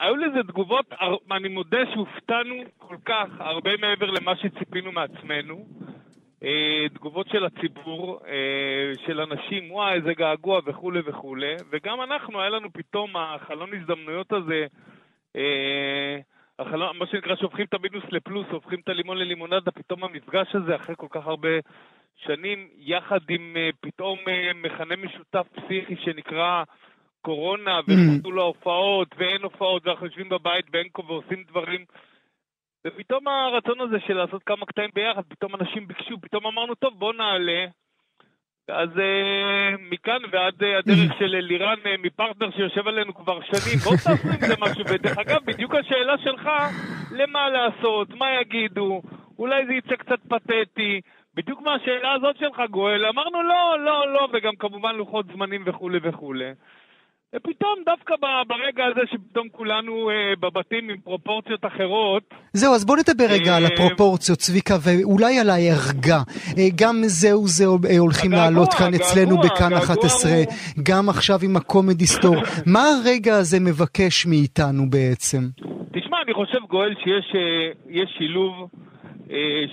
היו 0.00 0.16
לזה 0.16 0.42
תגובות, 0.42 0.86
אני 1.30 1.48
מודה 1.48 1.78
שהופתענו 1.92 2.54
כל 2.78 2.96
כך, 3.04 3.26
הרבה 3.38 3.70
מעבר 3.76 4.10
למה 4.10 4.36
שציפינו 4.36 4.92
מעצמנו. 4.92 5.66
אה, 6.44 6.88
תגובות 6.94 7.28
של 7.28 7.44
הציבור, 7.44 8.18
אה, 8.26 8.92
של 9.06 9.20
אנשים, 9.20 9.70
וואי, 9.72 9.94
איזה 9.94 10.14
געגוע 10.14 10.60
וכולי 10.66 11.00
וכולי, 11.06 11.54
וגם 11.70 12.02
אנחנו, 12.02 12.40
היה 12.40 12.50
לנו 12.50 12.72
פתאום 12.72 13.16
החלון 13.16 13.70
הזדמנויות 13.74 14.32
הזה, 14.32 14.66
אה, 15.36 16.18
החלון, 16.58 16.96
מה 16.98 17.06
שנקרא, 17.06 17.36
שהופכים 17.36 17.64
את 17.64 17.74
המינוס 17.74 18.04
לפלוס, 18.10 18.46
הופכים 18.50 18.80
את 18.80 18.88
הלימון 18.88 19.16
ללימונדה, 19.16 19.70
פתאום 19.70 20.04
המפגש 20.04 20.54
הזה, 20.54 20.76
אחרי 20.76 20.94
כל 20.98 21.06
כך 21.10 21.26
הרבה 21.26 21.48
שנים, 22.16 22.68
יחד 22.78 23.20
עם 23.30 23.56
פתאום 23.80 24.18
מכנה 24.54 24.96
משותף 24.96 25.46
פסיכי 25.54 25.96
שנקרא 25.96 26.62
קורונה, 27.22 27.78
mm. 27.78 27.82
וחזרו 27.82 28.32
להופעות, 28.32 29.08
ואין 29.18 29.42
הופעות, 29.42 29.86
ואנחנו 29.86 30.06
יושבים 30.06 30.28
בבית 30.28 30.66
כה 30.94 31.02
ועושים 31.02 31.44
דברים. 31.48 31.84
ופתאום 32.86 33.28
הרצון 33.28 33.80
הזה 33.80 33.96
של 34.06 34.14
לעשות 34.14 34.42
כמה 34.42 34.66
קטעים 34.66 34.90
ביחד, 34.94 35.22
פתאום 35.28 35.54
אנשים 35.54 35.88
ביקשו, 35.88 36.20
פתאום 36.20 36.46
אמרנו, 36.46 36.74
טוב, 36.74 36.98
בוא 36.98 37.12
נעלה. 37.12 37.66
אז 38.68 38.88
אה, 38.98 39.74
מכאן 39.90 40.18
ועד 40.30 40.62
אה, 40.62 40.78
הדרך 40.78 41.12
של 41.18 41.26
לירן 41.26 41.78
אה, 41.86 41.94
מפרטנר 41.98 42.50
שיושב 42.50 42.88
עלינו 42.88 43.14
כבר 43.14 43.40
שנים, 43.42 43.78
בוא 43.84 43.92
תעשו 43.92 44.28
עם 44.28 44.40
זה 44.40 44.54
משהו. 44.60 44.84
ודרך 44.88 45.18
אגב, 45.18 45.44
בדיוק 45.44 45.74
השאלה 45.74 46.18
שלך, 46.18 46.48
למה 47.12 47.48
לעשות, 47.48 48.10
מה 48.10 48.26
יגידו, 48.40 49.02
אולי 49.38 49.66
זה 49.66 49.74
יצא 49.74 49.96
קצת 49.96 50.18
פתטי. 50.28 51.00
בדיוק 51.34 51.62
מהשאלה 51.62 52.12
הזאת 52.12 52.36
שלך, 52.36 52.62
גואל, 52.70 53.06
אמרנו 53.06 53.42
לא, 53.42 53.76
לא, 53.84 54.12
לא, 54.12 54.28
וגם 54.32 54.56
כמובן 54.56 54.94
לוחות 54.94 55.26
זמנים 55.26 55.62
וכולי 55.66 55.98
וכולי. 56.02 56.50
ופתאום 57.34 57.74
דווקא 57.86 58.14
ברגע 58.48 58.84
הזה 58.84 59.00
שפתאום 59.12 59.48
כולנו 59.52 60.10
אה, 60.10 60.14
בבתים 60.40 60.90
עם 60.90 60.96
פרופורציות 61.04 61.64
אחרות... 61.64 62.22
זהו, 62.52 62.74
אז 62.74 62.84
בוא 62.84 62.96
נדבר 62.96 63.24
רגע 63.30 63.50
אה, 63.52 63.56
על 63.56 63.66
הפרופורציות, 63.66 64.38
צביקה, 64.38 64.74
ואולי 64.84 65.38
על 65.38 65.50
הערגה. 65.50 66.20
אה, 66.58 66.68
גם 66.80 66.96
זהו 67.02 67.46
זה 67.46 67.64
אה, 67.64 67.98
הולכים 67.98 68.32
הגעגוע, 68.32 68.50
לעלות 68.50 68.74
כאן 68.78 68.86
הגעגוע, 68.86 69.06
אצלנו 69.06 69.38
בכאן 69.38 69.72
11, 69.72 70.30
הוא... 70.32 70.44
גם 70.88 71.08
עכשיו 71.08 71.38
עם 71.44 71.56
הקומדי 71.56 72.06
סטור. 72.06 72.36
מה 72.74 72.82
הרגע 72.88 73.34
הזה 73.34 73.58
מבקש 73.60 74.26
מאיתנו 74.26 74.90
בעצם? 74.90 75.42
תשמע, 75.92 76.16
אני 76.24 76.34
חושב, 76.34 76.58
גואל, 76.68 76.94
שיש 77.04 77.34
אה, 77.34 78.06
שילוב... 78.18 78.68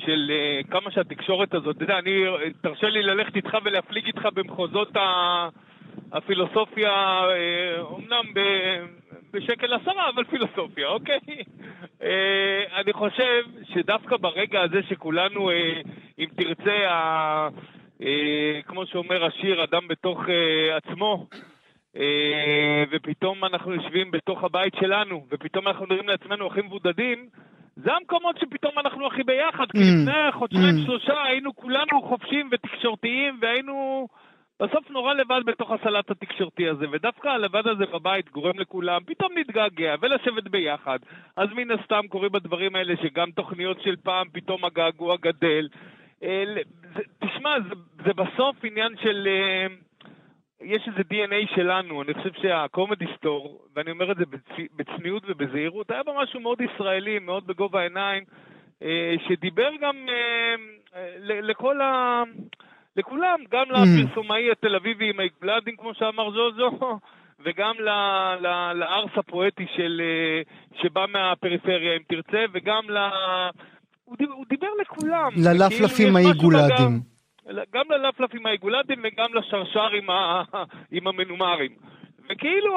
של 0.06 0.32
כמה 0.72 0.92
שהתקשורת 0.92 1.54
הזאת, 1.54 1.76
אתה 1.76 1.84
יודע, 1.84 2.00
אני, 2.00 2.12
תרשה 2.62 2.90
לי 2.90 3.02
ללכת 3.02 3.36
איתך 3.36 3.58
ולהפליג 3.66 4.06
איתך 4.06 4.28
במחוזות 4.36 4.96
ה... 4.96 5.00
הפילוסופיה, 6.12 7.22
אומנם 7.80 8.26
אה, 8.38 8.80
בשקל 9.34 9.74
עשרה, 9.74 10.10
אבל 10.10 10.24
פילוסופיה, 10.24 10.88
אוקיי? 10.88 11.20
אה, 12.02 12.64
אני 12.82 12.94
חושב 12.94 13.44
שדווקא 13.74 14.18
ברגע 14.18 14.62
הזה 14.62 14.80
שכולנו, 14.90 15.50
אה, 15.50 15.82
אם 16.20 16.26
תרצה, 16.36 17.50
כמו 18.68 18.86
שאומר 18.86 19.26
השיר, 19.26 19.64
אדם 19.64 19.88
בתוך 19.88 20.20
עצמו, 20.76 21.28
ופתאום 22.92 23.46
אנחנו 23.46 23.74
יושבים 23.74 24.12
בתוך 24.12 24.44
הבית 24.44 24.74
שלנו, 24.80 25.26
ופתאום 25.32 25.68
אנחנו 25.68 25.86
נראים 25.86 26.08
לעצמנו 26.08 26.48
הכי 26.48 26.62
מבודדים, 26.62 27.30
זה 27.76 27.94
המקומות 27.94 28.38
שפתאום 28.38 28.80
אנחנו 28.80 29.08
הכי 29.08 29.24
ביחד, 29.24 29.66
כי 29.72 29.78
mm. 29.78 29.82
לפני 29.82 30.32
חודשיים 30.32 30.76
mm. 30.78 30.86
שלושה 30.86 31.24
היינו 31.24 31.56
כולנו 31.56 32.02
חופשיים 32.02 32.50
ותקשורתיים, 32.52 33.38
והיינו... 33.42 34.08
בסוף 34.60 34.90
נורא 34.90 35.14
לבד 35.14 35.42
בתוך 35.46 35.72
הסלט 35.72 36.12
התקשורתי 36.12 36.70
הזה, 36.70 36.86
ודווקא 36.92 37.28
הלבד 37.28 37.68
הזה 37.68 37.86
בבית 37.86 38.32
גורם 38.32 38.60
לכולם 38.60 39.02
פתאום 39.06 39.32
להתגעגע 39.36 39.96
ולשבת 40.02 40.44
ביחד. 40.44 41.00
אז 41.36 41.50
מן 41.56 41.72
הסתם 41.72 42.08
קורים 42.10 42.36
הדברים 42.36 42.76
האלה 42.76 42.94
שגם 43.04 43.32
תוכניות 43.32 43.82
של 43.82 43.96
פעם, 43.96 44.28
פתאום 44.32 44.66
הגעגוע 44.66 45.16
גדל. 45.22 45.68
אה, 46.24 46.44
תשמע, 47.20 47.56
זה, 47.70 47.76
זה 48.06 48.14
בסוף 48.14 48.56
עניין 48.64 48.96
של... 49.02 49.28
אה, 49.28 49.68
יש 50.62 50.88
איזה 50.88 51.02
DNA 51.12 51.56
שלנו, 51.56 52.02
אני 52.02 52.14
חושב 52.14 52.34
שהקומדי 52.42 53.06
סטור, 53.18 53.62
ואני 53.76 53.92
אומר 53.92 54.12
את 54.12 54.18
זה 54.18 54.24
בצניעות 54.76 55.24
ובזהירות, 55.28 55.92
היה 55.92 56.04
בה 56.04 56.12
משהו 56.24 56.40
מאוד 56.40 56.62
ישראלי, 56.62 57.20
מאוד 57.20 57.48
בגובה 57.48 57.80
העיניים, 57.80 58.24
אה, 58.84 59.16
שדיבר 59.28 59.70
גם 59.82 59.96
לכל 61.26 61.82
ה... 61.82 62.24
לכולם, 62.98 63.40
גם 63.52 63.66
mm. 63.72 63.74
לפרסומאי 63.74 64.52
התל 64.52 64.76
אביבי 64.76 65.10
עם 65.10 65.20
האגבלדים, 65.20 65.76
כמו 65.76 65.94
שאמר 65.94 66.32
זוזו, 66.32 66.80
וגם 67.46 67.76
לארס 68.74 69.12
הפואטי 69.18 69.66
של, 69.76 70.02
אה, 70.02 70.42
שבא 70.82 71.06
מהפריפריה, 71.10 71.96
אם 71.96 72.02
תרצה, 72.08 72.46
וגם 72.54 72.90
ל... 72.90 72.98
הוא 74.06 74.18
דיבר, 74.18 74.34
הוא 74.34 74.46
דיבר 74.50 74.68
לכולם. 74.82 75.30
ללפלפים 75.36 76.16
האיגולדים. 76.16 77.00
גם 77.74 77.86
ללפלפים 77.90 78.46
האיגולדים 78.46 79.00
וגם 79.04 79.34
לשרשר 79.34 79.90
עם, 79.94 80.10
ה... 80.10 80.44
עם 80.92 81.08
המנומרים. 81.08 81.72
וכאילו 82.32 82.76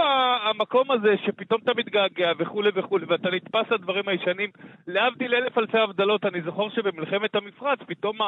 המקום 0.51 0.91
הזה 0.91 1.15
שפתאום 1.27 1.61
אתה 1.65 1.73
מתגעגע 1.77 2.33
וכולי 2.39 2.71
וכולי, 2.75 3.05
ואתה 3.09 3.31
נתפס 3.31 3.71
לדברים 3.71 4.09
הישנים, 4.09 4.51
להבדיל 4.87 5.35
אלף 5.35 5.59
אלפי 5.59 5.79
הבדלות, 5.79 6.25
אני 6.25 6.43
זוכר 6.43 6.69
שבמלחמת 6.71 7.35
המפרץ, 7.35 7.79
פתאום 7.87 8.19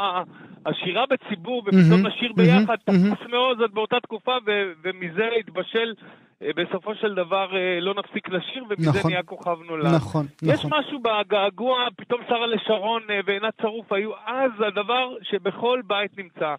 השירה 0.66 1.04
בציבור 1.10 1.62
ופתאום 1.66 2.06
נשיר 2.06 2.32
ביחד, 2.36 2.76
תפוס 2.84 3.28
מאוד 3.30 3.58
זאת 3.58 3.70
באותה 3.72 4.00
תקופה, 4.00 4.36
ומזה 4.82 5.28
התבשל 5.40 5.94
אה, 6.42 6.50
בסופו 6.56 6.94
של 6.94 7.14
דבר 7.14 7.56
אה, 7.56 7.80
לא 7.80 7.94
נפסיק 7.94 8.28
לשיר, 8.28 8.64
ומזה 8.70 8.98
נכון, 8.98 9.10
נהיה 9.10 9.22
כוכב 9.22 9.56
נולד. 9.66 9.94
נכון, 9.94 10.26
יש 10.42 10.64
נכון. 10.64 10.78
משהו 10.78 10.98
בגעגוע, 10.98 11.86
פתאום 11.96 12.20
שרה 12.28 12.46
לשרון 12.46 13.02
אה, 13.10 13.20
ועינת 13.26 13.54
צרוף 13.62 13.92
היו 13.92 14.10
אז 14.26 14.50
הדבר 14.66 15.08
שבכל 15.22 15.80
בית 15.86 16.18
נמצא. 16.18 16.54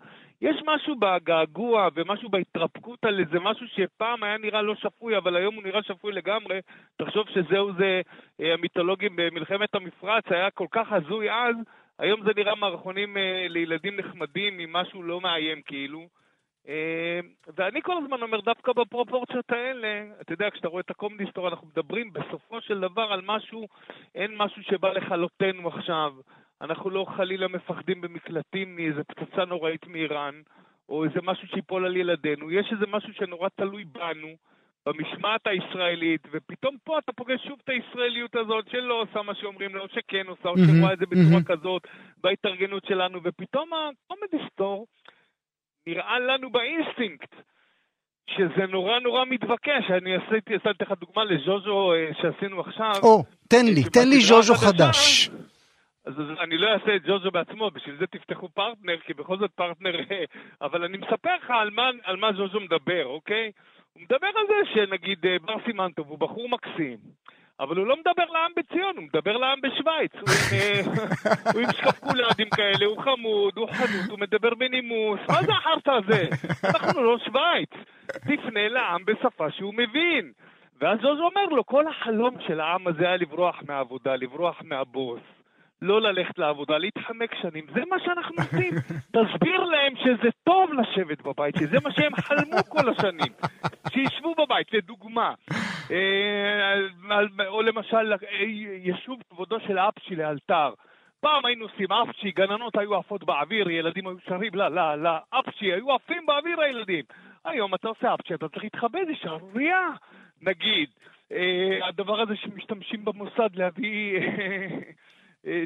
יש 0.46 0.62
משהו 0.66 0.96
בגעגוע 0.96 1.90
ומשהו 1.96 2.30
בהתרפקות 2.30 3.06
על 3.06 3.20
איזה 3.20 3.40
משהו 3.40 3.68
שפעם 3.68 4.24
היה 4.24 4.38
נראה 4.38 4.62
לא 4.62 4.76
שפוי, 4.76 5.18
אבל 5.18 5.36
היום 5.36 5.56
הוא 5.56 5.64
נראה 5.64 5.84
שפוי 5.84 6.12
לגמרי. 6.12 6.60
תחשוב 6.98 7.28
שזהו 7.30 7.74
זה, 7.78 8.02
אה, 8.42 8.54
המיתולוגים 8.54 9.16
במלחמת 9.16 9.76
המפרץ, 9.76 10.24
היה 10.30 10.52
כל 10.52 10.68
כך 10.72 10.92
הזוי 10.92 11.32
אז, 11.32 11.56
היום 12.00 12.24
זה 12.24 12.32
נראה 12.36 12.56
מערכונים 12.56 13.18
אה, 13.18 13.46
לילדים 13.50 13.96
נחמדים 14.00 14.60
עם 14.60 14.74
משהו 14.74 15.04
לא 15.04 15.22
מאיים 15.22 15.62
כאילו. 15.62 16.08
אה, 16.68 17.20
ואני 17.58 17.82
כל 17.82 17.98
הזמן 18.04 18.22
אומר, 18.22 18.40
דווקא 18.40 18.74
בפרופורציות 18.74 19.52
האלה, 19.52 20.04
אתה 20.22 20.34
יודע, 20.34 20.50
כשאתה 20.50 20.68
רואה 20.68 20.82
את 20.82 20.90
הקומדיסטור, 20.90 21.48
אנחנו 21.48 21.68
מדברים 21.68 22.14
בסופו 22.14 22.62
של 22.62 22.80
דבר 22.80 23.14
על 23.14 23.22
משהו, 23.26 23.68
אין 24.16 24.36
משהו 24.38 24.64
שבא 24.64 24.90
לכלותנו 24.94 25.68
עכשיו. 25.68 26.14
אנחנו 26.62 26.90
לא 26.90 27.06
חלילה 27.18 27.48
מפחדים 27.48 28.02
במקלטים 28.02 28.76
מאיזה 28.76 29.04
פצצה 29.04 29.46
נוראית 29.46 29.88
מאיראן, 29.88 30.42
או 30.90 31.04
איזה 31.04 31.20
משהו 31.24 31.48
שיפול 31.48 31.86
על 31.86 31.98
ילדינו. 31.98 32.52
יש 32.52 32.68
איזה 32.72 32.86
משהו 32.88 33.14
שנורא 33.14 33.50
תלוי 33.56 33.84
בנו, 33.84 34.36
במשמעת 34.86 35.48
הישראלית, 35.48 36.22
ופתאום 36.32 36.76
פה 36.84 37.00
אתה 37.00 37.14
פוגש 37.14 37.44
שוב 37.48 37.60
את 37.64 37.70
הישראליות 37.70 38.36
הזאת 38.36 38.66
שלא 38.72 39.02
עושה 39.02 39.22
מה 39.22 39.36
שאומרים 39.36 39.76
לה, 39.76 39.82
או 39.82 39.88
שכן 39.88 40.28
עושה, 40.28 40.50
או 40.50 40.56
שרואה 40.58 40.94
את 40.94 41.00
זה 41.00 41.06
בצורה 41.06 41.44
כזאת, 41.46 41.82
בהתארגנות 42.24 42.86
שלנו, 42.86 43.20
ופתאום 43.24 43.70
הקומדי 43.74 44.48
סטור 44.52 44.86
נראה 45.88 46.20
לנו 46.20 46.52
באינסטינקט. 46.52 47.36
שזה 48.30 48.66
נורא 48.70 49.00
נורא 49.00 49.26
מתבקש, 49.26 49.92
אני 49.98 50.16
עשיתי, 50.16 50.56
עשיתי 50.56 50.84
לך 50.84 50.92
דוגמה 51.00 51.24
לז'וז'ו 51.24 51.94
אה, 51.94 52.10
שעשינו 52.22 52.60
עכשיו. 52.62 52.94
או, 53.04 53.24
תן 53.50 53.66
לי, 53.66 53.84
תן 53.84 54.10
לי 54.10 54.20
ז'וז'ו 54.20 54.56
חדש. 54.56 55.30
אז 56.06 56.14
אני 56.40 56.58
לא 56.58 56.68
אעשה 56.68 56.96
את 56.96 57.02
ג'וז'ו 57.06 57.32
בעצמו, 57.32 57.72
בשביל 57.72 57.96
זה 57.98 58.08
תפתחו 58.08 58.50
פרטנר, 58.50 58.98
כי 58.98 59.14
בכל 59.14 59.38
זאת 59.38 59.52
פרטנר... 59.52 59.96
אבל 60.62 60.84
אני 60.84 60.98
מספר 60.98 61.36
לך 61.36 61.50
על 61.50 61.70
מה, 61.70 61.90
על 62.04 62.16
מה 62.16 62.32
ג'וז'ו 62.32 62.60
מדבר, 62.60 63.06
אוקיי? 63.06 63.52
הוא 63.94 64.02
מדבר 64.02 64.28
על 64.28 64.46
זה 64.48 64.72
שנגיד 64.74 65.26
אה, 65.26 65.36
בר 65.42 65.56
סימנטוב 65.66 66.10
הוא 66.10 66.20
בחור 66.20 66.50
מקסים, 66.50 66.98
אבל 67.60 67.78
הוא 67.78 67.88
לא 67.88 67.96
מדבר 67.98 68.26
לעם 68.26 68.52
בציון, 68.56 68.98
הוא 68.98 69.04
מדבר 69.04 69.38
לעם 69.38 69.62
בשוויץ. 69.62 70.14
הוא 70.14 71.62
עם, 71.62 71.66
אה, 71.66 71.74
שקפקולדים 71.78 72.50
כאלה, 72.50 72.86
הוא 72.86 73.02
חמוד, 73.02 73.58
הוא 73.58 73.70
חנות, 73.70 74.10
הוא 74.10 74.20
מדבר 74.20 74.54
בנימוס. 74.56 75.20
מה 75.30 75.44
זה 75.44 75.52
החרטא 75.52 75.92
הזה? 75.92 76.28
אנחנו 76.64 77.04
לא 77.04 77.18
שוויץ. 77.18 77.70
תפנה 78.08 78.68
לעם 78.70 79.06
בשפה 79.06 79.52
שהוא 79.52 79.74
מבין. 79.74 80.32
ואז 80.82 81.00
זוזו 81.02 81.24
אומר 81.24 81.46
לו, 81.46 81.66
כל 81.66 81.88
החלום 81.88 82.36
של 82.48 82.60
העם 82.60 82.88
הזה 82.88 83.08
היה 83.08 83.18
לברוח 83.18 83.64
מהעבודה, 83.68 84.16
לברוח 84.16 84.62
מהבוס. 84.64 85.35
לא 85.82 86.02
ללכת 86.02 86.38
לעבודה, 86.38 86.78
להתחמק 86.78 87.36
שנים. 87.42 87.66
זה 87.74 87.82
מה 87.90 88.00
שאנחנו 88.00 88.36
עושים. 88.38 88.74
תסביר 89.16 89.64
להם 89.64 89.94
שזה 89.96 90.30
טוב 90.44 90.70
לשבת 90.74 91.22
בבית, 91.22 91.56
שזה 91.60 91.78
מה 91.84 91.92
שהם 91.92 92.16
חלמו 92.16 92.58
כל 92.70 92.90
השנים. 92.90 93.34
שישבו 93.94 94.36
בבית, 94.36 94.74
לדוגמה. 94.74 95.34
אה, 95.92 97.48
או 97.48 97.62
למשל, 97.62 98.14
ישוב 98.84 99.20
כבודו 99.30 99.60
של 99.60 99.80
אפצ'י 99.80 100.16
לאלתר. 100.16 100.74
פעם 101.20 101.46
היינו 101.46 101.66
עושים 101.66 101.88
אפצ'י, 101.92 102.32
גננות 102.32 102.78
היו 102.78 102.96
עפות 102.96 103.24
באוויר, 103.24 103.70
ילדים 103.70 104.08
היו 104.08 104.18
שרים 104.28 104.56
לה, 104.56 104.70
לה, 104.70 104.96
לה, 104.96 105.20
אפצ'י, 105.30 105.74
היו 105.74 105.96
עפים 105.96 106.26
באוויר 106.26 106.62
הילדים. 106.62 107.04
היום 107.46 107.76
אתה 107.76 107.88
עושה 107.88 108.14
אפצ'י, 108.14 108.34
אתה 108.34 108.50
צריך 108.50 108.64
להתחבא, 108.64 109.00
זה 109.06 109.16
שערורייה, 109.16 109.90
נגיד. 110.42 110.90
אה, 111.32 111.88
הדבר 111.88 112.22
הזה 112.22 112.36
שמשתמשים 112.36 113.06
במוסד 113.06 113.50
להביא 113.56 114.20
אה, 114.20 114.68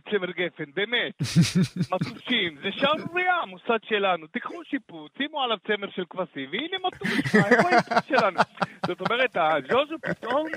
צמר 0.10 0.32
גפן, 0.32 0.72
באמת. 0.74 1.14
מטושים, 1.94 2.58
זה 2.62 2.72
שערורייה, 2.72 3.36
המוסד 3.36 3.80
שלנו. 3.84 4.28
תיקחו 4.28 4.64
שיפוט, 4.64 5.18
שימו 5.18 5.42
עליו 5.44 5.58
צמר 5.68 5.90
של 5.90 6.04
כבשים, 6.10 6.50
והנה 6.52 6.78
מטוש, 6.88 7.10
איפה 7.36 7.70
האיפוס 7.70 8.06
שלנו? 8.08 8.40
זאת 8.88 9.02
אומרת, 9.02 9.38
הז'וז'ו 9.38 9.96
פתאום, 10.02 10.48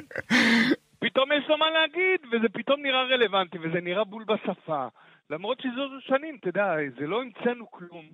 פתאום 0.99 1.33
יש 1.33 1.49
לו 1.49 1.59
מה 1.59 1.70
להגיד, 1.70 2.20
וזה 2.33 2.49
פתאום 2.53 2.83
נראה 2.83 3.03
רלוונטי, 3.03 3.59
וזה 3.59 3.81
נראה 3.81 4.05
בול 4.05 4.25
בשפה. 4.25 4.87
למרות 5.31 5.61
שז'וז'ו 5.61 6.01
שנים, 6.01 6.37
אתה 6.41 6.49
יודע, 6.49 6.75
זה 6.99 7.07
לא 7.07 7.23
המצאנו 7.23 7.70
כלום. 7.70 8.05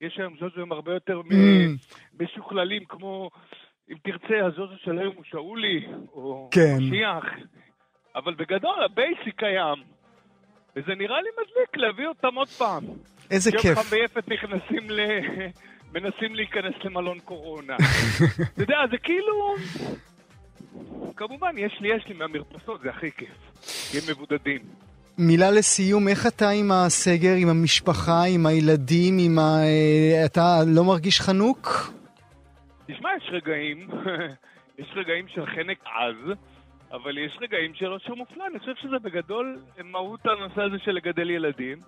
יש 0.00 0.18
היום 0.18 0.36
ז'וז'וים 0.40 0.72
הרבה 0.72 0.94
יותר 0.94 1.20
mm. 1.20 2.20
משוכללים, 2.20 2.84
כמו, 2.84 3.30
אם 3.90 3.96
תרצה, 4.02 4.46
הז'וז'ו 4.46 4.76
של 4.84 4.98
היום 4.98 5.14
הוא 5.16 5.24
שאולי, 5.24 5.86
או 6.12 6.48
כן. 6.52 6.76
משיח. 6.78 7.24
אבל 8.14 8.34
בגדול, 8.34 8.82
ה 8.82 8.91
basic 8.91 9.38
קיים. 9.38 10.01
וזה 10.76 10.94
נראה 10.94 11.22
לי 11.22 11.28
מדליק 11.32 11.76
להביא 11.76 12.06
אותם 12.06 12.34
עוד 12.34 12.48
פעם. 12.48 12.84
איזה 13.30 13.50
כיף. 13.52 13.64
יום 13.64 13.74
חם 13.74 13.88
ויפת 13.90 14.28
נכנסים 14.28 14.90
ל... 14.90 15.00
מנסים 15.94 16.34
להיכנס 16.34 16.74
למלון 16.84 17.18
קורונה. 17.20 17.76
אתה 18.54 18.62
יודע, 18.62 18.76
זה 18.90 18.96
כאילו... 18.98 19.54
כמובן, 21.16 21.58
יש 21.58 21.72
לי, 21.80 21.96
יש 21.96 22.04
לי 22.08 22.14
מהמרפסות, 22.14 22.80
זה 22.82 22.90
הכי 22.90 23.10
כיף. 23.12 23.28
כי 23.90 23.98
הם 23.98 24.04
מבודדים. 24.10 24.60
מילה 25.18 25.50
לסיום, 25.50 26.08
איך 26.08 26.26
אתה 26.26 26.50
עם 26.50 26.72
הסגר, 26.72 27.34
עם 27.38 27.48
המשפחה, 27.48 28.22
עם 28.24 28.46
הילדים, 28.46 29.18
עם 29.18 29.38
ה... 29.38 29.42
אה, 29.42 30.24
אתה 30.24 30.58
לא 30.66 30.84
מרגיש 30.84 31.20
חנוק? 31.20 31.92
תשמע, 32.86 33.08
יש 33.16 33.30
רגעים, 33.32 33.88
יש 34.78 34.88
רגעים 34.94 35.28
של 35.28 35.46
חנק 35.46 35.78
עז. 35.84 36.36
אבל 36.92 37.18
יש 37.18 37.38
רגעים 37.40 37.74
של 37.74 37.86
עושר 37.86 38.14
מופלא, 38.14 38.46
אני 38.46 38.58
חושב 38.58 38.74
שזה 38.76 38.98
בגדול 39.02 39.58
מהות 39.84 40.26
הנושא 40.26 40.62
הזה 40.62 40.78
של 40.78 40.92
לגדל 40.92 41.30
ילדים. 41.30 41.78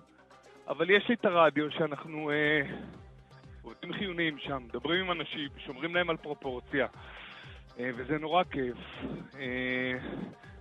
אבל 0.67 0.89
יש 0.89 1.09
לי 1.09 1.15
את 1.15 1.25
הרדיו 1.25 1.71
שאנחנו 1.71 2.31
אה, 2.31 2.61
עובדים 3.61 3.93
חיוניים 3.93 4.37
שם, 4.39 4.63
מדברים 4.67 5.05
עם 5.05 5.11
אנשים, 5.11 5.49
שומרים 5.65 5.95
להם 5.95 6.09
על 6.09 6.17
פרופורציה, 6.17 6.87
אה, 7.79 7.89
וזה 7.97 8.17
נורא 8.17 8.43
כיף. 8.43 8.77
אה, 9.39 9.93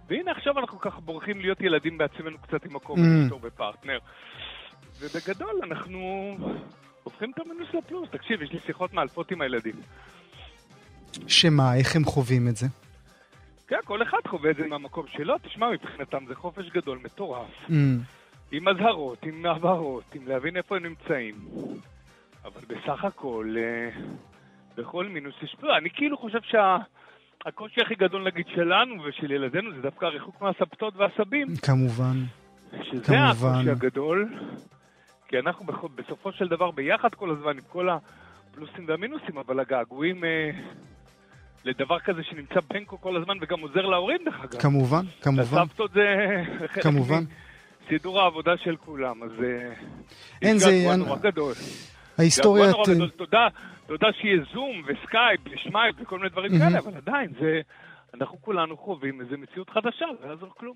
והנה 0.08 0.30
עכשיו 0.30 0.58
אנחנו 0.58 0.78
ככה 0.78 1.00
בורחים 1.00 1.40
להיות 1.40 1.60
ילדים 1.60 1.98
בעצמנו 1.98 2.38
קצת 2.38 2.64
עם 2.64 2.76
מקום 2.76 2.98
mm. 2.98 3.34
בפרטנר. 3.34 3.98
ובגדול 5.00 5.60
אנחנו 5.62 6.30
הופכים 7.02 7.30
את 7.30 7.38
המינוס 7.38 7.68
לפלוס. 7.74 8.08
תקשיב, 8.10 8.42
יש 8.42 8.52
לי 8.52 8.58
שיחות 8.66 8.94
מאלפות 8.94 9.30
עם 9.30 9.40
הילדים. 9.40 9.74
שמה, 11.26 11.76
איך 11.76 11.96
הם 11.96 12.04
חווים 12.04 12.48
את 12.48 12.56
זה? 12.56 12.66
כן, 13.68 13.76
כל 13.84 14.02
אחד 14.02 14.18
חווה 14.28 14.50
את 14.50 14.56
זה 14.56 14.66
מהמקום 14.66 15.06
שלו. 15.08 15.38
תשמע, 15.38 15.70
מבחינתם 15.70 16.24
זה 16.28 16.34
חופש 16.34 16.70
גדול 16.70 16.98
מטורף. 17.04 17.50
Mm. 17.68 17.72
עם 18.52 18.68
אזהרות, 18.68 19.22
עם 19.22 19.46
הבהרות, 19.46 20.14
עם 20.14 20.28
להבין 20.28 20.56
איפה 20.56 20.76
הם 20.76 20.82
נמצאים. 20.82 21.34
אבל 22.44 22.60
בסך 22.68 23.04
הכל, 23.04 23.54
אה, 23.58 24.00
בכל 24.76 25.06
מינוס 25.08 25.34
יש 25.42 25.56
פה. 25.60 25.76
אני 25.76 25.90
כאילו 25.90 26.16
חושב 26.16 26.38
שהקושי 26.42 27.80
הכי 27.80 27.94
גדול, 27.94 28.24
נגיד, 28.24 28.46
שלנו 28.54 29.02
ושל 29.04 29.30
ילדינו, 29.30 29.72
זה 29.74 29.82
דווקא 29.82 30.04
הריחוק 30.04 30.42
מהסבתות 30.42 30.96
והסבים. 30.96 31.48
כמובן. 31.62 32.16
שזה 32.82 33.04
כמובן. 33.04 33.48
הקושי 33.54 33.70
הגדול. 33.70 34.34
כי 35.28 35.38
אנחנו 35.38 35.66
בסופו 35.94 36.32
של 36.32 36.48
דבר 36.48 36.70
ביחד 36.70 37.14
כל 37.14 37.30
הזמן 37.30 37.56
עם 37.56 37.64
כל 37.68 37.88
הפלוסים 37.88 38.84
והמינוסים, 38.88 39.38
אבל 39.38 39.60
הגעגועים... 39.60 40.24
לדבר 41.64 41.98
כזה 41.98 42.22
שנמצא 42.22 42.60
בנקו 42.70 43.00
כל 43.00 43.16
הזמן 43.16 43.36
וגם 43.40 43.60
עוזר 43.60 43.86
להורים 43.86 44.18
דרך 44.24 44.44
אגב. 44.44 44.60
כמובן, 44.60 45.04
כמובן. 45.22 45.42
הסבתות 45.42 45.90
זה 45.92 46.02
כמובן. 46.82 47.24
סידור 47.88 48.20
העבודה 48.20 48.52
של 48.56 48.76
כולם, 48.76 49.22
אז 49.22 49.30
אה, 49.42 49.72
אין 50.42 50.58
זה... 50.58 50.70
געגוע 50.70 50.96
נורא 50.96 51.16
גדול. 51.18 51.52
ההיסטוריה... 52.18 52.72
תודה, 53.16 53.48
תודה 53.86 54.08
שיהיה 54.20 54.36
זום 54.54 54.82
וסקייפ 54.86 55.40
ושמייפ 55.44 55.96
וכל 56.00 56.18
מיני 56.18 56.30
דברים 56.30 56.58
כאלה, 56.58 56.78
אבל 56.78 56.96
עדיין 56.96 57.30
זה... 57.40 57.60
אנחנו 58.20 58.38
כולנו 58.40 58.76
חווים 58.76 59.20
איזו 59.20 59.36
מציאות 59.38 59.70
חדשה, 59.70 60.04
לא 60.22 60.30
יעזור 60.30 60.48
כלום. 60.58 60.74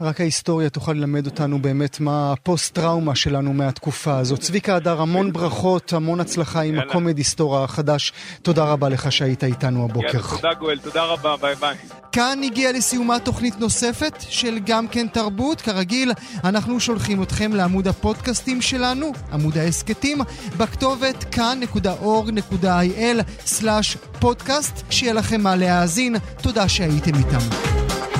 רק 0.00 0.20
ההיסטוריה 0.20 0.70
תוכל 0.70 0.92
ללמד 0.92 1.26
אותנו 1.26 1.58
באמת 1.58 2.00
מה 2.00 2.32
הפוסט-טראומה 2.32 3.14
שלנו 3.14 3.52
מהתקופה 3.52 4.18
הזאת. 4.18 4.40
צביקה 4.40 4.76
הדר, 4.76 5.00
המון 5.00 5.32
ברכות, 5.32 5.92
המון 5.92 6.20
הצלחה 6.20 6.62
עם 6.62 6.78
הקומדי 6.78 7.24
סטור 7.24 7.64
החדש. 7.64 8.12
תודה 8.42 8.72
רבה 8.72 8.88
לך 8.88 9.12
שהיית 9.12 9.44
איתנו 9.44 9.84
הבוקר. 9.84 10.06
יאללה, 10.06 10.28
תודה 10.36 10.54
גואל, 10.54 10.78
תודה 10.78 11.04
רבה, 11.04 11.36
ביי 11.36 11.54
ביי. 11.54 11.76
כאן 12.12 12.38
הגיעה 12.44 12.72
לסיומה 12.72 13.18
תוכנית 13.18 13.54
נוספת 13.60 14.14
של 14.20 14.58
גם 14.66 14.88
כן 14.88 15.08
תרבות. 15.08 15.60
כרגיל, 15.60 16.12
אנחנו 16.44 16.80
שולחים 16.80 17.22
אתכם 17.22 17.52
לעמוד 17.54 17.88
הפודקאסטים 17.88 18.60
שלנו, 18.62 19.12
עמוד 19.32 19.58
ההסכתים, 19.58 20.18
בכתובת 20.58 21.24
הפודקאסט, 24.24 24.82
שיהיה 24.90 25.12
לכם 25.12 25.40
מה 25.40 25.56
להאזין. 25.56 26.16
תודה 26.42 26.68
שהייתם 26.68 27.14
איתנו. 27.14 28.13